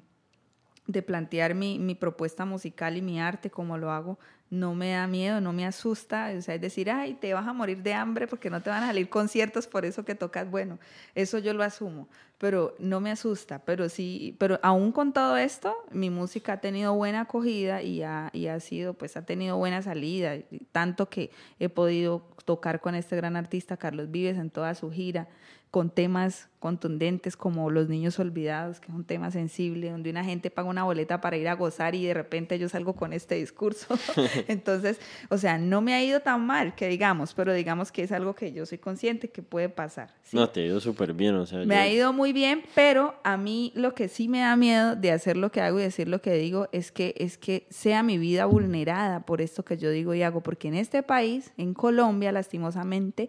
de 0.87 1.01
plantear 1.01 1.55
mi, 1.55 1.79
mi, 1.79 1.95
propuesta 1.95 2.45
musical 2.45 2.97
y 2.97 3.01
mi 3.01 3.19
arte 3.19 3.49
como 3.49 3.77
lo 3.77 3.91
hago, 3.91 4.19
no 4.49 4.75
me 4.75 4.91
da 4.91 5.07
miedo, 5.07 5.41
no 5.41 5.51
me 5.51 5.65
asusta, 5.65 6.31
o 6.37 6.41
sea, 6.41 6.55
es 6.55 6.61
decir, 6.61 6.91
ay, 6.91 7.15
te 7.15 7.33
vas 7.33 7.47
a 7.47 7.53
morir 7.53 7.81
de 7.81 7.93
hambre 7.93 8.27
porque 8.27 8.49
no 8.51 8.61
te 8.61 8.69
van 8.69 8.83
a 8.83 8.87
salir 8.87 9.09
conciertos 9.09 9.65
por 9.65 9.83
eso 9.83 10.05
que 10.05 10.13
tocas, 10.13 10.51
bueno, 10.51 10.77
eso 11.15 11.39
yo 11.39 11.53
lo 11.53 11.63
asumo, 11.63 12.07
pero 12.37 12.75
no 12.77 12.99
me 12.99 13.09
asusta, 13.09 13.59
pero 13.65 13.89
sí, 13.89 14.35
pero 14.37 14.59
aún 14.61 14.91
con 14.91 15.11
todo 15.11 15.37
esto, 15.37 15.75
mi 15.89 16.11
música 16.11 16.53
ha 16.53 16.61
tenido 16.61 16.93
buena 16.93 17.21
acogida 17.21 17.81
y 17.81 18.03
ha, 18.03 18.29
y 18.31 18.47
ha 18.47 18.59
sido, 18.59 18.93
pues 18.93 19.17
ha 19.17 19.25
tenido 19.25 19.57
buena 19.57 19.81
salida, 19.81 20.35
tanto 20.71 21.09
que 21.09 21.31
he 21.59 21.69
podido 21.69 22.27
tocar 22.45 22.79
con 22.79 22.93
este 22.93 23.15
gran 23.15 23.35
artista 23.35 23.77
Carlos 23.77 24.11
Vives 24.11 24.37
en 24.37 24.51
toda 24.51 24.75
su 24.75 24.91
gira, 24.91 25.29
con 25.71 25.89
temas 25.89 26.49
contundentes 26.63 27.35
como 27.35 27.69
Los 27.69 27.89
Niños 27.89 28.19
Olvidados, 28.19 28.79
que 28.79 28.87
es 28.87 28.95
un 28.95 29.03
tema 29.03 29.31
sensible, 29.31 29.91
donde 29.91 30.09
una 30.09 30.23
gente 30.23 30.49
paga 30.49 30.69
una 30.69 30.85
boleta 30.85 31.19
para 31.19 31.35
ir 31.35 31.49
a 31.49 31.55
gozar 31.55 31.93
y 31.93 32.05
de 32.05 32.13
repente 32.13 32.57
yo 32.57 32.69
salgo 32.69 32.93
con 32.93 33.11
este 33.11 33.35
discurso. 33.35 33.99
Entonces, 34.47 34.97
o 35.27 35.37
sea, 35.37 35.57
no 35.57 35.81
me 35.81 35.93
ha 35.93 36.01
ido 36.01 36.21
tan 36.21 36.45
mal, 36.45 36.73
que 36.73 36.87
digamos, 36.87 37.33
pero 37.33 37.53
digamos 37.53 37.91
que 37.91 38.03
es 38.03 38.13
algo 38.13 38.33
que 38.33 38.53
yo 38.53 38.65
soy 38.65 38.77
consciente 38.77 39.27
que 39.27 39.43
puede 39.43 39.67
pasar. 39.67 40.11
No, 40.31 40.47
te 40.47 40.61
ha 40.61 40.65
ido 40.67 40.79
súper 40.79 41.13
bien, 41.13 41.35
o 41.35 41.45
sea. 41.45 41.65
Me 41.65 41.75
ha 41.75 41.91
ido 41.91 42.13
muy 42.13 42.31
bien, 42.31 42.63
pero 42.73 43.13
a 43.25 43.35
mí 43.35 43.73
lo 43.75 43.93
que 43.93 44.07
sí 44.07 44.29
me 44.29 44.39
da 44.39 44.55
miedo 44.55 44.95
de 44.95 45.11
hacer 45.11 45.35
lo 45.35 45.51
que 45.51 45.59
hago 45.59 45.81
y 45.81 45.83
decir 45.83 46.07
lo 46.07 46.21
que 46.21 46.33
digo 46.35 46.69
es 46.71 46.93
que, 46.93 47.13
es 47.17 47.37
que 47.37 47.67
sea 47.71 48.03
mi 48.03 48.17
vida 48.17 48.45
vulnerada 48.45 49.25
por 49.25 49.41
esto 49.41 49.65
que 49.65 49.75
yo 49.75 49.89
digo 49.89 50.13
y 50.13 50.23
hago, 50.23 50.39
porque 50.39 50.69
en 50.69 50.75
este 50.75 51.03
país, 51.03 51.51
en 51.57 51.73
Colombia, 51.73 52.31
lastimosamente, 52.31 53.27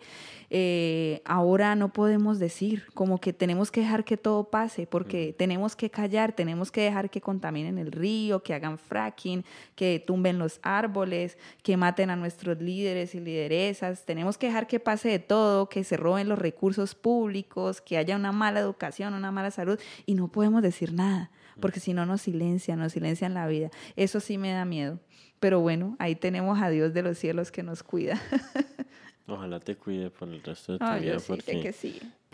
eh, 0.51 1.20
ahora 1.24 1.74
no 1.74 1.93
podemos 1.93 2.39
decir 2.39 2.85
como 2.95 3.18
que 3.18 3.24
tenemos 3.33 3.70
que 3.70 3.81
dejar 3.81 4.05
que 4.05 4.16
todo 4.16 4.51
pase, 4.51 4.87
porque 4.87 5.35
tenemos 5.37 5.75
que 5.75 5.91
callar, 5.91 6.33
tenemos 6.33 6.70
que 6.70 6.83
dejar 6.83 7.11
que 7.11 7.20
contaminen 7.20 7.79
el 7.79 7.93
río, 7.93 8.43
que 8.43 8.55
hagan 8.55 8.79
fracking, 8.79 9.45
que 9.75 10.03
tumben 10.05 10.39
los 10.39 10.61
árboles, 10.62 11.39
que 11.62 11.77
maten 11.77 12.11
a 12.11 12.16
nuestros 12.16 12.61
líderes 12.61 13.14
y 13.14 13.20
lideresas, 13.20 14.05
tenemos 14.05 14.39
que 14.39 14.49
dejar 14.49 14.66
que 14.66 14.81
pase 14.81 15.09
de 15.09 15.18
todo, 15.18 15.68
que 15.68 15.85
se 15.85 15.97
roben 15.97 16.29
los 16.29 16.39
recursos 16.39 16.95
públicos, 16.95 17.81
que 17.81 17.97
haya 17.97 18.16
una 18.16 18.33
mala 18.33 18.61
educación, 18.61 19.14
una 19.14 19.33
mala 19.33 19.51
salud, 19.51 19.79
y 20.07 20.14
no 20.14 20.29
podemos 20.29 20.62
decir 20.62 20.93
nada, 20.93 21.31
porque 21.61 21.81
si 21.81 21.95
no 21.95 22.07
nos 22.07 22.22
silencian, 22.22 22.79
nos 22.79 22.93
silencian 22.93 23.35
la 23.35 23.47
vida. 23.47 23.70
Eso 23.97 24.20
sí 24.20 24.39
me 24.39 24.53
da 24.53 24.64
miedo. 24.64 25.01
Pero 25.41 25.61
bueno, 25.61 25.97
ahí 25.99 26.14
tenemos 26.14 26.61
a 26.61 26.70
Dios 26.70 26.95
de 26.95 27.03
los 27.03 27.18
cielos 27.18 27.51
que 27.51 27.62
nos 27.62 27.83
cuida. 27.83 28.20
Ojalá 29.27 29.59
te 29.59 29.77
cuide 29.77 30.11
por 30.11 30.29
el 30.29 30.43
resto 30.43 30.72
de 30.72 30.79
tu 30.79 30.85
vida 31.01 31.16
porque, 31.27 31.75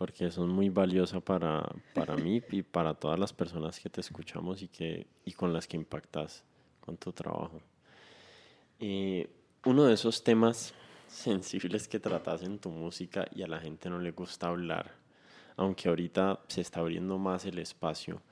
porque 0.01 0.31
son 0.31 0.49
muy 0.49 0.71
valiosas 0.71 1.23
para, 1.23 1.63
para 1.93 2.17
mí 2.17 2.41
y 2.53 2.63
para 2.63 2.95
todas 2.95 3.19
las 3.19 3.35
personas 3.35 3.79
que 3.79 3.91
te 3.91 4.01
escuchamos 4.01 4.63
y, 4.63 4.69
que, 4.69 5.07
y 5.27 5.33
con 5.33 5.53
las 5.53 5.69
que 5.69 5.77
impactas 5.77 6.43
con 6.81 6.97
tu 6.97 7.13
trabajo. 7.13 7.61
Y 8.79 9.27
uno 9.67 9.85
de 9.85 9.93
esos 9.93 10.25
temas 10.25 10.73
sensibles 11.07 11.87
que 11.87 12.01
tratas 12.01 12.43
en 12.45 12.59
tu 12.59 12.71
música 12.71 13.27
y 13.35 13.43
a 13.43 13.47
la 13.47 13.61
gente 13.61 13.91
no 13.91 13.99
le 13.99 14.13
gusta 14.13 14.49
hablar, 14.49 14.91
aunque 15.59 15.91
ahorita 15.91 16.41
se 16.49 16.63
está 16.63 16.81
abriendo 16.81 17.19
más 17.19 17.45
el 17.45 17.59
espacio 17.59 18.23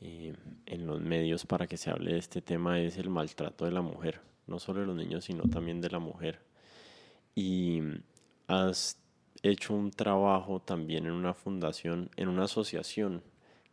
eh, 0.00 0.34
en 0.64 0.86
los 0.86 1.02
medios 1.02 1.44
para 1.44 1.66
que 1.66 1.76
se 1.76 1.90
hable 1.90 2.14
de 2.14 2.20
este 2.20 2.40
tema, 2.40 2.80
es 2.80 2.96
el 2.96 3.10
maltrato 3.10 3.66
de 3.66 3.72
la 3.72 3.82
mujer, 3.82 4.22
no 4.46 4.58
solo 4.58 4.80
de 4.80 4.86
los 4.86 4.96
niños, 4.96 5.26
sino 5.26 5.42
también 5.42 5.82
de 5.82 5.90
la 5.90 5.98
mujer 5.98 6.40
y 7.34 7.82
has 8.46 9.01
hecho 9.42 9.74
un 9.74 9.90
trabajo 9.90 10.60
también 10.60 11.06
en 11.06 11.12
una 11.12 11.34
fundación, 11.34 12.10
en 12.16 12.28
una 12.28 12.44
asociación 12.44 13.22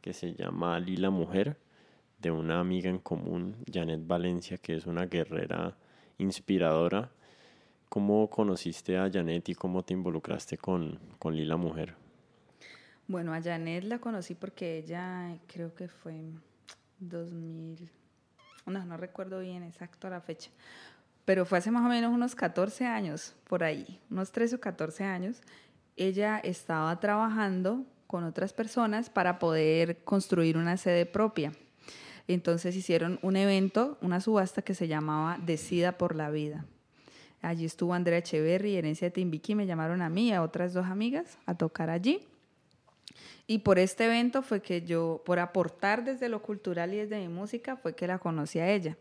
que 0.01 0.13
se 0.13 0.33
llama 0.33 0.79
Lila 0.79 1.09
Mujer, 1.09 1.57
de 2.19 2.31
una 2.31 2.59
amiga 2.59 2.89
en 2.89 2.99
común, 2.99 3.55
Janet 3.71 4.05
Valencia, 4.05 4.57
que 4.57 4.75
es 4.75 4.85
una 4.85 5.05
guerrera 5.05 5.77
inspiradora. 6.17 7.11
¿Cómo 7.87 8.29
conociste 8.29 8.97
a 8.97 9.09
Janet 9.11 9.49
y 9.49 9.55
cómo 9.55 9.83
te 9.83 9.93
involucraste 9.93 10.57
con, 10.57 10.99
con 11.17 11.35
Lila 11.35 11.57
Mujer? 11.57 11.95
Bueno, 13.07 13.33
a 13.33 13.41
Janet 13.41 13.85
la 13.85 13.99
conocí 13.99 14.35
porque 14.35 14.77
ella 14.77 15.35
creo 15.47 15.73
que 15.73 15.87
fue 15.87 16.13
en 16.13 16.41
2000, 16.99 17.89
no, 18.67 18.85
no 18.85 18.97
recuerdo 18.97 19.39
bien 19.39 19.63
exacto 19.63 20.09
la 20.09 20.21
fecha, 20.21 20.51
pero 21.29 21.45
fue 21.45 21.59
hace 21.59 21.69
más 21.69 21.85
o 21.85 21.89
menos 21.89 22.11
unos 22.11 22.33
14 22.33 22.87
años, 22.87 23.35
por 23.47 23.63
ahí, 23.63 23.99
unos 24.09 24.31
13 24.31 24.55
o 24.55 24.59
14 24.59 25.03
años, 25.03 25.43
ella 25.95 26.39
estaba 26.39 26.99
trabajando 26.99 27.85
con 28.07 28.23
otras 28.23 28.51
personas 28.51 29.11
para 29.11 29.37
poder 29.37 30.03
construir 30.03 30.57
una 30.57 30.75
sede 30.75 31.05
propia. 31.05 31.51
Entonces 32.27 32.75
hicieron 32.75 33.19
un 33.21 33.35
evento, 33.35 33.99
una 34.01 34.21
subasta 34.21 34.63
que 34.63 34.73
se 34.73 34.87
llamaba 34.87 35.37
Decida 35.45 35.99
por 35.99 36.15
la 36.15 36.31
Vida. 36.31 36.65
Allí 37.43 37.65
estuvo 37.65 37.93
Andrea 37.93 38.17
Echeverry 38.17 38.77
Herencia 38.77 39.05
de 39.09 39.11
Timbiqui, 39.11 39.53
me 39.53 39.67
llamaron 39.67 40.01
a 40.01 40.09
mí 40.09 40.29
y 40.29 40.33
a 40.33 40.41
otras 40.41 40.73
dos 40.73 40.87
amigas 40.87 41.37
a 41.45 41.53
tocar 41.53 41.91
allí. 41.91 42.25
Y 43.45 43.59
por 43.59 43.77
este 43.77 44.05
evento 44.05 44.41
fue 44.41 44.63
que 44.63 44.81
yo, 44.81 45.21
por 45.27 45.37
aportar 45.37 46.03
desde 46.03 46.27
lo 46.27 46.41
cultural 46.41 46.91
y 46.95 46.97
desde 46.97 47.19
mi 47.19 47.27
música, 47.27 47.75
fue 47.75 47.93
que 47.93 48.07
la 48.07 48.17
conocí 48.17 48.57
a 48.57 48.67
ella. 48.71 48.97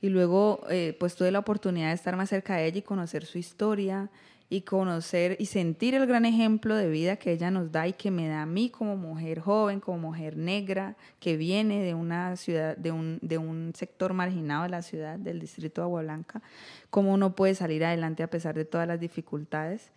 Y 0.00 0.10
luego, 0.10 0.60
eh, 0.70 0.96
pues 0.98 1.16
tuve 1.16 1.30
la 1.30 1.40
oportunidad 1.40 1.88
de 1.88 1.94
estar 1.94 2.16
más 2.16 2.28
cerca 2.28 2.56
de 2.56 2.66
ella 2.66 2.78
y 2.78 2.82
conocer 2.82 3.24
su 3.26 3.38
historia 3.38 4.10
y 4.50 4.62
conocer 4.62 5.36
y 5.38 5.46
sentir 5.46 5.94
el 5.94 6.06
gran 6.06 6.24
ejemplo 6.24 6.74
de 6.74 6.88
vida 6.88 7.16
que 7.16 7.32
ella 7.32 7.50
nos 7.50 7.70
da 7.70 7.86
y 7.86 7.92
que 7.92 8.10
me 8.10 8.28
da 8.28 8.42
a 8.42 8.46
mí 8.46 8.70
como 8.70 8.96
mujer 8.96 9.40
joven, 9.40 9.80
como 9.80 9.98
mujer 9.98 10.36
negra, 10.36 10.96
que 11.20 11.36
viene 11.36 11.82
de 11.82 11.94
una 11.94 12.34
ciudad, 12.36 12.76
de 12.76 12.90
un, 12.90 13.18
de 13.20 13.36
un 13.36 13.72
sector 13.74 14.14
marginado 14.14 14.62
de 14.62 14.70
la 14.70 14.82
ciudad, 14.82 15.18
del 15.18 15.38
distrito 15.38 15.82
de 15.82 15.84
Agua 15.84 16.02
Blanca, 16.02 16.40
cómo 16.88 17.12
uno 17.12 17.34
puede 17.34 17.54
salir 17.54 17.84
adelante 17.84 18.22
a 18.22 18.30
pesar 18.30 18.54
de 18.54 18.64
todas 18.64 18.88
las 18.88 19.00
dificultades 19.00 19.90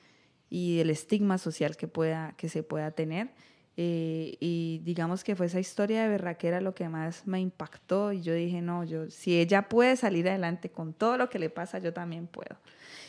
y 0.49 0.80
el 0.80 0.89
estigma 0.89 1.38
social 1.38 1.78
que, 1.78 1.88
pueda, 1.88 2.34
que 2.36 2.49
se 2.49 2.62
pueda 2.62 2.91
tener. 2.91 3.30
Eh, 3.78 4.36
y 4.42 4.82
digamos 4.84 5.24
que 5.24 5.36
fue 5.36 5.46
esa 5.46 5.60
historia 5.60 6.04
de 6.04 6.10
berraquera 6.10 6.60
lo 6.60 6.76
que 6.76 6.90
más 6.90 7.26
me 7.26 7.40
impactó 7.40 8.12
y 8.12 8.22
yo 8.22 8.34
dije, 8.34 8.62
no, 8.62 8.84
yo, 8.84 9.10
si 9.10 9.40
ella 9.40 9.70
puede 9.70 9.96
salir 9.96 10.28
adelante 10.28 10.70
con 10.70 10.94
todo 10.94 11.18
lo 11.18 11.30
que 11.30 11.40
le 11.40 11.50
pasa, 11.50 11.80
yo 11.80 11.94
también 11.94 12.28
puedo. 12.28 12.58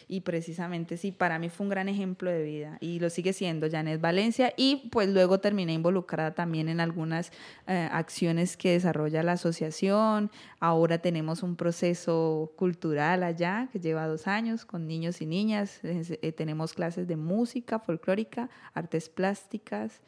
y 0.08 0.20
precisamente 0.20 0.96
sí, 0.96 1.10
para 1.10 1.38
mí 1.38 1.48
fue 1.48 1.64
un 1.64 1.70
gran 1.70 1.88
ejemplo 1.88 2.30
de 2.30 2.42
vida 2.44 2.78
y 2.80 3.00
lo 3.00 3.10
sigue 3.10 3.32
siendo 3.32 3.68
Janet 3.70 4.00
Valencia 4.00 4.52
y 4.56 4.88
pues 4.92 5.08
luego 5.08 5.40
terminé 5.40 5.72
involucrada 5.72 6.34
también 6.34 6.68
en 6.68 6.80
algunas 6.80 7.32
eh, 7.66 7.88
acciones 7.90 8.56
que 8.56 8.72
desarrolla 8.72 9.22
la 9.22 9.32
asociación. 9.32 10.30
Ahora 10.60 10.98
tenemos 10.98 11.42
un 11.42 11.56
proceso 11.56 12.52
cultural 12.56 13.24
allá 13.24 13.68
que 13.72 13.80
lleva 13.80 14.06
dos 14.06 14.26
años 14.28 14.64
con 14.64 14.86
niños 14.86 15.20
y 15.22 15.26
niñas. 15.26 15.80
Eh, 15.82 16.32
tenemos 16.32 16.72
clases 16.72 17.08
de 17.08 17.16
música 17.16 17.78
folclórica, 17.78 18.48
artes 18.74 19.08
plásticas 19.08 20.02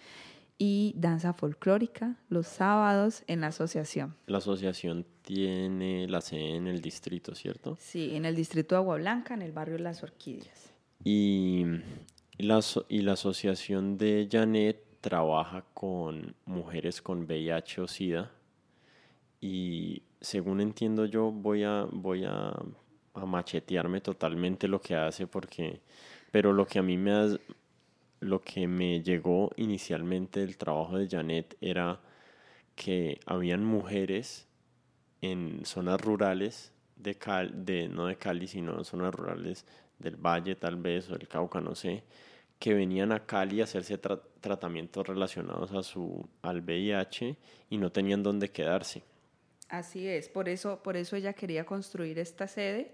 y 0.59 0.95
danza 0.97 1.33
folclórica 1.33 2.17
los 2.29 2.47
sábados 2.47 3.25
en 3.27 3.41
la 3.41 3.49
asociación. 3.49 4.15
La 4.27 4.39
asociación 4.39 5.05
tiene 5.23 6.07
la 6.09 6.21
sede 6.21 6.57
en 6.57 6.67
el 6.67 6.81
distrito, 6.81 7.35
¿cierto? 7.35 7.77
Sí, 7.81 8.15
en 8.15 8.25
el 8.25 8.37
distrito 8.37 8.75
de 8.75 8.81
Agua 8.81 8.97
Blanca, 8.97 9.35
en 9.35 9.43
el 9.43 9.53
barrio 9.53 9.79
Las 9.79 10.03
Orquídeas. 10.03 10.73
Y 11.03 11.65
la, 12.39 12.61
y 12.89 13.03
la 13.03 13.13
asociación 13.13 13.99
de 13.99 14.29
Janet 14.31 15.01
trabaja 15.01 15.65
con 15.75 16.35
mujeres 16.47 17.03
con 17.03 17.25
VIH 17.25 17.81
o 17.83 17.87
SIDA 17.87 18.31
y 19.41 20.03
según 20.21 20.63
entiendo 20.63 21.05
yo 21.05 21.31
voy 21.31 21.63
a, 21.65 21.87
voy 21.91 22.25
a, 22.25 22.55
a 23.13 23.27
machetearme 23.27 24.01
totalmente 24.01 24.67
lo 24.67 24.81
que 24.81 24.95
hace 24.95 25.27
porque, 25.27 25.83
pero 26.31 26.55
lo 26.55 26.67
que 26.67 26.79
a 26.79 26.83
mí 26.83 26.97
me, 26.97 27.39
lo 28.25 28.41
que 28.41 28.67
me 28.67 29.03
llegó 29.03 29.51
inicialmente 29.57 30.41
del 30.41 30.57
trabajo 30.57 30.99
de 30.99 31.09
Janet 31.09 31.57
era 31.61 32.01
que 32.75 33.21
habían 33.27 33.65
mujeres 33.65 34.49
en 35.21 35.65
zonas 35.65 36.01
rurales 36.01 36.73
de 36.97 37.17
Cali, 37.17 37.53
de, 37.55 37.89
no 37.89 38.07
de 38.07 38.17
Cali, 38.17 38.47
sino 38.49 38.79
en 38.79 38.85
zonas 38.85 39.15
rurales 39.15 39.67
del 39.99 40.17
Valle 40.17 40.55
tal 40.55 40.77
vez 40.77 41.11
o 41.11 41.19
del 41.19 41.29
Cauca, 41.29 41.61
no 41.61 41.75
sé, 41.75 42.03
que 42.59 42.73
venían 42.73 43.13
a 43.13 43.27
Cali 43.27 43.61
a 43.61 43.65
hacerse 43.65 43.99
tratamientos 43.99 45.07
relacionados 45.07 45.73
a 45.73 45.83
su, 45.83 46.27
al 46.43 46.63
VIH 46.63 47.37
y 47.69 47.77
no 47.79 47.93
tenían 47.93 48.23
dónde 48.23 48.51
quedarse. 48.51 49.03
Así 49.69 50.09
es, 50.09 50.29
por 50.29 50.49
eso, 50.49 50.83
por 50.83 50.97
eso 50.97 51.17
ella 51.17 51.35
quería 51.35 51.67
construir 51.67 52.19
esta 52.19 52.49
sede 52.49 52.93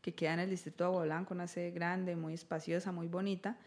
que 0.00 0.14
queda 0.14 0.34
en 0.34 0.40
el 0.40 0.50
distrito 0.50 0.84
de 0.84 0.88
Agua 0.88 1.04
Blanca, 1.04 1.34
una 1.34 1.46
sede 1.46 1.70
grande, 1.70 2.16
muy 2.16 2.32
espaciosa, 2.32 2.92
muy 2.92 3.08
bonita, 3.08 3.58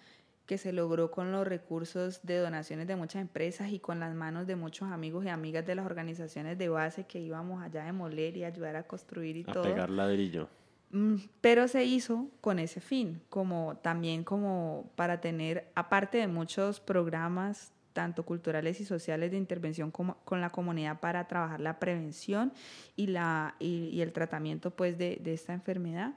que 0.45 0.57
se 0.57 0.73
logró 0.73 1.11
con 1.11 1.31
los 1.31 1.47
recursos 1.47 2.21
de 2.23 2.37
donaciones 2.37 2.87
de 2.87 2.95
muchas 2.95 3.21
empresas 3.21 3.71
y 3.71 3.79
con 3.79 3.99
las 3.99 4.13
manos 4.13 4.45
de 4.45 4.55
muchos 4.55 4.91
amigos 4.91 5.25
y 5.25 5.29
amigas 5.29 5.65
de 5.65 5.75
las 5.75 5.85
organizaciones 5.85 6.57
de 6.57 6.69
base 6.69 7.05
que 7.05 7.19
íbamos 7.19 7.63
allá 7.63 7.83
a 7.83 7.85
demoler 7.85 8.35
y 8.35 8.43
ayudar 8.43 8.75
a 8.75 8.83
construir 8.83 9.37
y 9.37 9.45
a 9.47 9.53
todo. 9.53 9.63
pegar 9.63 9.89
ladrillo. 9.89 10.49
Mm, 10.91 11.15
pero 11.41 11.67
se 11.67 11.85
hizo 11.85 12.29
con 12.41 12.59
ese 12.59 12.81
fin, 12.81 13.21
como 13.29 13.77
también 13.81 14.23
como 14.23 14.91
para 14.95 15.21
tener, 15.21 15.71
aparte 15.75 16.17
de 16.17 16.27
muchos 16.27 16.79
programas 16.79 17.71
tanto 17.93 18.25
culturales 18.25 18.81
y 18.81 18.85
sociales 18.85 19.31
de 19.31 19.37
intervención 19.37 19.91
como, 19.91 20.17
con 20.25 20.41
la 20.41 20.49
comunidad 20.49 20.99
para 20.99 21.27
trabajar 21.27 21.61
la 21.61 21.79
prevención 21.79 22.51
y, 22.95 23.07
la, 23.07 23.55
y, 23.59 24.01
el 24.01 24.11
tratamiento 24.11 24.71
pues 24.71 24.97
de, 24.97 25.19
de 25.21 25.33
esta 25.33 25.53
enfermedad 25.53 26.13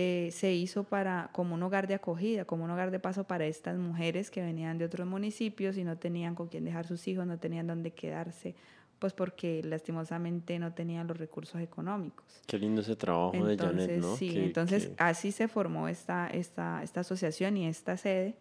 eh, 0.00 0.30
se 0.30 0.52
hizo 0.52 0.84
para, 0.84 1.28
como 1.32 1.56
un 1.56 1.62
hogar 1.64 1.88
de 1.88 1.94
acogida, 1.94 2.44
como 2.44 2.62
un 2.62 2.70
hogar 2.70 2.92
de 2.92 3.00
paso 3.00 3.24
para 3.24 3.46
estas 3.46 3.76
mujeres 3.78 4.30
que 4.30 4.40
venían 4.40 4.78
de 4.78 4.84
otros 4.84 5.08
municipios 5.08 5.76
y 5.76 5.82
no 5.82 5.98
tenían 5.98 6.36
con 6.36 6.46
quién 6.46 6.64
dejar 6.64 6.86
sus 6.86 7.08
hijos, 7.08 7.26
no 7.26 7.36
tenían 7.40 7.66
dónde 7.66 7.90
quedarse, 7.90 8.54
pues 9.00 9.12
porque 9.12 9.60
lastimosamente 9.64 10.56
no 10.60 10.72
tenían 10.72 11.08
los 11.08 11.16
recursos 11.16 11.60
económicos. 11.60 12.24
Qué 12.46 12.60
lindo 12.60 12.82
ese 12.82 12.94
trabajo 12.94 13.44
de 13.44 13.56
Janet, 13.56 13.98
¿no? 13.98 14.14
Sí, 14.14 14.38
entonces 14.38 14.92
así 14.98 15.32
se 15.32 15.48
formó 15.48 15.88
esta, 15.88 16.28
esta, 16.28 16.80
esta 16.84 17.00
asociación 17.00 17.56
y 17.56 17.66
esta 17.66 17.96
sede, 17.96 18.36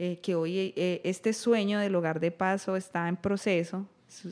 eh, 0.00 0.18
que 0.18 0.34
hoy 0.34 0.74
eh, 0.74 1.02
este 1.04 1.32
sueño 1.32 1.78
del 1.78 1.94
hogar 1.94 2.18
de 2.18 2.32
paso 2.32 2.74
está 2.74 3.06
en 3.06 3.16
proceso, 3.16 3.86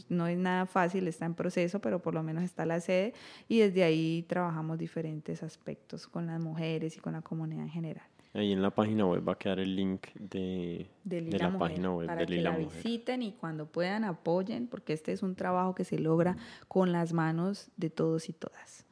no 0.08 0.26
es 0.26 0.38
nada 0.38 0.66
fácil, 0.66 1.08
está 1.08 1.26
en 1.26 1.34
proceso, 1.34 1.80
pero 1.80 2.00
por 2.00 2.14
lo 2.14 2.22
menos 2.22 2.44
está 2.44 2.64
la 2.66 2.80
sede 2.80 3.14
y 3.48 3.58
desde 3.58 3.84
ahí 3.84 4.24
trabajamos 4.28 4.78
diferentes 4.78 5.42
aspectos 5.42 6.06
con 6.06 6.26
las 6.26 6.40
mujeres 6.40 6.96
y 6.96 7.00
con 7.00 7.12
la 7.12 7.22
comunidad 7.22 7.62
en 7.62 7.70
general. 7.70 8.06
Ahí 8.32 8.50
en 8.50 8.62
la 8.62 8.70
página 8.70 9.06
web 9.06 9.26
va 9.26 9.34
a 9.34 9.38
quedar 9.38 9.60
el 9.60 9.76
link 9.76 10.08
de, 10.14 10.88
de, 11.04 11.20
la 11.22 11.56
página 11.56 11.92
web 11.92 12.08
para 12.08 12.20
de 12.20 12.26
que 12.26 12.32
Lila 12.32 12.50
la 12.50 12.58
Mujer. 12.58 12.82
visiten 12.82 13.22
y 13.22 13.32
cuando 13.32 13.66
puedan 13.66 14.02
apoyen, 14.02 14.66
porque 14.66 14.92
este 14.92 15.12
es 15.12 15.22
un 15.22 15.36
trabajo 15.36 15.76
que 15.76 15.84
se 15.84 16.00
logra 16.00 16.36
con 16.66 16.90
las 16.90 17.12
manos 17.12 17.70
de 17.76 17.90
todos 17.90 18.28
y 18.28 18.32
todas. 18.32 18.86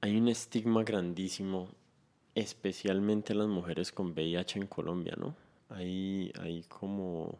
Hay 0.00 0.16
un 0.16 0.28
estigma 0.28 0.82
grandísimo, 0.82 1.68
especialmente 2.34 3.34
las 3.34 3.48
mujeres 3.48 3.92
con 3.92 4.12
VIH 4.12 4.58
en 4.58 4.66
Colombia, 4.66 5.14
¿no? 5.18 5.36
Hay, 5.68 6.32
hay 6.40 6.62
como 6.62 7.38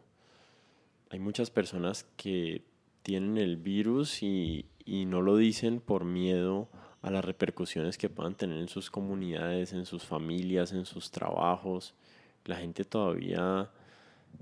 hay 1.13 1.19
muchas 1.19 1.51
personas 1.51 2.07
que 2.17 2.63
tienen 3.03 3.37
el 3.37 3.57
virus 3.57 4.23
y, 4.23 4.65
no 4.87 5.21
lo 5.21 5.37
dicen 5.37 5.79
por 5.79 6.05
miedo 6.05 6.69
a 7.03 7.11
las 7.11 7.23
repercusiones 7.23 7.99
que 7.99 8.09
puedan 8.09 8.33
tener 8.33 8.57
en 8.57 8.67
sus 8.67 8.89
comunidades, 8.89 9.73
en 9.73 9.85
sus 9.85 10.05
familias, 10.05 10.71
en 10.71 10.85
sus 10.85 11.11
trabajos. 11.11 11.93
La 12.45 12.55
gente 12.55 12.83
todavía 12.83 13.69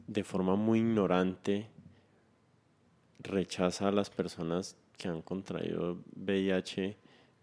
de 0.08 0.24
forma 0.24 0.56
muy 0.56 0.80
ignorante 0.80 1.68
rechaza 3.20 3.90
a 3.90 3.92
las 3.92 4.10
personas 4.10 4.78
que 4.98 5.10
han 5.10 5.22
contraído 5.22 5.98
VIH 6.16 6.96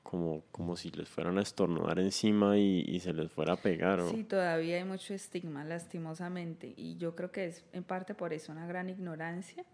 como, 0.08 0.42
como 0.52 0.74
si 0.74 0.90
les 0.90 1.06
fueran 1.06 1.36
a 1.36 1.42
estornudar 1.42 1.98
encima 1.98 2.56
y, 2.56 2.98
se 3.00 3.12
les 3.12 3.30
fuera 3.30 3.52
a 3.52 3.56
pegar. 3.56 4.00
Sí, 4.08 4.24
todavía 4.24 4.78
hay 4.78 4.84
mucho 4.84 5.12
estigma, 5.12 5.64
lastimosamente, 5.64 6.72
y 6.78 6.96
yo 6.96 7.14
creo 7.14 7.30
que 7.30 7.44
es 7.44 7.62
en 7.74 7.84
parte 7.84 8.14
por 8.14 8.32
eso 8.32 8.50
una 8.50 8.66
gran 8.66 8.88
ignorancia. 8.88 9.66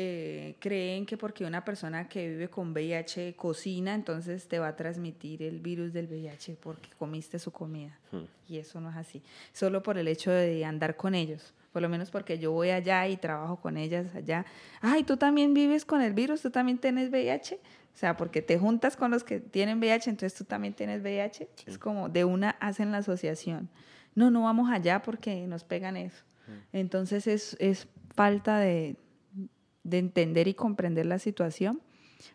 Eh, 0.00 0.54
creen 0.60 1.06
que 1.06 1.16
porque 1.16 1.44
una 1.44 1.64
persona 1.64 2.08
que 2.08 2.28
vive 2.28 2.48
con 2.48 2.70
VIH 2.70 3.34
cocina, 3.34 3.96
entonces 3.96 4.46
te 4.46 4.60
va 4.60 4.68
a 4.68 4.76
transmitir 4.76 5.42
el 5.42 5.58
virus 5.58 5.92
del 5.92 6.06
VIH 6.06 6.56
porque 6.62 6.88
comiste 6.96 7.40
su 7.40 7.50
comida. 7.50 7.98
Hmm. 8.12 8.22
Y 8.48 8.58
eso 8.58 8.80
no 8.80 8.90
es 8.90 8.96
así. 8.96 9.24
Solo 9.52 9.82
por 9.82 9.98
el 9.98 10.06
hecho 10.06 10.30
de 10.30 10.64
andar 10.64 10.94
con 10.94 11.16
ellos. 11.16 11.52
Por 11.72 11.82
lo 11.82 11.88
menos 11.88 12.12
porque 12.12 12.38
yo 12.38 12.52
voy 12.52 12.70
allá 12.70 13.08
y 13.08 13.16
trabajo 13.16 13.56
con 13.56 13.76
ellas 13.76 14.14
allá. 14.14 14.46
Ay, 14.80 15.02
tú 15.02 15.16
también 15.16 15.52
vives 15.52 15.84
con 15.84 16.00
el 16.00 16.12
virus, 16.12 16.42
tú 16.42 16.50
también 16.52 16.78
tienes 16.78 17.10
VIH. 17.10 17.56
O 17.56 17.98
sea, 17.98 18.16
porque 18.16 18.40
te 18.40 18.56
juntas 18.56 18.96
con 18.96 19.10
los 19.10 19.24
que 19.24 19.40
tienen 19.40 19.78
VIH, 19.80 20.10
entonces 20.10 20.38
tú 20.38 20.44
también 20.44 20.74
tienes 20.74 21.02
VIH. 21.02 21.48
Es 21.66 21.76
como 21.76 22.08
de 22.08 22.24
una 22.24 22.50
hacen 22.60 22.92
la 22.92 22.98
asociación. 22.98 23.68
No, 24.14 24.30
no 24.30 24.42
vamos 24.42 24.70
allá 24.70 25.02
porque 25.02 25.44
nos 25.48 25.64
pegan 25.64 25.96
eso. 25.96 26.22
Mm. 26.46 26.76
Entonces 26.76 27.26
es, 27.26 27.56
es 27.58 27.88
falta 28.14 28.60
de, 28.60 28.94
de, 29.82 29.98
entender 29.98 30.48
y 30.48 30.54
comprender 30.54 31.06
la 31.06 31.18
situación 31.18 31.80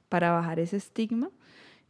para 0.10 0.32
bajar 0.32 0.60
ese 0.60 0.78
estigma 0.78 1.30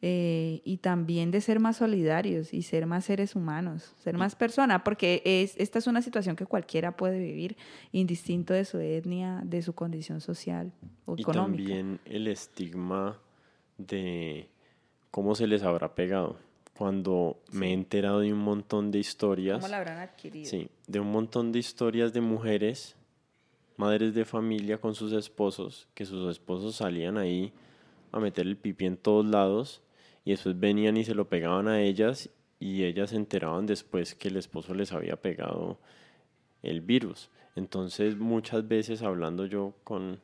eh, 0.02 0.62
y 0.66 0.78
también 0.78 1.32
de 1.32 1.40
ser 1.40 1.60
más 1.62 1.78
solidarios 1.78 2.54
y 2.54 2.64
ser 2.64 2.86
más 2.86 3.06
seres 3.06 3.36
humanos, 3.36 3.96
ser 4.00 4.18
más 4.18 4.36
persona, 4.36 4.84
porque 4.84 5.22
es, 5.24 5.56
esta 5.58 5.80
es 5.80 5.88
una 5.88 6.02
situación 6.02 6.36
que 6.36 6.46
cualquiera 6.46 6.98
puede 6.98 7.20
vivir, 7.20 7.56
indistinto 7.94 8.54
de 8.54 8.66
su 8.66 8.80
etnia, 8.80 9.42
de 9.46 9.62
su 9.62 9.74
condición 9.74 10.20
social 10.20 10.74
o 11.06 11.16
económica. 11.18 11.64
Y 11.64 11.68
también 11.68 12.00
el 12.04 12.28
estigma 12.28 13.18
de 13.78 14.50
cómo 15.10 15.36
se 15.36 15.48
les 15.48 15.64
habrá 15.64 15.96
pegado. 15.96 16.38
Cuando 16.76 17.40
me 17.52 17.70
he 17.70 17.74
enterado 17.74 18.20
de 18.20 18.34
un 18.34 18.40
montón 18.40 18.90
de 18.92 19.00
historias. 19.00 19.60
¿Cómo 19.60 19.68
la 19.70 19.78
habrán 19.78 20.00
adquirido? 20.00 20.50
Sí, 20.50 20.70
de 20.88 21.00
un 21.00 21.12
montón 21.12 21.52
de 21.52 21.60
historias 21.60 22.14
de 22.14 22.22
mujeres, 22.22 22.96
madres 23.78 24.14
de 24.14 24.26
familia 24.26 24.80
con 24.80 24.96
sus 24.96 25.14
esposos, 25.14 25.88
que 25.94 26.06
sus 26.06 26.30
esposos 26.30 26.76
salían 26.76 27.18
ahí 27.18 27.54
a 28.12 28.20
meter 28.20 28.48
el 28.48 28.58
pipí 28.58 28.86
en 28.86 28.98
todos 28.98 29.26
lados 29.26 29.82
y 30.26 30.32
después 30.32 30.60
venían 30.60 30.98
y 30.98 31.04
se 31.04 31.16
lo 31.16 31.30
pegaban 31.30 31.68
a 31.68 31.82
ellas 31.82 32.30
y 32.60 32.84
ellas 32.84 33.10
se 33.10 33.16
enteraban 33.16 33.66
después 33.66 34.16
que 34.16 34.30
el 34.30 34.38
esposo 34.38 34.74
les 34.74 34.94
había 34.94 35.22
pegado 35.22 35.80
el 36.62 36.82
virus. 36.82 37.30
Entonces 37.56 38.18
muchas 38.18 38.68
veces 38.68 39.02
hablando 39.02 39.46
yo 39.46 39.74
con 39.84 40.22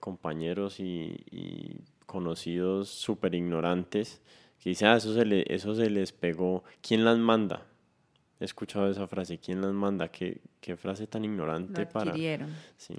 compañeros 0.00 0.80
y 0.80 1.80
conocidos 2.06 2.88
súper 2.88 3.34
ignorantes 3.34 4.20
que 4.64 4.70
dicen, 4.70 4.88
ah, 4.88 4.96
eso 4.96 5.12
se, 5.12 5.26
le, 5.26 5.44
eso 5.48 5.74
se 5.74 5.90
les 5.90 6.12
pegó. 6.12 6.64
¿Quién 6.80 7.04
las 7.04 7.18
manda? 7.18 7.66
He 8.40 8.44
escuchado 8.44 8.90
esa 8.90 9.06
frase, 9.06 9.38
¿quién 9.38 9.60
las 9.60 9.72
manda? 9.72 10.08
¿Qué, 10.08 10.40
qué 10.60 10.76
frase 10.76 11.06
tan 11.06 11.24
ignorante 11.24 11.86
para... 11.86 12.12
Sí. 12.14 12.94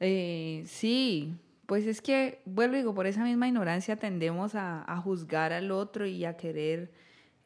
Eh, 0.00 0.64
sí, 0.66 1.34
pues 1.66 1.86
es 1.86 2.00
que, 2.00 2.40
vuelvo 2.44 2.76
digo, 2.76 2.94
por 2.94 3.06
esa 3.06 3.24
misma 3.24 3.48
ignorancia 3.48 3.96
tendemos 3.96 4.54
a, 4.54 4.84
a 4.90 4.96
juzgar 4.98 5.52
al 5.52 5.70
otro 5.70 6.06
y 6.06 6.24
a 6.24 6.36
querer 6.36 6.90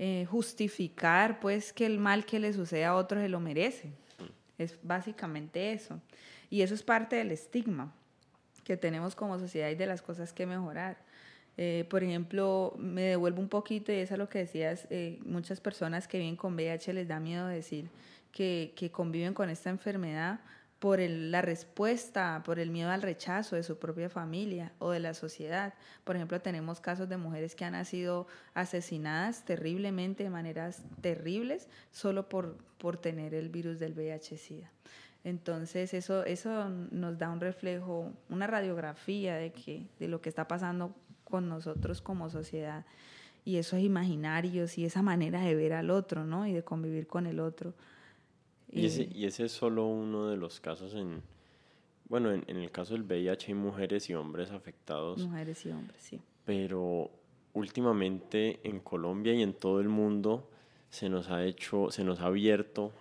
eh, 0.03 0.25
justificar 0.31 1.41
pues 1.41 1.75
que 1.75 1.85
el 1.85 1.99
mal 1.99 2.25
que 2.25 2.39
le 2.39 2.55
sucede 2.55 2.87
a 2.87 2.95
otro 2.95 3.21
se 3.21 3.29
lo 3.29 3.39
merece. 3.39 3.89
Mm. 3.89 4.63
Es 4.63 4.79
básicamente 4.83 5.73
eso. 5.73 6.01
Y 6.49 6.63
eso 6.63 6.75
es 6.75 6.83
parte 6.83 7.17
del 7.17 7.31
estigma 7.33 7.93
que 8.65 8.77
tenemos 8.77 9.15
como 9.15 9.39
sociedad 9.39 9.69
y 9.69 9.75
de 9.75 9.85
las 9.85 10.01
cosas 10.01 10.33
que 10.33 10.47
mejorar. 10.47 10.97
Eh, 11.63 11.85
por 11.91 12.03
ejemplo, 12.03 12.75
me 12.79 13.03
devuelvo 13.03 13.43
un 13.43 13.51
poquito 13.51 13.93
y 13.93 13.97
es 13.97 14.11
a 14.13 14.17
lo 14.17 14.31
que 14.31 14.39
decías, 14.39 14.87
eh, 14.89 15.19
muchas 15.27 15.61
personas 15.61 16.09
que 16.09 16.17
viven 16.17 16.35
con 16.35 16.55
VIH 16.55 16.95
les 16.95 17.07
da 17.07 17.21
miedo 17.21 17.47
decir 17.47 17.91
que, 18.33 18.73
que 18.75 18.91
conviven 18.91 19.35
con 19.35 19.51
esta 19.51 19.69
enfermedad 19.69 20.41
por 20.79 21.01
la 21.01 21.43
respuesta, 21.43 22.43
por 22.47 22.61
el 22.61 22.71
miedo 22.71 22.89
al 22.89 23.03
rechazo 23.03 23.57
de 23.57 23.63
su 23.63 23.79
propia 23.79 24.09
familia 24.09 24.73
o 24.79 24.91
de 24.93 25.01
la 25.01 25.13
sociedad. 25.13 25.75
Por 26.05 26.17
ejemplo, 26.17 26.41
tenemos 26.41 26.81
casos 26.81 27.11
de 27.11 27.19
mujeres 27.19 27.55
que 27.55 27.67
han 27.67 27.85
sido 27.85 28.27
asesinadas 28.55 29.45
terriblemente, 29.45 30.23
de 30.23 30.31
maneras 30.31 30.83
terribles, 31.03 31.69
solo 31.91 32.31
por, 32.31 32.57
por 32.79 32.97
tener 32.97 33.35
el 33.35 33.51
virus 33.51 33.79
del 33.79 33.93
VIH-Sida. 33.93 34.71
Entonces, 35.25 35.93
eso, 35.93 36.25
eso 36.25 36.71
nos 36.71 37.19
da 37.19 37.29
un 37.29 37.43
reflejo, 37.43 38.15
una 38.31 38.47
radiografía 38.47 39.35
de, 39.35 39.53
que, 39.53 39.87
de 39.99 40.09
lo 40.09 40.23
que 40.23 40.31
está 40.31 40.49
pasando 40.49 40.95
con 41.31 41.49
nosotros 41.49 42.03
como 42.03 42.29
sociedad 42.29 42.85
y 43.45 43.57
esos 43.57 43.81
imaginarios 43.81 44.77
y 44.77 44.85
esa 44.85 45.03
manera 45.03 45.41
de 45.41 45.55
ver 45.55 45.73
al 45.73 45.91
otro, 45.91 46.25
¿no? 46.25 46.47
Y 46.47 46.53
de 46.53 46.63
convivir 46.63 47.07
con 47.07 47.27
el 47.27 47.41
otro. 47.41 47.73
Y, 48.71 48.87
ese, 48.87 49.45
es 49.45 49.53
solo 49.53 49.87
uno 49.87 50.29
de 50.29 50.37
los 50.37 50.61
casos 50.61 50.95
en, 50.95 51.23
bueno, 52.09 52.33
en, 52.33 52.57
el 52.57 52.71
caso 52.71 52.95
del 52.95 53.03
VIH 53.03 53.49
hay 53.49 53.55
mujeres 53.55 54.09
y 54.11 54.15
hombres 54.15 54.51
afectados. 54.51 55.19
Mujeres 55.19 55.65
y 55.67 55.71
hombres, 55.71 56.01
sí. 56.01 56.21
Pero 56.45 57.11
últimamente 57.53 58.61
en 58.63 58.79
Colombia 58.81 59.35
y 59.35 59.43
en 59.43 59.55
todo 59.55 59.81
el 59.81 59.89
mundo 59.89 60.49
se 60.91 61.09
nos 61.09 61.31
ha 61.31 61.45
hecho, 61.45 61.91
se 61.91 62.05
nos 62.05 62.21
ha 62.21 62.27
abierto 62.27 62.93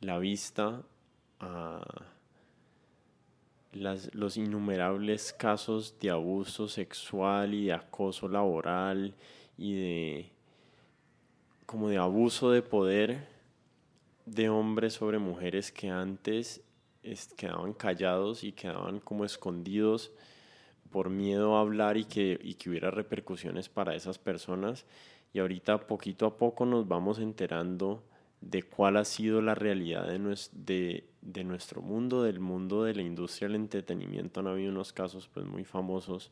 la 0.00 0.18
vista 0.18 0.82
a 1.38 1.82
los 3.72 4.36
innumerables 4.36 5.32
casos 5.32 5.98
de 6.00 6.10
abuso 6.10 6.68
sexual 6.68 7.54
y 7.54 7.66
de 7.66 7.72
acoso 7.74 8.28
laboral 8.28 9.14
y 9.56 9.74
de 9.74 10.32
como 11.66 11.88
de 11.88 11.98
abuso 11.98 12.50
de 12.50 12.62
poder 12.62 13.28
de 14.24 14.48
hombres 14.48 14.94
sobre 14.94 15.18
mujeres 15.18 15.70
que 15.70 15.90
antes 15.90 16.62
quedaban 17.36 17.72
callados 17.72 18.44
y 18.44 18.52
quedaban 18.52 19.00
como 19.00 19.24
escondidos 19.24 20.12
por 20.90 21.10
miedo 21.10 21.56
a 21.56 21.60
hablar 21.60 21.96
y 21.96 22.04
que, 22.04 22.38
y 22.42 22.54
que 22.54 22.70
hubiera 22.70 22.90
repercusiones 22.90 23.68
para 23.68 23.94
esas 23.94 24.18
personas. 24.18 24.86
Y 25.32 25.38
ahorita 25.40 25.86
poquito 25.86 26.26
a 26.26 26.36
poco 26.36 26.64
nos 26.66 26.88
vamos 26.88 27.18
enterando 27.18 28.02
de 28.40 28.62
cuál 28.62 28.96
ha 28.96 29.04
sido 29.04 29.42
la 29.42 29.54
realidad 29.54 30.06
de, 30.06 31.04
de, 31.20 31.44
nuestro 31.44 31.82
mundo, 31.82 32.22
del 32.22 32.40
mundo 32.40 32.84
de 32.84 32.94
la 32.94 33.02
industria 33.02 33.48
del 33.48 33.56
entretenimiento. 33.56 34.40
Han 34.40 34.46
habido 34.46 34.70
unos 34.70 34.92
casos 34.92 35.28
pues, 35.32 35.46
muy 35.46 35.64
famosos 35.64 36.30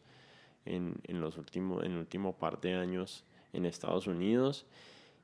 en, 0.65 0.95
en, 1.05 1.21
los 1.21 1.37
últimos, 1.37 1.85
en 1.85 1.93
el 1.93 1.99
último 1.99 2.37
par 2.37 2.61
de 2.61 2.75
años 2.75 3.25
en 3.53 3.67
Estados 3.67 4.07
Unidos 4.07 4.67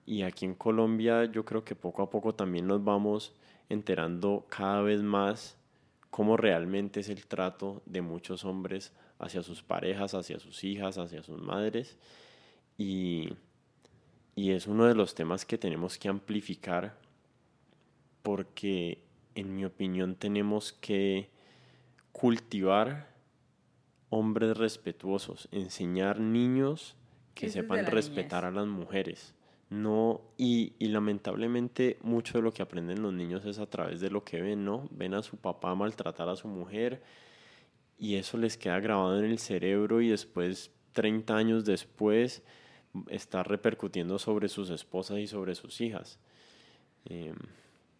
y 0.04 0.22
aquí 0.22 0.44
en 0.44 0.54
Colombia 0.54 1.24
yo 1.26 1.44
creo 1.44 1.64
que 1.64 1.76
poco 1.76 2.02
a 2.02 2.10
poco 2.10 2.34
también 2.34 2.66
nos 2.66 2.82
vamos 2.82 3.32
enterando 3.68 4.46
cada 4.48 4.82
vez 4.82 5.02
más 5.02 5.56
cómo 6.10 6.36
realmente 6.36 7.00
es 7.00 7.08
el 7.08 7.26
trato 7.26 7.82
de 7.86 8.02
muchos 8.02 8.44
hombres 8.44 8.92
hacia 9.18 9.42
sus 9.42 9.62
parejas, 9.62 10.14
hacia 10.14 10.38
sus 10.40 10.64
hijas, 10.64 10.98
hacia 10.98 11.22
sus 11.22 11.40
madres. 11.40 11.96
Y, 12.76 13.30
y 14.34 14.52
es 14.52 14.66
uno 14.66 14.86
de 14.86 14.94
los 14.94 15.14
temas 15.14 15.44
que 15.44 15.58
tenemos 15.58 15.98
que 15.98 16.08
amplificar 16.08 16.98
porque 18.22 19.02
en 19.34 19.54
mi 19.54 19.64
opinión 19.64 20.14
tenemos 20.14 20.72
que 20.72 21.30
cultivar 22.12 23.08
hombres 24.10 24.56
respetuosos, 24.56 25.48
enseñar 25.52 26.20
niños 26.20 26.96
que 27.34 27.48
sepan 27.48 27.86
respetar 27.86 28.44
a 28.44 28.50
las 28.50 28.66
mujeres 28.66 29.34
no, 29.72 30.20
y, 30.36 30.74
y, 30.78 30.88
lamentablemente 30.88 31.96
mucho 32.02 32.36
de 32.36 32.42
lo 32.42 32.52
que 32.52 32.60
aprenden 32.60 33.00
los 33.00 33.14
niños 33.14 33.46
es 33.46 33.58
a 33.58 33.64
través 33.64 34.02
de 34.02 34.10
lo 34.10 34.22
que 34.22 34.42
ven, 34.42 34.66
¿no? 34.66 34.86
Ven 34.90 35.14
a 35.14 35.22
su 35.22 35.38
papá 35.38 35.74
maltratar 35.74 36.28
a 36.28 36.36
su 36.36 36.46
mujer 36.46 37.02
y 37.98 38.16
eso 38.16 38.36
les 38.36 38.58
queda 38.58 38.80
grabado 38.80 39.18
en 39.18 39.24
el 39.24 39.38
cerebro 39.38 40.02
y 40.02 40.10
después, 40.10 40.70
30 40.92 41.34
años 41.34 41.64
después, 41.64 42.42
está 43.08 43.42
repercutiendo 43.42 44.18
sobre 44.18 44.48
sus 44.48 44.70
esposas 44.70 45.18
y 45.18 45.26
sobre 45.26 45.54
sus 45.54 45.80
hijas. 45.80 46.18
Em, 47.06 47.36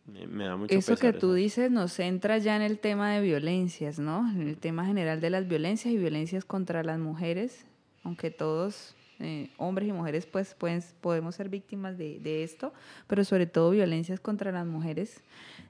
me 0.06 0.44
da 0.44 0.56
mucho 0.56 0.74
Eso 0.74 0.96
que 0.96 1.12
tú 1.12 1.32
dices 1.32 1.70
nos 1.70 1.92
centra 1.92 2.38
ya 2.38 2.56
en 2.56 2.62
el 2.62 2.78
tema 2.78 3.12
de 3.12 3.20
violencias, 3.20 3.98
¿no? 3.98 4.28
En 4.30 4.48
el 4.48 4.56
tema 4.58 4.84
general 4.84 5.20
de 5.20 5.30
las 5.30 5.46
violencias 5.48 5.94
y 5.94 5.96
violencias 5.96 6.44
contra 6.44 6.82
las 6.82 6.98
mujeres, 6.98 7.64
aunque 8.02 8.30
todos 8.30 8.94
eh, 9.20 9.50
hombres 9.56 9.88
y 9.88 9.92
mujeres 9.92 10.26
pues, 10.26 10.56
pues 10.58 10.94
podemos 11.00 11.36
ser 11.36 11.48
víctimas 11.48 11.96
de, 11.96 12.18
de, 12.18 12.42
esto, 12.42 12.72
pero 13.06 13.24
sobre 13.24 13.46
todo 13.46 13.70
violencias 13.70 14.18
contra 14.18 14.50
las 14.50 14.66
mujeres. 14.66 15.22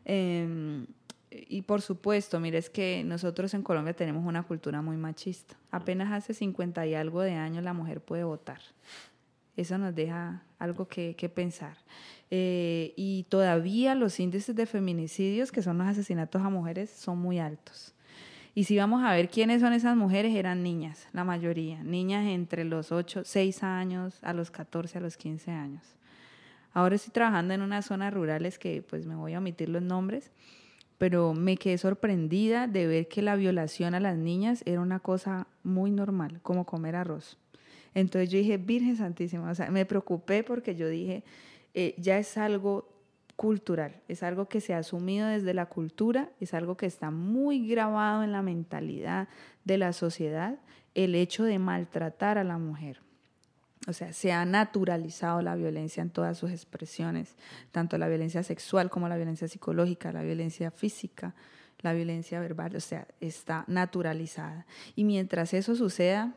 Em, 0.07 0.87
y 1.31 1.63
por 1.63 1.83
supuesto, 1.83 2.41
mire, 2.41 2.59
es 2.59 2.71
que 2.71 3.03
nosotros 3.05 3.55
en 3.55 3.63
Colombia 3.63 3.95
tenemos 3.95 4.25
una 4.25 4.43
cultura 4.43 4.83
muy 4.83 4.97
machista. 4.97 5.57
Apenas 5.71 6.13
hace 6.13 6.35
50 6.35 6.87
y 6.87 6.95
algo 6.95 7.21
de 7.21 7.33
años 7.33 7.65
la 7.65 7.73
mujer 7.73 8.01
puede 8.01 8.25
votar. 8.25 8.61
Eso 9.57 9.79
nos 9.79 9.95
deja 9.95 10.43
algo 10.59 10.89
que, 10.89 11.33
pensar. 11.35 11.77
Eh, 12.31 12.95
y 12.97 13.25
todavía 13.29 13.95
los 13.95 14.19
índices 14.19 14.57
de 14.57 14.67
feminicidios, 14.67 15.53
que 15.53 15.63
son 15.63 15.79
los 15.79 15.87
asesinatos 15.87 16.43
a 16.43 16.49
mujeres, 16.49 16.91
son 16.91 17.19
muy 17.19 17.39
altos. 17.39 17.95
Y 18.55 18.65
si 18.65 18.77
vamos 18.77 19.03
a 19.03 19.13
ver 19.13 19.29
quiénes 19.31 19.63
son 19.63 19.73
esas 19.73 19.97
mujeres, 19.97 20.35
eran 20.35 20.63
niñas, 20.63 21.09
la 21.13 21.25
mayoría, 21.25 21.83
niñas 21.83 22.27
entre 22.27 22.65
los 22.65 22.93
8, 22.93 23.23
6 23.25 23.63
años 23.63 24.19
a 24.23 24.35
los 24.35 24.51
14, 24.51 24.99
a 24.99 25.01
los 25.01 25.17
15 25.17 25.51
años. 25.51 25.83
Ahora 26.75 26.97
estoy 26.97 27.13
trabajando 27.13 27.55
en 27.55 27.63
unas 27.63 27.87
zonas 27.87 28.13
rurales 28.13 28.59
que 28.59 28.83
pues 28.83 29.07
me 29.07 29.15
voy 29.15 29.35
a 29.35 29.39
omitir 29.39 29.69
los 29.69 29.83
nombres, 29.83 30.31
pero 30.99 31.35
me 31.35 31.57
quedé 31.57 31.79
sorprendida 31.79 32.67
de 32.67 32.87
ver 32.87 33.09
que 33.09 33.23
la 33.23 33.37
violación 33.37 33.95
a 33.95 34.01
las 34.01 34.17
niñas 34.17 34.63
era 34.67 34.81
una 34.81 35.01
cosa 35.01 35.47
muy 35.63 35.91
normal, 35.91 36.41
como 36.43 36.65
comer 36.65 36.97
arroz. 36.97 37.39
Entonces 37.95 38.31
yo 38.31 38.39
dije, 38.39 38.57
Virgen 38.57 38.97
Santísima, 38.97 39.51
o 39.51 39.55
sea, 39.55 39.71
me 39.71 39.85
preocupé 39.85 40.43
porque 40.43 40.75
yo 40.75 40.89
dije, 40.89 41.25
eh, 41.75 41.95
ya 41.99 42.19
es 42.19 42.37
algo 42.37 42.89
cultural, 43.37 44.01
es 44.09 44.23
algo 44.23 44.47
que 44.49 44.61
se 44.61 44.75
ha 44.75 44.79
asumido 44.79 45.27
desde 45.27 45.55
la 45.55 45.67
cultura, 45.67 46.31
es 46.41 46.55
algo 46.55 46.77
que 46.77 46.87
está 46.87 47.11
muy 47.11 47.67
grabado 47.67 48.23
en 48.23 48.33
la 48.33 48.43
mentalidad 48.43 49.29
de 49.65 49.79
la 49.79 49.93
sociedad, 49.93 50.59
el 50.95 51.15
hecho 51.15 51.45
de 51.45 51.59
maltratar 51.59 52.39
a 52.39 52.45
la 52.45 52.59
mujer. 52.59 53.01
O 53.89 53.93
sea, 53.93 54.13
se 54.13 54.33
ha 54.33 54.45
naturalizado 54.45 55.43
la 55.43 55.57
violencia 55.57 56.03
en 56.03 56.11
todas 56.11 56.39
sus 56.39 56.53
expresiones, 56.53 57.35
tanto 57.73 57.99
la 57.99 58.07
violencia 58.07 58.43
sexual 58.45 58.91
como 58.91 59.09
la 59.09 59.17
violencia 59.17 59.49
psicológica, 59.49 60.13
la 60.13 60.23
violencia 60.23 60.71
física, 60.71 61.35
la 61.81 61.93
violencia 61.93 62.39
verbal, 62.39 62.77
o 62.77 62.81
sea, 62.81 63.09
está 63.21 63.65
naturalizada. 63.67 64.67
Y 64.95 65.03
mientras 65.03 65.53
eso 65.53 65.75
suceda, 65.75 66.35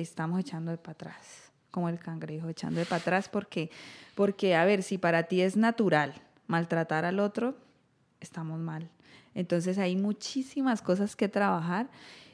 estamos 0.00 0.40
echando 0.40 0.70
de 0.70 0.78
para 0.78 0.92
atrás, 0.92 1.52
como 1.70 1.88
el 1.88 1.98
cangrejo, 1.98 2.48
echando 2.48 2.80
de 2.80 2.86
para 2.86 3.00
atrás, 3.00 3.28
porque, 3.28 3.70
porque, 4.14 4.54
a 4.54 4.64
ver, 4.64 4.82
si 4.82 4.98
para 4.98 5.24
ti 5.24 5.40
es 5.40 5.56
natural 5.56 6.14
maltratar 6.46 7.04
al 7.04 7.20
otro, 7.20 7.54
estamos 8.20 8.58
mal. 8.58 8.90
Entonces 9.34 9.78
hay 9.78 9.96
muchísimas 9.96 10.82
cosas 10.82 11.16
que 11.16 11.28
trabajar 11.28 11.88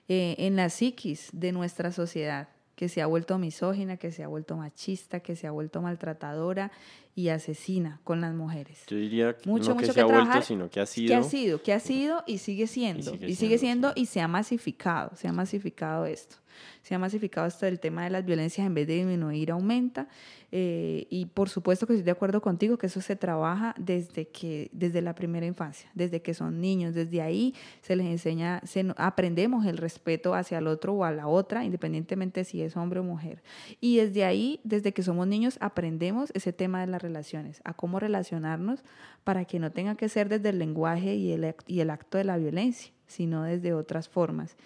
eh, 0.09 0.37
en 0.39 0.57
la 0.57 0.69
psiquis 0.69 1.31
de 1.33 1.53
nuestra 1.53 1.93
sociedad, 1.93 2.49
que 2.75 2.89
se 2.89 3.03
ha 3.03 3.07
vuelto 3.07 3.39
misógina, 3.39 3.97
que 3.97 4.11
se 4.11 4.25
ha 4.25 4.29
vuelto 4.29 4.57
machista, 4.57 5.21
que 5.21 5.37
se 5.37 5.47
ha 5.47 5.51
vuelto 5.51 5.83
maltratadora 5.83 6.73
y 7.15 7.29
asesina 7.29 8.01
con 8.05 8.21
las 8.21 8.35
mujeres. 8.35 8.85
Yo 8.87 8.97
diría 8.97 9.37
que 9.37 9.49
no 9.49 9.77
que 9.77 9.93
se 9.93 10.01
ha 10.01 10.05
vuelto, 10.07 10.43
sino 10.43 10.71
que 10.71 10.81
ha 10.81 10.87
sido. 10.87 11.09
Que 11.09 11.15
ha 11.15 11.23
sido, 11.23 11.63
que 11.63 11.73
ha 11.73 11.81
sido 11.81 12.25
y 12.27 12.39
sigue 12.39 12.67
siendo. 12.67 13.15
Y 13.15 13.35
sigue, 13.35 13.59
siendo, 13.59 13.93
y 13.95 14.07
se 14.07 14.21
ha 14.21 14.29
masificado, 14.29 15.15
se 15.15 15.29
ha 15.29 15.33
masificado 15.33 16.07
esto. 16.07 16.37
Se 16.83 16.95
ha 16.95 16.99
masificado 16.99 17.47
esto 17.47 17.67
del 17.67 17.81
tema 17.81 18.05
de 18.05 18.11
las 18.11 18.25
violencias 18.25 18.67
en 18.67 18.75
vez 18.75 18.87
de 18.87 18.95
disminuir, 18.97 19.51
aumenta. 19.51 20.09
Eh, 20.53 21.07
y 21.11 21.27
por 21.27 21.49
supuesto 21.49 21.87
que 21.87 21.93
estoy 21.93 22.05
de 22.05 22.11
acuerdo 22.11 22.41
contigo 22.41 22.77
que 22.77 22.87
eso 22.87 23.01
se 23.01 23.15
trabaja 23.15 23.75
desde, 23.79 24.27
que, 24.29 24.69
desde 24.73 25.01
la 25.01 25.15
primera 25.15 25.47
infancia, 25.47 25.89
desde 25.95 26.23
que 26.23 26.35
son 26.35 26.61
niños, 26.61 26.95
desde 26.95 27.23
ahí 27.23 27.55
se 27.83 27.95
les 27.95 28.07
enseña, 28.07 28.61
se, 28.65 28.93
aprendemos 28.97 29.67
el 29.67 29.77
respeto 29.77 30.35
hacia 30.35 30.59
el 30.59 30.67
otro 30.67 30.95
o 30.95 31.05
a 31.05 31.13
la 31.13 31.29
otra, 31.29 31.65
independientemente 31.65 32.45
si 32.45 32.63
es 32.63 32.77
hombre 32.77 33.01
o 33.01 33.05
mujer. 33.05 33.43
Y 33.81 33.99
desde 33.99 34.25
ahí, 34.25 34.61
desde 34.65 34.93
que 34.93 35.03
somos 35.03 35.27
niños, 35.29 35.57
aprendemos 35.61 36.31
ese 36.35 36.53
tema 36.53 36.81
de 36.81 36.89
las 36.89 37.01
relaciones, 37.01 37.61
a 37.65 37.75
cómo 37.75 38.01
relacionarnos 38.01 38.83
para 39.25 39.45
que 39.45 39.59
no 39.59 39.71
tenga 39.71 39.95
que 39.95 40.09
ser 40.09 40.29
desde 40.29 40.49
el 40.49 40.59
lenguaje 40.59 41.15
y 41.15 41.33
el, 41.33 41.55
y 41.67 41.81
el 41.81 41.91
acto 41.91 42.19
de 42.19 42.25
la 42.25 42.37
violencia, 42.37 42.93
sino 43.07 43.45
desde 43.45 43.73
otras 43.73 44.09
formas. 44.09 44.57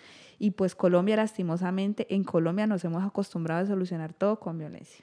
Y 0.45 0.51
pues 0.51 0.75
Colombia, 0.75 1.17
lastimosamente, 1.17 2.07
en 2.15 2.23
Colombia 2.23 2.67
nos 2.67 2.85
hemos 2.85 3.03
acostumbrado 3.03 3.65
a 3.65 3.67
solucionar 3.67 4.13
todo 4.13 4.39
con 4.39 4.59
violencia 4.59 5.03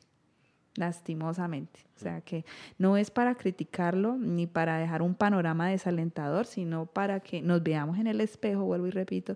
lastimosamente. 0.76 1.80
O 1.96 2.00
sea 2.00 2.22
que 2.22 2.46
no 2.78 2.96
es 2.96 3.10
para 3.10 3.34
criticarlo 3.34 4.18
ni 4.18 4.46
para 4.46 4.78
dejar 4.78 5.02
un 5.02 5.16
panorama 5.16 5.68
desalentador, 5.68 6.46
sino 6.46 6.86
para 6.86 7.22
que 7.22 7.42
nos 7.42 7.64
veamos 7.64 7.98
en 7.98 8.06
el 8.06 8.22
espejo, 8.22 8.66
vuelvo 8.66 8.86
y 8.86 8.92
repito, 8.92 9.36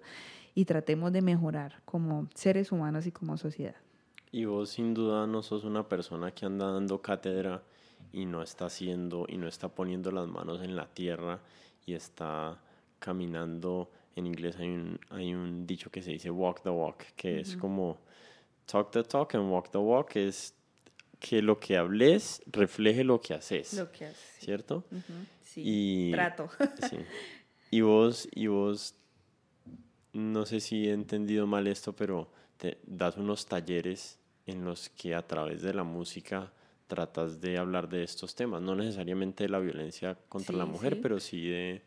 y 0.54 0.66
tratemos 0.66 1.12
de 1.12 1.24
mejorar 1.24 1.82
como 1.86 2.30
seres 2.36 2.72
humanos 2.72 3.08
y 3.08 3.12
como 3.12 3.36
sociedad. 3.40 3.76
Y 4.32 4.46
vos 4.46 4.70
sin 4.70 4.94
duda 4.94 5.26
no 5.26 5.42
sos 5.42 5.64
una 5.64 5.90
persona 5.90 6.30
que 6.30 6.46
anda 6.46 6.72
dando 6.72 7.02
cátedra 7.02 7.64
y 8.14 8.28
no 8.28 8.44
está 8.44 8.68
haciendo 8.68 9.26
y 9.28 9.38
no 9.38 9.48
está 9.48 9.70
poniendo 9.70 10.12
las 10.12 10.28
manos 10.28 10.62
en 10.62 10.76
la 10.76 10.86
tierra 10.86 11.40
y 11.84 11.94
está 11.94 12.60
caminando. 13.00 13.90
En 14.16 14.28
inglés 14.28 14.56
hay 14.58 14.70
un, 14.70 15.00
hay 15.10 15.34
un 15.34 15.68
dicho 15.68 15.90
que 15.92 16.02
se 16.02 16.12
dice 16.12 16.32
walk 16.32 16.62
the 16.64 16.70
walk, 16.70 17.04
que 17.16 17.42
es 17.42 17.58
como 17.58 18.00
talk 18.66 18.92
the 18.92 19.04
talk 19.04 19.36
and 19.36 19.52
walk 19.52 19.70
the 19.72 19.78
walk, 19.78 20.16
es 20.16 20.56
que 21.20 21.42
lo 21.42 21.60
que 21.60 21.78
hables 21.78 22.42
refleje 22.46 23.04
lo 23.04 23.20
que 23.20 23.34
haces. 23.34 23.74
Lo 23.74 23.92
que 23.92 24.06
haces. 24.06 24.38
¿Cierto? 24.40 24.86
Sí. 25.42 25.62
Y, 25.66 26.12
Trato. 26.12 26.50
sí. 26.90 26.98
Y 27.72 27.82
vos, 27.82 28.28
y 28.34 28.48
vos, 28.48 28.96
no 30.14 30.46
sé 30.46 30.60
si 30.60 30.88
he 30.88 30.94
entendido 30.94 31.48
mal 31.48 31.68
esto, 31.68 31.94
pero 31.94 32.32
te 32.58 32.80
das 32.86 33.18
unos 33.18 33.46
talleres 33.46 34.20
en 34.46 34.64
los 34.64 34.90
que 34.90 35.16
a 35.16 35.26
través 35.26 35.62
de 35.62 35.74
la 35.74 35.84
música 35.84 36.54
tratas 36.88 37.42
de 37.42 37.58
hablar 37.58 37.90
de 37.90 38.04
estos 38.04 38.36
temas, 38.36 38.62
no 38.62 38.76
necesariamente 38.76 39.44
de 39.46 39.50
la 39.50 39.60
violencia 39.60 40.18
contra 40.30 40.56
la 40.56 40.66
mujer, 40.66 41.02
pero 41.02 41.20
sí 41.20 41.48
de, 41.48 41.82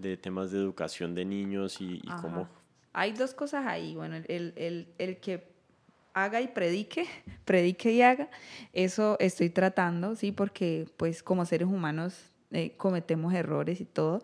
de, 0.00 0.16
temas 0.16 0.50
de 0.50 0.58
educación 0.58 1.14
de 1.14 1.24
niños 1.24 1.80
y, 1.80 2.00
y 2.02 2.10
cómo... 2.20 2.48
Hay 2.92 3.12
dos 3.12 3.34
cosas 3.34 3.66
ahí. 3.66 3.94
Bueno, 3.94 4.16
el, 4.16 4.52
el, 4.56 4.88
el 4.98 5.18
que 5.18 5.58
haga 6.14 6.40
y 6.40 6.48
predique, 6.48 7.06
predique 7.44 7.92
y 7.92 8.02
haga, 8.02 8.28
eso 8.72 9.16
estoy 9.20 9.50
tratando, 9.50 10.14
¿sí? 10.16 10.32
Porque 10.32 10.86
pues 10.96 11.22
como 11.22 11.44
seres 11.44 11.68
humanos 11.68 12.18
eh, 12.50 12.74
cometemos 12.76 13.34
errores 13.34 13.80
y 13.80 13.84
todo, 13.84 14.22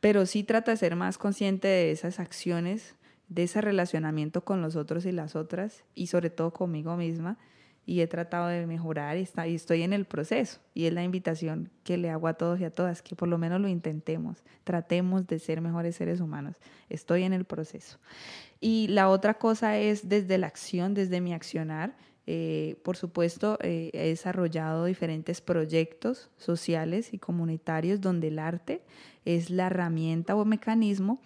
pero 0.00 0.26
sí 0.26 0.44
trata 0.44 0.70
de 0.72 0.76
ser 0.76 0.96
más 0.96 1.18
consciente 1.18 1.68
de 1.68 1.90
esas 1.90 2.20
acciones, 2.20 2.96
de 3.28 3.44
ese 3.44 3.60
relacionamiento 3.60 4.44
con 4.44 4.60
los 4.62 4.76
otros 4.76 5.06
y 5.06 5.12
las 5.12 5.36
otras, 5.36 5.84
y 5.94 6.08
sobre 6.08 6.30
todo 6.30 6.52
conmigo 6.52 6.96
misma, 6.96 7.38
y 7.84 8.00
he 8.00 8.06
tratado 8.06 8.48
de 8.48 8.66
mejorar 8.66 9.16
y, 9.16 9.22
está, 9.22 9.46
y 9.46 9.54
estoy 9.54 9.82
en 9.82 9.92
el 9.92 10.04
proceso. 10.04 10.60
Y 10.74 10.86
es 10.86 10.92
la 10.92 11.02
invitación 11.02 11.70
que 11.84 11.96
le 11.96 12.10
hago 12.10 12.28
a 12.28 12.34
todos 12.34 12.60
y 12.60 12.64
a 12.64 12.70
todas, 12.70 13.02
que 13.02 13.16
por 13.16 13.28
lo 13.28 13.38
menos 13.38 13.60
lo 13.60 13.68
intentemos, 13.68 14.44
tratemos 14.64 15.26
de 15.26 15.38
ser 15.38 15.60
mejores 15.60 15.96
seres 15.96 16.20
humanos. 16.20 16.56
Estoy 16.88 17.24
en 17.24 17.32
el 17.32 17.44
proceso. 17.44 17.98
Y 18.60 18.86
la 18.88 19.08
otra 19.08 19.34
cosa 19.34 19.78
es 19.78 20.08
desde 20.08 20.38
la 20.38 20.46
acción, 20.46 20.94
desde 20.94 21.20
mi 21.20 21.34
accionar. 21.34 21.96
Eh, 22.28 22.76
por 22.84 22.96
supuesto, 22.96 23.58
eh, 23.62 23.90
he 23.92 24.08
desarrollado 24.08 24.84
diferentes 24.84 25.40
proyectos 25.40 26.30
sociales 26.36 27.12
y 27.12 27.18
comunitarios 27.18 28.00
donde 28.00 28.28
el 28.28 28.38
arte 28.38 28.82
es 29.24 29.50
la 29.50 29.66
herramienta 29.66 30.36
o 30.36 30.44
mecanismo 30.44 31.20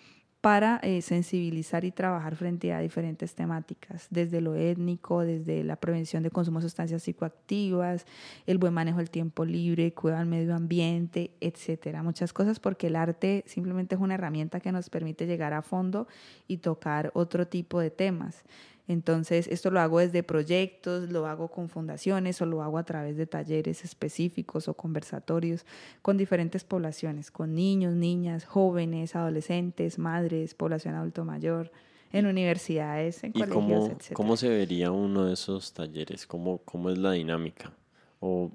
para 0.46 0.78
eh, 0.84 1.02
sensibilizar 1.02 1.84
y 1.84 1.90
trabajar 1.90 2.36
frente 2.36 2.72
a 2.72 2.78
diferentes 2.78 3.34
temáticas, 3.34 4.06
desde 4.10 4.40
lo 4.40 4.54
étnico, 4.54 5.22
desde 5.22 5.64
la 5.64 5.74
prevención 5.74 6.22
de 6.22 6.30
consumo 6.30 6.60
de 6.60 6.66
sustancias 6.66 7.02
psicoactivas, 7.02 8.06
el 8.46 8.58
buen 8.58 8.72
manejo 8.72 8.98
del 8.98 9.10
tiempo 9.10 9.44
libre, 9.44 9.92
cuidado 9.92 10.20
del 10.20 10.28
medio 10.28 10.54
ambiente, 10.54 11.32
etcétera. 11.40 12.04
Muchas 12.04 12.32
cosas 12.32 12.60
porque 12.60 12.86
el 12.86 12.94
arte 12.94 13.42
simplemente 13.48 13.96
es 13.96 14.00
una 14.00 14.14
herramienta 14.14 14.60
que 14.60 14.70
nos 14.70 14.88
permite 14.88 15.26
llegar 15.26 15.52
a 15.52 15.62
fondo 15.62 16.06
y 16.46 16.58
tocar 16.58 17.10
otro 17.14 17.48
tipo 17.48 17.80
de 17.80 17.90
temas. 17.90 18.44
Entonces, 18.88 19.48
esto 19.48 19.70
lo 19.70 19.80
hago 19.80 19.98
desde 19.98 20.22
proyectos, 20.22 21.10
lo 21.10 21.26
hago 21.26 21.48
con 21.48 21.68
fundaciones 21.68 22.40
o 22.40 22.46
lo 22.46 22.62
hago 22.62 22.78
a 22.78 22.84
través 22.84 23.16
de 23.16 23.26
talleres 23.26 23.84
específicos 23.84 24.68
o 24.68 24.74
conversatorios 24.74 25.66
con 26.02 26.16
diferentes 26.16 26.62
poblaciones, 26.62 27.32
con 27.32 27.54
niños, 27.54 27.94
niñas, 27.94 28.44
jóvenes, 28.44 29.16
adolescentes, 29.16 29.98
madres, 29.98 30.54
población 30.54 30.94
adulto 30.94 31.24
mayor, 31.24 31.72
en 32.12 32.26
universidades, 32.26 33.24
en 33.24 33.32
colegios, 33.32 33.54
cómo, 33.54 33.98
¿Cómo 34.12 34.36
se 34.36 34.48
vería 34.48 34.92
uno 34.92 35.26
de 35.26 35.34
esos 35.34 35.72
talleres? 35.72 36.24
¿Cómo, 36.26 36.58
cómo 36.58 36.90
es 36.90 36.98
la 36.98 37.10
dinámica? 37.10 37.72
¿O 38.20 38.52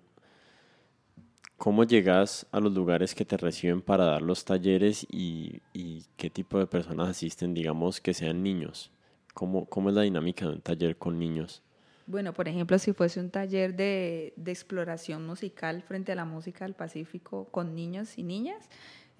cómo 1.57 1.83
llegas 1.83 2.47
a 2.53 2.61
los 2.61 2.73
lugares 2.73 3.13
que 3.13 3.25
te 3.25 3.35
reciben 3.35 3.81
para 3.81 4.05
dar 4.05 4.21
los 4.21 4.45
talleres 4.45 5.05
y, 5.11 5.59
y 5.73 6.05
qué 6.15 6.29
tipo 6.29 6.57
de 6.57 6.67
personas 6.67 7.09
asisten, 7.09 7.53
digamos, 7.53 7.99
que 7.99 8.13
sean 8.13 8.41
niños? 8.41 8.91
¿Cómo, 9.33 9.65
¿Cómo 9.65 9.89
es 9.89 9.95
la 9.95 10.01
dinámica 10.01 10.45
de 10.45 10.53
un 10.53 10.61
taller 10.61 10.97
con 10.97 11.17
niños? 11.17 11.63
Bueno, 12.07 12.33
por 12.33 12.47
ejemplo, 12.47 12.77
si 12.79 12.93
fuese 12.93 13.19
un 13.19 13.29
taller 13.29 13.75
de, 13.75 14.33
de 14.35 14.51
exploración 14.51 15.25
musical 15.25 15.81
frente 15.81 16.11
a 16.11 16.15
la 16.15 16.25
música 16.25 16.65
del 16.65 16.73
Pacífico 16.73 17.47
con 17.51 17.75
niños 17.75 18.17
y 18.17 18.23
niñas, 18.23 18.69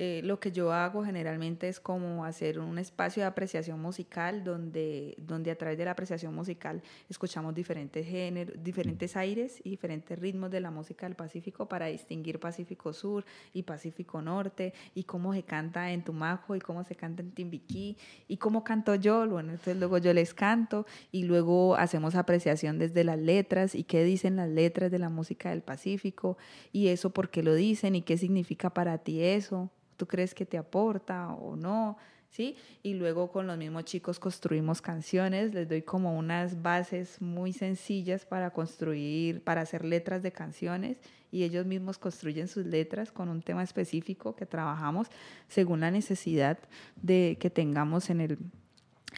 eh, 0.04 0.22
lo 0.24 0.40
que 0.40 0.52
yo 0.52 0.74
hago 0.74 1.06
generalmente 1.06 1.70
es 1.70 1.80
como 1.80 2.26
hacer 2.26 2.58
un 2.58 2.80
espacio 2.80 3.22
de 3.22 3.28
apreciación 3.28 3.80
musical 3.80 4.44
donde, 4.44 5.14
donde 5.20 5.52
a 5.52 5.56
través 5.56 5.78
de 5.78 5.86
la 5.86 5.92
apreciación 5.92 6.34
musical 6.34 6.82
escuchamos 7.08 7.54
diferentes 7.54 8.08
géneros, 8.08 8.56
diferentes 8.64 9.16
aires 9.16 9.62
y 9.64 9.70
diferentes 9.70 10.18
ritmos 10.18 10.50
de 10.50 10.60
la 10.60 10.72
música 10.72 11.06
del 11.06 11.16
Pacífico 11.16 11.68
para 11.68 11.86
distinguir 11.86 12.40
Pacífico 12.40 12.94
Sur 12.94 13.26
y 13.54 13.62
Pacífico 13.62 14.24
Norte 14.24 14.74
y 14.96 15.04
cómo 15.04 15.36
se 15.36 15.44
canta 15.44 15.92
en 15.92 16.04
Tumaco 16.04 16.56
y 16.56 16.62
cómo 16.62 16.84
se 16.84 16.96
canta 16.96 17.22
en 17.22 17.30
Timbiquí 17.30 17.96
y 18.28 18.38
cómo 18.38 18.64
canto 18.64 18.96
yo. 18.96 19.30
Bueno, 19.30 19.52
entonces 19.52 19.78
luego 19.78 20.00
yo 20.00 20.16
les 20.16 20.34
canto 20.34 20.88
y 21.12 21.26
luego 21.26 21.76
hacemos 21.76 22.16
apreciación 22.16 22.80
desde 22.80 23.04
las 23.04 23.20
letras 23.20 23.76
y 23.76 23.84
qué 23.84 24.04
dicen 24.04 24.36
las 24.36 24.50
letras 24.50 24.90
de 24.90 24.98
la 24.98 25.10
música 25.10 25.52
del 25.52 25.62
Pacífico 25.62 26.40
y 26.72 26.88
eso 26.88 27.12
por 27.12 27.30
qué 27.30 27.44
lo 27.44 27.54
dicen 27.54 27.94
y 27.94 28.02
qué 28.02 28.18
significa 28.18 28.72
para 28.72 28.98
ti 28.98 29.22
eso 29.22 29.70
tú 30.02 30.08
crees 30.08 30.34
que 30.34 30.48
te 30.48 30.58
aporta 30.58 31.32
o 31.34 31.56
no, 31.56 31.96
¿sí? 32.32 32.58
Y 32.82 32.96
luego 32.96 33.32
con 33.32 33.46
los 33.46 33.56
mismos 33.56 33.86
chicos 33.86 34.18
construimos 34.18 34.82
canciones, 34.82 35.54
les 35.54 35.70
doy 35.70 35.84
como 35.84 36.18
unas 36.18 36.64
bases 36.64 37.22
muy 37.22 37.54
sencillas 37.54 38.26
para 38.26 38.50
construir, 38.50 39.44
para 39.44 39.62
hacer 39.62 39.86
letras 39.86 40.24
de 40.24 40.32
canciones 40.32 40.98
y 41.32 41.44
ellos 41.44 41.68
mismos 41.68 42.00
construyen 42.00 42.48
sus 42.48 42.66
letras 42.66 43.12
con 43.12 43.30
un 43.30 43.44
tema 43.44 43.62
específico 43.62 44.36
que 44.36 44.48
trabajamos 44.48 45.06
según 45.48 45.82
la 45.82 45.92
necesidad 45.92 46.58
de 47.00 47.38
que 47.40 47.52
tengamos 47.52 48.10
en 48.10 48.22
el, 48.22 48.40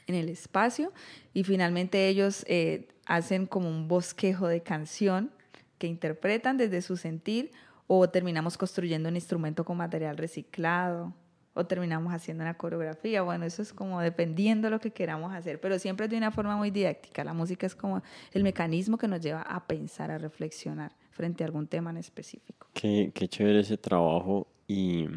en 0.08 0.16
el 0.16 0.28
espacio 0.28 0.92
y 1.34 1.46
finalmente 1.46 2.10
ellos 2.10 2.44
eh, 2.50 2.90
hacen 3.06 3.46
como 3.46 3.70
un 3.70 3.88
bosquejo 3.88 4.50
de 4.50 4.62
canción 4.62 5.32
que 5.78 5.88
interpretan 5.88 6.58
desde 6.58 6.82
su 6.82 6.98
sentir 6.98 7.54
o 7.88 8.10
terminamos 8.10 8.58
construyendo 8.58 9.10
un 9.10 9.16
instrumento 9.16 9.66
con 9.66 9.78
material 9.78 10.18
reciclado, 10.18 11.14
o 11.54 11.66
terminamos 11.66 12.14
haciendo 12.14 12.44
una 12.44 12.56
coreografía. 12.56 13.22
Bueno, 13.22 13.46
eso 13.46 13.62
es 13.62 13.74
como 13.74 14.02
dependiendo 14.02 14.68
de 14.68 14.72
lo 14.72 14.80
que 14.80 14.92
queramos 14.92 15.34
hacer, 15.34 15.60
pero 15.60 15.78
siempre 15.78 16.08
de 16.08 16.18
una 16.18 16.32
forma 16.32 16.58
muy 16.58 16.72
didáctica. 16.72 17.24
La 17.24 17.34
música 17.34 17.66
es 17.66 17.76
como 17.76 18.02
el 18.32 18.44
mecanismo 18.44 18.98
que 18.98 19.08
nos 19.08 19.22
lleva 19.22 19.42
a 19.42 19.66
pensar, 19.68 20.10
a 20.12 20.18
reflexionar 20.18 20.96
frente 21.12 21.44
a 21.44 21.48
algún 21.48 21.68
tema 21.68 21.92
en 21.92 21.98
específico. 21.98 22.68
Qué, 22.74 23.12
qué 23.14 23.28
chévere 23.28 23.60
ese 23.60 23.78
trabajo 23.78 24.48
y 24.68 25.08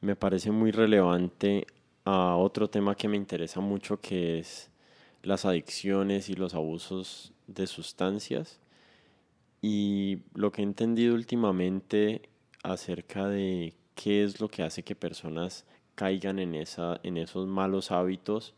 me 0.00 0.16
parece 0.16 0.50
muy 0.50 0.72
relevante 0.72 1.66
a 2.04 2.34
otro 2.36 2.68
tema 2.68 2.96
que 2.96 3.06
me 3.06 3.16
interesa 3.16 3.60
mucho 3.60 4.00
que 4.00 4.40
es 4.40 4.70
las 5.22 5.44
adicciones 5.44 6.28
y 6.28 6.34
los 6.34 6.54
abusos 6.54 7.32
de 7.46 7.66
sustancias 7.66 8.59
y 9.62 10.22
lo 10.34 10.52
que 10.52 10.62
he 10.62 10.64
entendido 10.64 11.14
últimamente 11.14 12.28
acerca 12.62 13.28
de 13.28 13.74
qué 13.94 14.24
es 14.24 14.40
lo 14.40 14.48
que 14.48 14.62
hace 14.62 14.82
que 14.82 14.94
personas 14.94 15.66
caigan 15.94 16.38
en, 16.38 16.54
esa, 16.54 17.00
en 17.02 17.18
esos 17.18 17.46
malos 17.46 17.90
hábitos, 17.90 18.54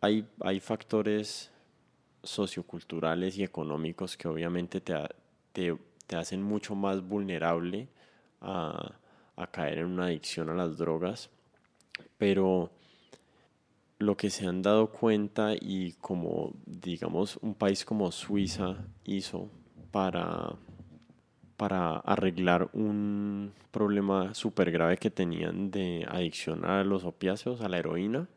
hay, 0.00 0.26
hay 0.40 0.60
factores 0.60 1.50
socioculturales 2.22 3.36
y 3.38 3.42
económicos 3.42 4.16
que 4.16 4.28
obviamente 4.28 4.80
te, 4.80 4.94
te, 5.52 5.76
te 6.06 6.16
hacen 6.16 6.42
mucho 6.42 6.74
más 6.74 7.02
vulnerable 7.02 7.88
a, 8.40 8.94
a 9.36 9.46
caer 9.50 9.78
en 9.78 9.86
una 9.86 10.04
adicción 10.04 10.50
a 10.50 10.54
las 10.54 10.78
drogas, 10.78 11.30
pero 12.16 12.70
lo 13.98 14.16
que 14.16 14.30
se 14.30 14.46
han 14.46 14.62
dado 14.62 14.90
cuenta 14.90 15.54
y 15.60 15.92
como 16.00 16.52
digamos 16.64 17.36
un 17.42 17.54
país 17.54 17.84
como 17.84 18.10
Suiza 18.12 18.76
hizo 19.04 19.50
para, 19.90 20.54
para 21.56 21.96
arreglar 21.98 22.70
un 22.72 23.52
problema 23.70 24.34
súper 24.34 24.70
grave 24.70 24.96
que 24.96 25.10
tenían 25.10 25.70
de 25.70 26.06
adicción 26.08 26.64
a 26.64 26.84
los 26.84 27.04
opiáceos, 27.04 27.60
a 27.60 27.68
la 27.68 27.78
heroína, 27.78 28.28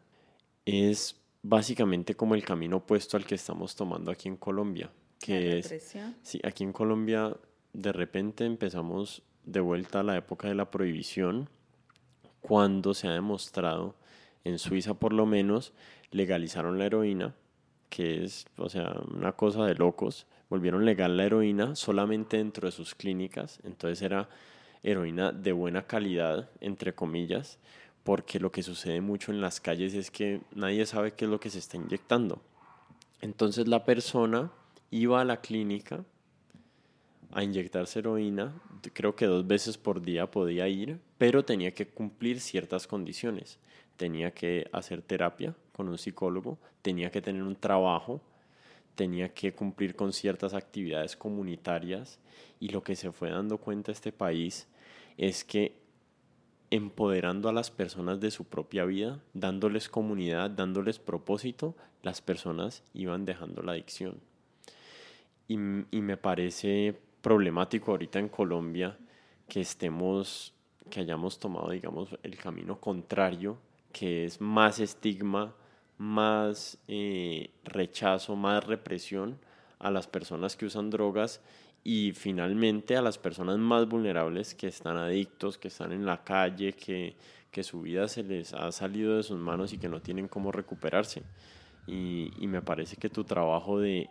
es 0.66 1.22
básicamente 1.42 2.16
como 2.16 2.36
el 2.36 2.44
camino 2.44 2.78
opuesto 2.78 3.18
al 3.18 3.26
que 3.26 3.36
estamos 3.36 3.76
tomando 3.76 4.12
aquí 4.12 4.30
en 4.30 4.38
Colombia, 4.38 4.92
que 5.20 5.60
es 5.60 5.98
sí, 6.22 6.40
aquí 6.44 6.64
en 6.64 6.74
Colombia 6.74 7.36
de 7.74 7.92
repente 7.92 8.46
empezamos 8.46 9.24
de 9.44 9.60
vuelta 9.60 10.00
a 10.00 10.04
la 10.04 10.18
época 10.18 10.48
de 10.48 10.56
la 10.56 10.72
prohibición 10.72 11.50
cuando 12.42 12.94
se 12.94 13.08
ha 13.08 13.12
demostrado 13.12 13.96
en 14.44 14.60
Suiza 14.60 14.94
por 14.94 15.14
lo 15.14 15.26
menos 15.26 15.74
legalizaron 16.12 16.78
la 16.78 16.86
heroína, 16.86 17.36
que 17.90 18.24
es, 18.24 18.46
o 18.58 18.70
sea, 18.70 18.96
una 19.14 19.34
cosa 19.34 19.66
de 19.66 19.76
locos 19.76 20.28
volvieron 20.54 20.86
legal 20.86 21.18
la 21.18 21.26
heroína 21.26 21.76
solamente 21.76 22.38
dentro 22.38 22.68
de 22.68 22.72
sus 22.72 22.94
clínicas, 22.94 23.60
entonces 23.64 24.04
era 24.04 24.30
heroína 24.84 25.32
de 25.32 25.52
buena 25.52 25.88
calidad, 25.88 26.48
entre 26.62 26.94
comillas, 26.94 27.58
porque 28.04 28.40
lo 28.40 28.52
que 28.52 28.62
sucede 28.62 29.02
mucho 29.02 29.32
en 29.32 29.42
las 29.42 29.60
calles 29.60 29.96
es 29.96 30.12
que 30.12 30.42
nadie 30.54 30.86
sabe 30.86 31.14
qué 31.14 31.26
es 31.26 31.32
lo 31.32 31.40
que 31.40 31.50
se 31.50 31.58
está 31.58 31.78
inyectando. 31.78 32.40
Entonces 33.20 33.68
la 33.68 33.84
persona 33.84 34.52
iba 34.92 35.20
a 35.22 35.26
la 35.26 35.42
clínica 35.42 36.06
a 37.32 37.44
inyectarse 37.44 37.98
heroína, 37.98 38.54
creo 38.94 39.16
que 39.16 39.26
dos 39.26 39.48
veces 39.48 39.80
por 39.80 40.04
día 40.04 40.30
podía 40.30 40.68
ir, 40.68 41.00
pero 41.18 41.44
tenía 41.44 41.74
que 41.74 41.88
cumplir 41.88 42.40
ciertas 42.40 42.86
condiciones. 42.86 43.58
Tenía 43.98 44.30
que 44.30 44.68
hacer 44.72 45.02
terapia 45.02 45.56
con 45.72 45.90
un 45.90 45.98
psicólogo, 45.98 46.60
tenía 46.84 47.10
que 47.10 47.24
tener 47.24 47.42
un 47.42 47.56
trabajo, 47.56 48.22
tenía 48.96 49.34
que 49.34 49.54
cumplir 49.54 49.96
con 49.96 50.14
ciertas 50.14 50.54
actividades 50.54 51.16
comunitarias 51.16 52.20
y 52.60 52.70
lo 52.70 52.84
que 52.84 52.96
se 52.96 53.12
fue 53.12 53.30
dando 53.30 53.58
cuenta 53.58 53.92
este 53.92 54.12
país 54.12 54.68
es 55.18 55.44
que 55.44 55.76
empoderando 56.70 57.50
a 57.50 57.54
las 57.54 57.70
personas 57.70 58.20
de 58.20 58.32
su 58.32 58.46
propia 58.46 58.86
vida, 58.86 59.20
dándoles 59.34 59.90
comunidad, 59.90 60.50
dándoles 60.50 60.98
propósito, 60.98 61.76
las 62.02 62.22
personas 62.22 62.84
iban 62.94 63.26
dejando 63.26 63.62
la 63.62 63.74
adicción. 63.74 64.20
Y, 65.48 65.56
y 65.56 66.02
me 66.02 66.18
parece 66.18 67.00
problemático 67.22 67.92
ahorita 67.92 68.18
en 68.18 68.28
Colombia 68.28 68.98
que 69.48 69.62
estemos, 69.62 70.54
que 70.90 71.02
hayamos 71.02 71.38
tomado, 71.38 71.70
digamos, 71.70 72.10
el 72.24 72.38
camino 72.38 72.80
contrario, 72.80 73.58
que 73.92 74.26
es 74.26 74.42
más 74.42 74.80
estigma, 74.80 75.54
más 75.98 76.78
eh, 76.88 77.52
rechazo, 77.64 78.36
más 78.36 78.64
represión 78.66 79.40
a 79.80 79.92
las 79.92 80.08
personas 80.08 80.56
que 80.56 80.66
usan 80.66 80.90
drogas 80.90 81.42
y 81.84 82.14
finalmente 82.14 82.96
a 82.96 83.02
las 83.02 83.18
personas 83.18 83.58
más 83.58 83.88
vulnerables 83.88 84.56
que 84.56 84.68
están 84.68 84.98
adictos, 84.98 85.58
que 85.58 85.68
están 85.68 85.92
en 85.92 86.06
la 86.06 86.24
calle, 86.24 86.74
que, 86.74 87.16
que 87.52 87.64
su 87.64 87.82
vida 87.82 88.08
se 88.08 88.24
les 88.24 88.54
ha 88.54 88.72
salido 88.72 89.18
de 89.18 89.24
sus 89.24 89.38
manos 89.38 89.74
y 89.74 89.78
que 89.78 89.90
no 89.90 90.02
tienen 90.02 90.28
cómo 90.28 90.52
recuperarse. 90.52 91.24
Y, 91.86 92.32
y 92.40 92.48
me 92.48 92.62
parece 92.62 92.96
que 92.96 93.10
tu 93.10 93.26
trabajo 93.26 93.80
de 93.80 94.10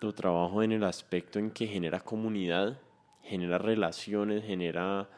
tu 0.00 0.12
trabajo 0.12 0.62
en 0.62 0.72
el 0.72 0.84
aspecto 0.84 1.38
en 1.38 1.50
que 1.50 1.66
genera 1.66 2.00
comunidad, 2.00 2.78
genera 3.22 3.58
relaciones, 3.58 4.44
genera 4.44 5.08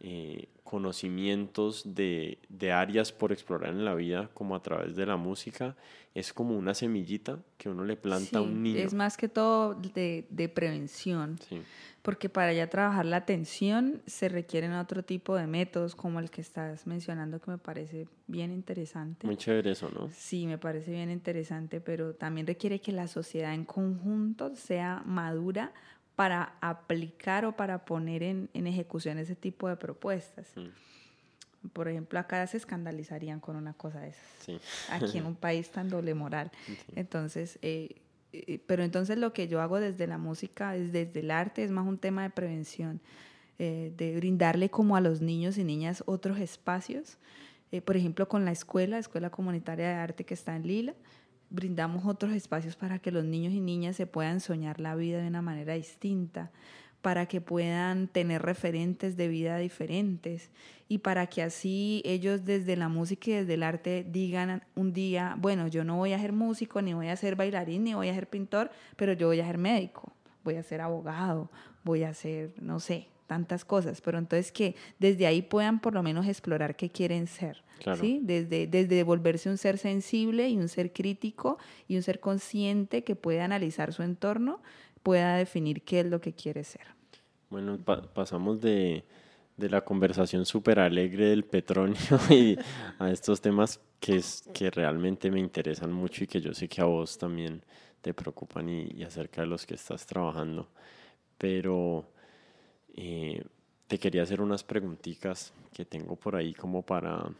eh, 0.00 0.48
conocimientos 0.66 1.94
de, 1.94 2.38
de, 2.50 2.72
áreas 2.72 3.12
por 3.12 3.32
explorar 3.32 3.70
en 3.70 3.84
la 3.84 3.94
vida, 3.94 4.28
como 4.34 4.54
a 4.54 4.60
través 4.60 4.96
de 4.96 5.06
la 5.06 5.16
música, 5.16 5.76
es 6.12 6.32
como 6.32 6.56
una 6.56 6.74
semillita 6.74 7.38
que 7.56 7.68
uno 7.68 7.84
le 7.84 7.96
planta 7.96 8.38
a 8.38 8.42
un 8.42 8.62
niño. 8.62 8.78
Es 8.78 8.92
más 8.92 9.16
que 9.16 9.28
todo 9.28 9.74
de, 9.74 10.26
de 10.28 10.48
prevención, 10.48 11.38
sí. 11.48 11.62
porque 12.02 12.28
para 12.28 12.52
ya 12.52 12.68
trabajar 12.68 13.06
la 13.06 13.18
atención 13.18 14.02
se 14.06 14.28
requieren 14.28 14.72
otro 14.72 15.04
tipo 15.04 15.36
de 15.36 15.46
métodos, 15.46 15.94
como 15.94 16.18
el 16.18 16.30
que 16.30 16.40
estás 16.40 16.86
mencionando, 16.86 17.40
que 17.40 17.50
me 17.52 17.58
parece 17.58 18.08
bien 18.26 18.52
interesante. 18.52 19.26
Muy 19.26 19.36
chévere 19.36 19.70
eso, 19.70 19.88
¿no? 19.90 20.10
Sí, 20.12 20.46
me 20.46 20.58
parece 20.58 20.90
bien 20.90 21.10
interesante, 21.10 21.80
pero 21.80 22.14
también 22.14 22.46
requiere 22.46 22.80
que 22.80 22.92
la 22.92 23.06
sociedad 23.06 23.54
en 23.54 23.64
conjunto 23.64 24.54
sea 24.56 25.02
madura 25.06 25.72
para 26.16 26.56
aplicar 26.62 27.44
o 27.44 27.52
para 27.56 27.84
poner 27.84 28.22
en, 28.22 28.48
en 28.54 28.66
ejecución 28.66 29.18
ese 29.18 29.36
tipo 29.36 29.68
de 29.68 29.76
propuestas. 29.76 30.48
Mm. 30.56 31.68
Por 31.72 31.88
ejemplo, 31.88 32.18
acá 32.18 32.46
se 32.46 32.56
escandalizarían 32.56 33.38
con 33.38 33.56
una 33.56 33.74
cosa 33.74 34.00
de 34.00 34.08
esas. 34.08 34.24
Sí. 34.40 34.58
Aquí 34.90 35.18
en 35.18 35.26
un 35.26 35.34
país 35.36 35.70
tan 35.70 35.90
doble 35.90 36.14
moral. 36.14 36.50
Sí. 36.64 36.76
Entonces, 36.96 37.58
eh, 37.60 37.96
eh, 38.32 38.60
pero 38.66 38.82
entonces 38.82 39.18
lo 39.18 39.32
que 39.32 39.46
yo 39.46 39.60
hago 39.60 39.78
desde 39.78 40.06
la 40.06 40.16
música, 40.16 40.72
desde 40.72 41.20
el 41.20 41.30
arte, 41.30 41.62
es 41.64 41.70
más 41.70 41.86
un 41.86 41.98
tema 41.98 42.22
de 42.22 42.30
prevención, 42.30 43.00
eh, 43.58 43.92
de 43.96 44.16
brindarle 44.16 44.70
como 44.70 44.96
a 44.96 45.00
los 45.00 45.20
niños 45.20 45.58
y 45.58 45.64
niñas 45.64 46.02
otros 46.06 46.38
espacios. 46.38 47.18
Por 47.84 47.96
ejemplo, 47.96 48.26
con 48.26 48.46
la 48.46 48.52
escuela, 48.52 48.96
Escuela 48.96 49.28
Comunitaria 49.28 49.88
de 49.88 49.94
Arte 49.94 50.24
que 50.24 50.32
está 50.32 50.56
en 50.56 50.66
Lila, 50.66 50.94
brindamos 51.50 52.06
otros 52.06 52.32
espacios 52.32 52.76
para 52.76 52.98
que 52.98 53.10
los 53.10 53.24
niños 53.24 53.52
y 53.52 53.60
niñas 53.60 53.96
se 53.96 54.06
puedan 54.06 54.40
soñar 54.40 54.80
la 54.80 54.94
vida 54.94 55.20
de 55.20 55.28
una 55.28 55.42
manera 55.42 55.74
distinta, 55.74 56.50
para 57.02 57.26
que 57.26 57.40
puedan 57.40 58.08
tener 58.08 58.42
referentes 58.42 59.16
de 59.16 59.28
vida 59.28 59.58
diferentes 59.58 60.50
y 60.88 60.98
para 60.98 61.28
que 61.28 61.42
así 61.42 62.02
ellos 62.04 62.44
desde 62.44 62.74
la 62.74 62.88
música 62.88 63.30
y 63.30 63.34
desde 63.34 63.54
el 63.54 63.62
arte 63.62 64.04
digan 64.08 64.64
un 64.74 64.92
día, 64.92 65.36
bueno, 65.38 65.68
yo 65.68 65.84
no 65.84 65.96
voy 65.96 66.14
a 66.14 66.18
ser 66.18 66.32
músico, 66.32 66.82
ni 66.82 66.94
voy 66.94 67.08
a 67.08 67.16
ser 67.16 67.36
bailarín, 67.36 67.84
ni 67.84 67.94
voy 67.94 68.08
a 68.08 68.14
ser 68.14 68.28
pintor, 68.28 68.70
pero 68.96 69.12
yo 69.12 69.28
voy 69.28 69.40
a 69.40 69.46
ser 69.46 69.58
médico, 69.58 70.12
voy 70.42 70.56
a 70.56 70.62
ser 70.64 70.80
abogado, 70.80 71.50
voy 71.84 72.02
a 72.02 72.12
ser, 72.12 72.54
no 72.60 72.80
sé, 72.80 73.08
tantas 73.26 73.64
cosas, 73.64 74.00
pero 74.00 74.18
entonces 74.18 74.52
que 74.52 74.74
desde 74.98 75.26
ahí 75.26 75.42
puedan 75.42 75.80
por 75.80 75.94
lo 75.94 76.02
menos 76.02 76.26
explorar 76.26 76.76
qué 76.76 76.90
quieren 76.90 77.26
ser. 77.26 77.62
Claro. 77.80 78.00
¿sí? 78.00 78.20
Desde, 78.22 78.66
desde 78.66 79.02
volverse 79.02 79.50
un 79.50 79.58
ser 79.58 79.78
sensible 79.78 80.48
y 80.48 80.56
un 80.56 80.68
ser 80.68 80.92
crítico 80.92 81.58
y 81.88 81.96
un 81.96 82.02
ser 82.02 82.20
consciente 82.20 83.04
que 83.04 83.16
puede 83.16 83.40
analizar 83.40 83.92
su 83.92 84.02
entorno, 84.02 84.62
pueda 85.02 85.36
definir 85.36 85.82
qué 85.82 86.00
es 86.00 86.06
lo 86.06 86.20
que 86.20 86.32
quiere 86.32 86.64
ser. 86.64 86.86
Bueno, 87.50 87.78
pa 87.78 88.02
pasamos 88.02 88.60
de, 88.60 89.04
de, 89.56 89.68
la 89.68 89.82
conversación 89.82 90.44
súper 90.46 90.80
alegre 90.80 91.26
del 91.26 91.44
petróleo 91.44 91.96
y 92.30 92.58
a 92.98 93.10
estos 93.10 93.40
temas 93.40 93.80
que, 94.00 94.16
es, 94.16 94.48
que 94.52 94.70
realmente 94.70 95.30
me 95.30 95.38
interesan 95.38 95.92
mucho 95.92 96.24
y 96.24 96.26
que 96.26 96.40
yo 96.40 96.52
sé 96.54 96.68
que 96.68 96.80
a 96.80 96.86
vos 96.86 97.18
también 97.18 97.62
te 98.00 98.14
preocupan 98.14 98.68
y, 98.68 98.88
y 98.94 99.04
acerca 99.04 99.42
de 99.42 99.46
los 99.46 99.64
que 99.64 99.74
estás 99.74 100.06
trabajando. 100.06 100.68
Pero 101.38 102.08
eh, 102.96 103.44
te 103.86 103.98
quería 103.98 104.22
hacer 104.22 104.40
unas 104.40 104.64
preguntitas 104.64 105.52
que 105.72 105.84
tengo 105.84 106.16
por 106.16 106.36
ahí 106.36 106.54
como 106.54 106.82
para... 106.82 107.30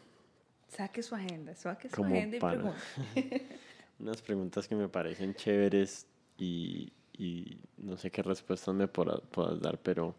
Saque 0.69 1.03
su 1.03 1.15
agenda, 1.15 1.55
saque 1.55 1.89
su 1.89 2.05
agenda 2.05 2.37
y 2.37 2.41
pregunte. 2.41 3.47
unas 3.99 4.21
preguntas 4.21 4.69
que 4.69 4.75
me 4.75 4.89
parecen 4.89 5.35
chéveres 5.35 6.07
y, 6.39 6.93
y 7.19 7.59
no 7.79 7.97
sé 7.97 8.11
qué 8.11 8.23
respuestas 8.23 8.75
me 8.75 8.89
puedas, 8.89 9.21
dar, 9.61 9.79
pero 9.79 10.15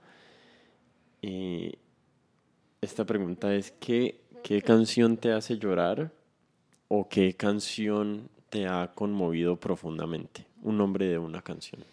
eh, 1.22 1.74
esta 2.82 3.06
pregunta 3.06 3.54
es, 3.54 3.72
¿qué, 3.80 4.22
¿qué 4.44 4.62
canción 4.62 5.18
te 5.18 5.32
hace 5.32 5.58
llorar 5.58 6.12
o 6.88 7.08
qué 7.08 7.36
canción 7.36 8.30
te 8.50 8.66
ha 8.68 8.92
conmovido 8.96 9.60
profundamente? 9.60 10.46
Un 10.64 10.78
nombre 10.78 11.08
de 11.08 11.20
una 11.20 11.42
canción, 11.42 11.84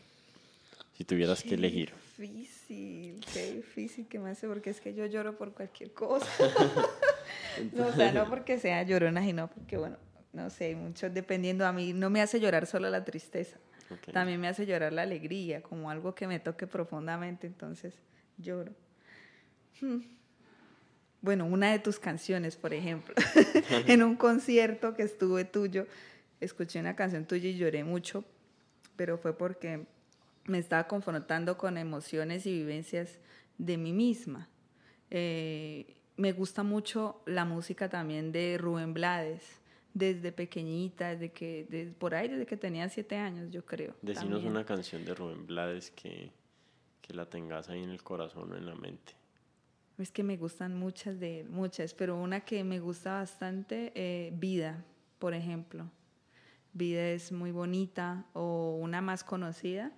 si 0.97 1.05
tuvieras 1.05 1.43
qué 1.43 1.51
que 1.51 1.55
elegir. 1.57 1.93
Difícil, 2.17 2.54
qué 2.67 3.53
difícil 3.57 4.07
que 4.07 4.19
me 4.19 4.31
hace, 4.31 4.47
porque 4.47 4.71
es 4.71 4.81
que 4.81 4.95
yo 4.95 5.07
lloro 5.07 5.37
por 5.37 5.53
cualquier 5.53 5.93
cosa. 5.93 6.27
no, 7.73 7.87
o 7.87 7.93
sea, 7.93 8.13
no 8.13 8.29
porque 8.29 8.59
sea 8.59 8.83
llorona, 8.83 9.23
sino 9.23 9.49
porque, 9.49 9.77
bueno, 9.77 9.97
no 10.33 10.51
sé, 10.51 10.75
mucho 10.75 11.11
dependiendo, 11.11 11.67
a 11.67 11.73
mí 11.73 11.93
no 11.93 12.11
me 12.11 12.21
hace 12.21 12.41
llorar 12.41 12.67
solo 12.67 12.91
la 12.91 13.05
tristeza. 13.05 13.59
Okay. 13.91 14.15
También 14.15 14.41
me 14.41 14.49
hace 14.49 14.67
llorar 14.67 14.93
la 14.93 15.03
alegría, 15.03 15.63
como 15.63 15.91
algo 15.91 16.15
que 16.15 16.27
me 16.27 16.41
toque 16.41 16.67
profundamente, 16.67 17.47
entonces 17.47 17.95
lloro. 18.39 18.73
Hmm. 19.81 20.01
Bueno, 21.21 21.47
una 21.47 21.71
de 21.71 21.79
tus 21.79 21.99
canciones, 21.99 22.57
por 22.57 22.75
ejemplo, 22.75 23.15
en 23.87 24.03
un 24.03 24.17
concierto 24.17 24.95
que 24.95 25.03
estuve 25.03 25.45
tuyo, 25.45 25.87
escuché 26.41 26.81
una 26.81 26.97
canción 26.97 27.25
tuya 27.25 27.49
y 27.49 27.57
lloré 27.57 27.85
mucho, 27.85 28.25
pero 28.97 29.17
fue 29.19 29.37
porque 29.37 29.87
me 30.47 30.59
estaba 30.59 30.87
confrontando 30.87 31.57
con 31.57 31.79
emociones 31.79 32.47
y 32.47 32.53
vivencias 32.53 33.19
de 33.59 33.77
mí 33.77 33.93
misma. 33.93 34.49
Eh, 35.11 35.97
me 36.17 36.33
gusta 36.33 36.63
mucho 36.63 37.23
la 37.27 37.45
música 37.45 37.89
también 37.89 38.33
de 38.33 38.59
Rubén 38.59 38.95
Blades 38.95 39.61
desde 39.95 40.33
pequeñita, 40.33 41.11
desde 41.11 41.33
que, 41.33 41.67
desde, 41.71 41.93
por 41.93 42.15
ahí 42.15 42.29
desde 42.29 42.47
que 42.47 42.57
tenía 42.57 42.89
siete 42.89 43.17
años, 43.17 43.51
yo 43.51 43.65
creo. 43.65 43.95
Decinos 44.03 44.33
también. 44.33 44.51
una 44.51 44.65
canción 44.65 45.05
de 45.05 45.15
Rubén 45.15 45.47
Blades 45.47 45.91
que, 45.93 46.33
que 47.01 47.15
la 47.15 47.27
tengas 47.27 47.69
ahí 47.69 47.83
en 47.83 47.91
el 47.91 48.03
corazón 48.03 48.53
o 48.53 48.57
en 48.57 48.67
la 48.67 48.75
mente. 48.75 49.13
Es 49.97 50.11
que 50.11 50.25
me 50.25 50.37
gustan 50.37 50.77
muchas 50.77 51.21
de 51.21 51.47
muchas, 51.49 51.95
pero 51.95 52.21
una 52.21 52.41
que 52.41 52.65
me 52.65 52.81
gusta 52.81 53.13
bastante, 53.13 53.93
eh, 53.95 54.33
Vida, 54.35 54.85
por 55.21 55.35
ejemplo. 55.35 55.89
Vida 56.73 57.11
es 57.11 57.31
muy 57.31 57.53
bonita, 57.53 58.27
o 58.33 58.77
una 58.81 59.01
más 59.01 59.23
conocida, 59.23 59.93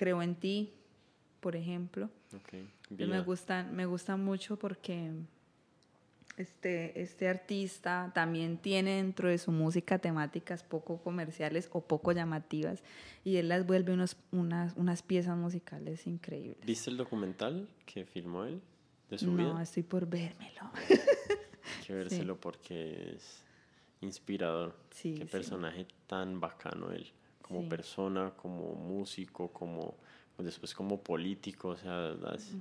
Creo 0.00 0.22
en 0.22 0.34
ti, 0.34 0.72
por 1.40 1.56
ejemplo. 1.56 2.08
Okay. 2.42 2.66
Me 2.88 3.20
gustan, 3.20 3.76
me 3.76 3.84
gustan 3.84 4.24
mucho 4.24 4.58
porque 4.58 5.10
este, 6.38 7.02
este 7.02 7.28
artista 7.28 8.10
también 8.14 8.56
tiene 8.56 8.96
dentro 8.96 9.28
de 9.28 9.36
su 9.36 9.52
música 9.52 9.98
temáticas 9.98 10.62
poco 10.62 11.02
comerciales 11.02 11.68
o 11.72 11.82
poco 11.82 12.12
llamativas 12.12 12.82
y 13.24 13.36
él 13.36 13.50
las 13.50 13.66
vuelve 13.66 13.92
unos, 13.92 14.16
unas, 14.32 14.74
unas 14.76 15.02
piezas 15.02 15.36
musicales 15.36 16.06
increíbles. 16.06 16.64
¿Viste 16.64 16.88
el 16.88 16.96
documental 16.96 17.68
que 17.84 18.06
filmó 18.06 18.44
él 18.44 18.62
de 19.10 19.18
su 19.18 19.30
no, 19.30 19.36
vida? 19.36 19.52
No, 19.52 19.60
estoy 19.60 19.82
por 19.82 20.06
vérmelo. 20.06 20.62
Hay 20.88 21.86
que 21.86 21.92
vérselo 21.92 22.36
sí. 22.36 22.40
porque 22.40 23.16
es 23.16 23.42
inspirador. 24.00 24.74
Sí, 24.92 25.16
Qué 25.18 25.24
sí. 25.24 25.30
personaje 25.30 25.86
tan 26.06 26.40
bacano 26.40 26.90
él, 26.90 27.12
como 27.50 27.62
Sí. 27.62 27.68
persona, 27.68 28.30
como 28.36 28.74
músico, 28.74 29.48
como 29.48 29.96
después 30.38 30.72
como 30.72 31.00
político, 31.00 31.70
o 31.70 31.76
sea, 31.76 32.14
es, 32.34 32.54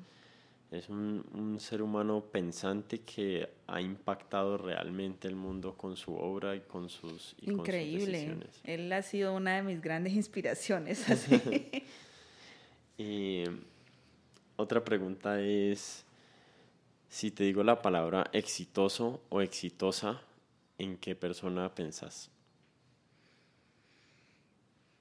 Es 0.72 0.88
un, 0.90 1.26
un, 1.34 1.60
ser 1.60 1.82
humano 1.82 2.24
pensante 2.32 3.00
que 3.00 3.50
ha 3.66 3.82
impactado 3.82 4.56
realmente 4.56 5.28
el 5.28 5.36
mundo 5.36 5.76
con 5.76 5.96
su 5.96 6.14
obra 6.14 6.56
y 6.56 6.60
con 6.60 6.90
sus, 6.90 7.36
y 7.42 7.52
Increíble. 7.52 7.98
Con 7.98 8.00
sus 8.02 8.12
decisiones. 8.12 8.62
Él 8.66 8.94
ha 8.94 9.02
sido 9.02 9.34
una 9.36 9.56
de 9.56 9.64
mis 9.64 9.82
grandes 9.82 10.14
inspiraciones. 10.24 11.10
Así. 11.10 11.42
y 13.00 13.44
otra 14.58 14.84
pregunta 14.84 15.42
es, 15.42 16.06
si 17.10 17.32
te 17.32 17.46
digo 17.46 17.64
la 17.64 17.82
palabra 17.82 18.30
exitoso 18.32 19.22
o 19.30 19.42
exitosa, 19.42 20.22
¿en 20.78 20.98
qué 20.98 21.16
persona 21.16 21.74
pensás? 21.74 22.30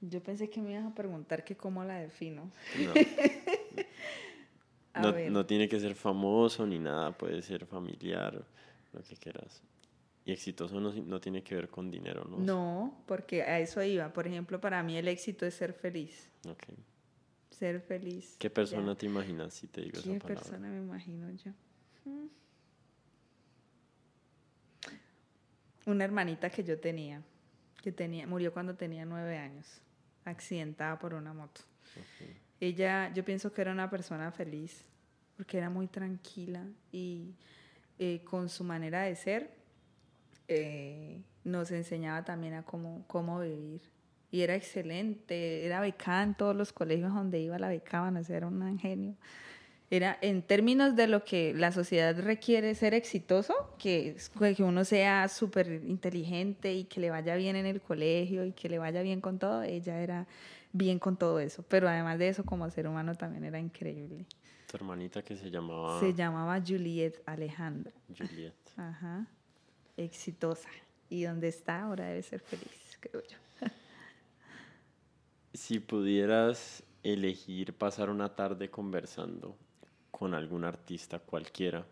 Yo 0.01 0.23
pensé 0.23 0.49
que 0.49 0.61
me 0.61 0.73
ibas 0.73 0.87
a 0.87 0.95
preguntar 0.95 1.45
que 1.45 1.57
cómo 1.57 1.85
la 1.85 1.99
defino. 1.99 2.51
No. 4.95 5.03
no, 5.13 5.31
no, 5.31 5.47
tiene 5.47 5.69
que 5.69 5.81
ser 5.81 5.95
famoso 5.95 6.67
ni 6.67 6.79
nada, 6.79 7.17
puede 7.17 7.43
ser 7.43 7.67
familiar, 7.67 8.45
lo 8.93 9.03
que 9.03 9.17
quieras. 9.17 9.63
Y 10.25 10.33
exitoso 10.33 10.81
no, 10.81 10.93
no, 10.93 11.21
tiene 11.21 11.43
que 11.43 11.55
ver 11.55 11.69
con 11.69 11.91
dinero, 11.91 12.25
¿no? 12.29 12.39
No, 12.39 13.03
porque 13.07 13.43
a 13.43 13.59
eso 13.59 13.83
iba. 13.83 14.13
Por 14.13 14.27
ejemplo, 14.27 14.61
para 14.61 14.83
mí 14.83 14.97
el 14.97 15.09
éxito 15.09 15.47
es 15.47 15.55
ser 15.55 15.73
feliz. 15.73 16.31
Okay. 16.47 16.77
Ser 17.51 17.81
feliz. 17.81 18.37
¿Qué 18.39 18.51
persona 18.51 18.95
te 18.95 19.07
imaginas 19.07 19.55
si 19.55 19.67
te 19.67 19.81
digo 19.81 19.99
esa 19.99 20.05
palabra? 20.05 20.29
¿Qué 20.29 20.35
persona 20.35 20.69
me 20.69 20.79
imagino 20.79 21.31
yo? 21.33 21.51
Hmm. 22.05 22.27
Una 25.87 26.05
hermanita 26.05 26.51
que 26.51 26.63
yo 26.63 26.79
tenía, 26.79 27.23
que 27.83 27.91
tenía, 27.91 28.27
murió 28.27 28.53
cuando 28.53 28.75
tenía 28.75 29.07
nueve 29.07 29.39
años 29.39 29.81
accidentada 30.31 30.99
por 30.99 31.15
una 31.15 31.33
moto. 31.33 31.63
Ella, 32.61 33.13
yo 33.13 33.25
pienso 33.25 33.53
que 33.53 33.61
era 33.61 33.73
una 33.73 33.89
persona 33.89 34.31
feliz, 34.33 34.85
porque 35.37 35.59
era 35.59 35.71
muy 35.71 35.87
tranquila 35.87 36.65
y 36.93 37.35
eh, 37.99 38.21
con 38.25 38.49
su 38.49 38.65
manera 38.65 39.03
de 39.03 39.15
ser 39.15 39.51
eh, 40.49 41.21
nos 41.45 41.71
enseñaba 41.71 42.25
también 42.25 42.55
a 42.55 42.63
cómo, 42.63 43.05
cómo 43.07 43.41
vivir. 43.41 43.83
Y 44.31 44.43
era 44.43 44.55
excelente, 44.55 45.65
era 45.65 45.81
becada 45.81 46.23
en 46.23 46.35
todos 46.35 46.55
los 46.55 46.73
colegios 46.73 47.15
donde 47.15 47.41
iba, 47.41 47.59
la 47.59 47.69
becaban, 47.69 48.17
o 48.17 48.25
sea, 48.25 48.37
era 48.37 48.47
un 48.47 48.79
genio. 48.79 49.15
Era 49.91 50.19
en 50.21 50.43
términos 50.43 50.97
de 50.97 51.07
lo 51.07 51.25
que 51.25 51.55
la 51.55 51.73
sociedad 51.73 52.19
requiere 52.21 52.75
ser 52.75 52.93
exitoso, 52.93 53.55
que, 53.79 54.17
que 54.55 54.63
uno 54.63 54.85
sea 54.85 55.29
súper 55.29 55.83
inteligente 55.87 56.75
y 56.75 56.85
que 56.85 57.01
le 57.01 57.09
vaya 57.09 57.37
bien 57.37 57.57
en 57.57 57.65
el 57.65 57.81
colegio 57.81 58.45
y 58.45 58.53
que 58.53 58.69
le 58.69 58.79
vaya 58.79 59.01
bien 59.01 59.23
con 59.23 59.39
todo, 59.39 59.63
ella 59.63 60.01
era 60.03 60.27
bien 60.73 60.99
con 60.99 61.17
todo 61.17 61.41
eso. 61.41 61.65
Pero 61.69 61.89
además 61.89 62.19
de 62.19 62.29
eso, 62.29 62.45
como 62.45 62.69
ser 62.71 62.87
humano 62.87 63.15
también 63.15 63.45
era 63.45 63.59
increíble. 63.59 64.27
Tu 64.71 64.77
hermanita 64.77 65.23
que 65.23 65.37
se 65.37 65.51
llamaba... 65.51 65.99
Se 66.01 66.13
llamaba 66.13 66.61
Juliet 66.61 67.23
Alejandra. 67.25 67.93
Juliet. 68.15 68.55
Ajá. 68.77 69.27
Exitosa. 69.97 70.69
Y 71.09 71.23
donde 71.23 71.49
está 71.49 71.85
ahora 71.85 72.09
debe 72.09 72.23
ser 72.23 72.41
feliz, 72.41 72.99
creo 73.01 73.23
yo. 73.23 73.39
si 75.55 75.81
pudieras 75.81 76.83
elegir 77.03 77.73
pasar 77.73 78.11
una 78.11 78.37
tarde 78.37 78.71
conversando 78.71 79.57
con 80.19 80.35
algún 80.35 80.65
artista 80.65 81.21
cualquiera, 81.21 81.87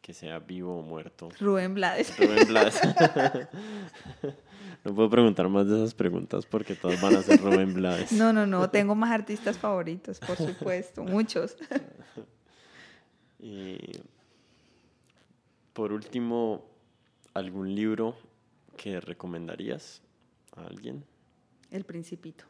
que 0.00 0.14
sea 0.14 0.38
vivo 0.38 0.78
o 0.78 0.82
muerto. 0.82 1.30
Rubén 1.40 1.74
Blades. 1.74 2.16
Rubén 2.16 2.46
Blades. 2.46 2.80
no 4.84 4.94
puedo 4.94 5.10
preguntar 5.10 5.48
más 5.48 5.66
de 5.66 5.76
esas 5.76 5.94
preguntas 5.94 6.46
porque 6.46 6.74
todos 6.76 7.00
van 7.00 7.16
a 7.16 7.22
ser 7.22 7.40
Rubén 7.40 7.74
Blades. 7.74 8.12
No, 8.12 8.32
no, 8.32 8.46
no, 8.46 8.70
tengo 8.70 8.94
más 8.94 9.10
artistas 9.10 9.58
favoritos, 9.58 10.20
por 10.20 10.36
supuesto, 10.36 11.02
muchos. 11.04 11.56
y 13.40 13.78
por 15.72 15.92
último, 15.92 16.64
¿algún 17.34 17.74
libro 17.74 18.16
que 18.76 19.00
recomendarías 19.00 20.02
a 20.56 20.66
alguien? 20.66 21.04
El 21.70 21.84
Principito. 21.84 22.44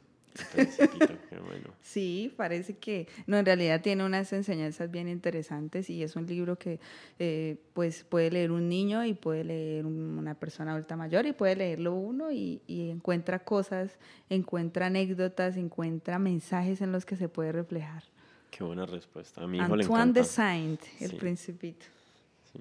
Bueno. 0.55 1.71
Sí, 1.83 2.33
parece 2.37 2.79
que, 2.79 3.07
no, 3.27 3.37
en 3.37 3.45
realidad 3.45 3.83
tiene 3.83 4.05
unas 4.05 4.33
enseñanzas 4.33 4.91
bien 4.91 5.09
interesantes 5.09 5.91
y 5.91 6.03
es 6.03 6.17
un 6.17 6.27
libro 6.27 6.57
que 6.57 6.81
eh, 7.19 7.57
pues 7.75 8.05
puede 8.05 8.31
leer 8.31 8.51
un 8.51 8.69
niño 8.69 9.05
y 9.05 9.15
puede 9.15 9.45
leer 9.45 9.85
una 9.85 10.35
persona 10.35 10.73
adulta 10.73 10.97
mayor 10.97 11.27
y 11.27 11.33
puede 11.33 11.57
leerlo 11.57 11.95
uno 11.95 12.31
y, 12.33 12.61
encuentra 12.69 13.41
cosas, 13.41 13.99
encuentra 14.31 14.87
anécdotas, 14.87 15.57
encuentra 15.57 16.19
mensajes 16.19 16.81
en 16.81 16.93
los 16.93 17.05
que 17.05 17.17
se 17.17 17.29
puede 17.29 17.53
reflejar. 17.53 18.05
Qué 18.51 18.65
buena 18.65 18.87
respuesta. 18.87 19.43
A 19.43 19.47
mi 19.47 19.59
hijo 19.59 19.75
Antoine 19.75 20.07
le 20.07 20.13
de 20.13 20.25
Saint, 20.25 20.81
el 21.01 21.17
principito. 21.17 21.87
Sí. 22.53 22.61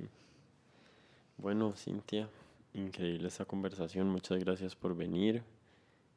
Bueno, 1.38 1.74
Cintia, 1.74 2.28
increíble 2.74 3.28
esta 3.28 3.46
conversación. 3.46 4.10
Muchas 4.10 4.40
gracias 4.40 4.76
por 4.76 4.96
venir. 4.96 5.44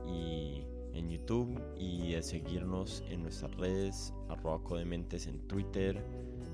y 0.06 0.62
en 0.94 1.10
YouTube 1.10 1.60
y 1.76 2.12
de 2.12 2.22
seguirnos 2.22 3.05
en 3.09 3.22
nuestras 3.22 3.55
redes 3.56 4.12
arroba 4.28 4.62
codementes 4.62 5.26
en 5.26 5.47
Twitter, 5.47 6.05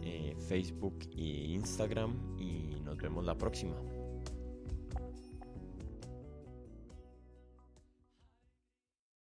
eh, 0.02 0.34
Facebook 0.48 0.98
e 1.16 1.52
Instagram 1.52 2.38
y 2.38 2.80
nos 2.84 2.98
vemos 2.98 3.24
la 3.24 3.36
próxima. 3.36 3.76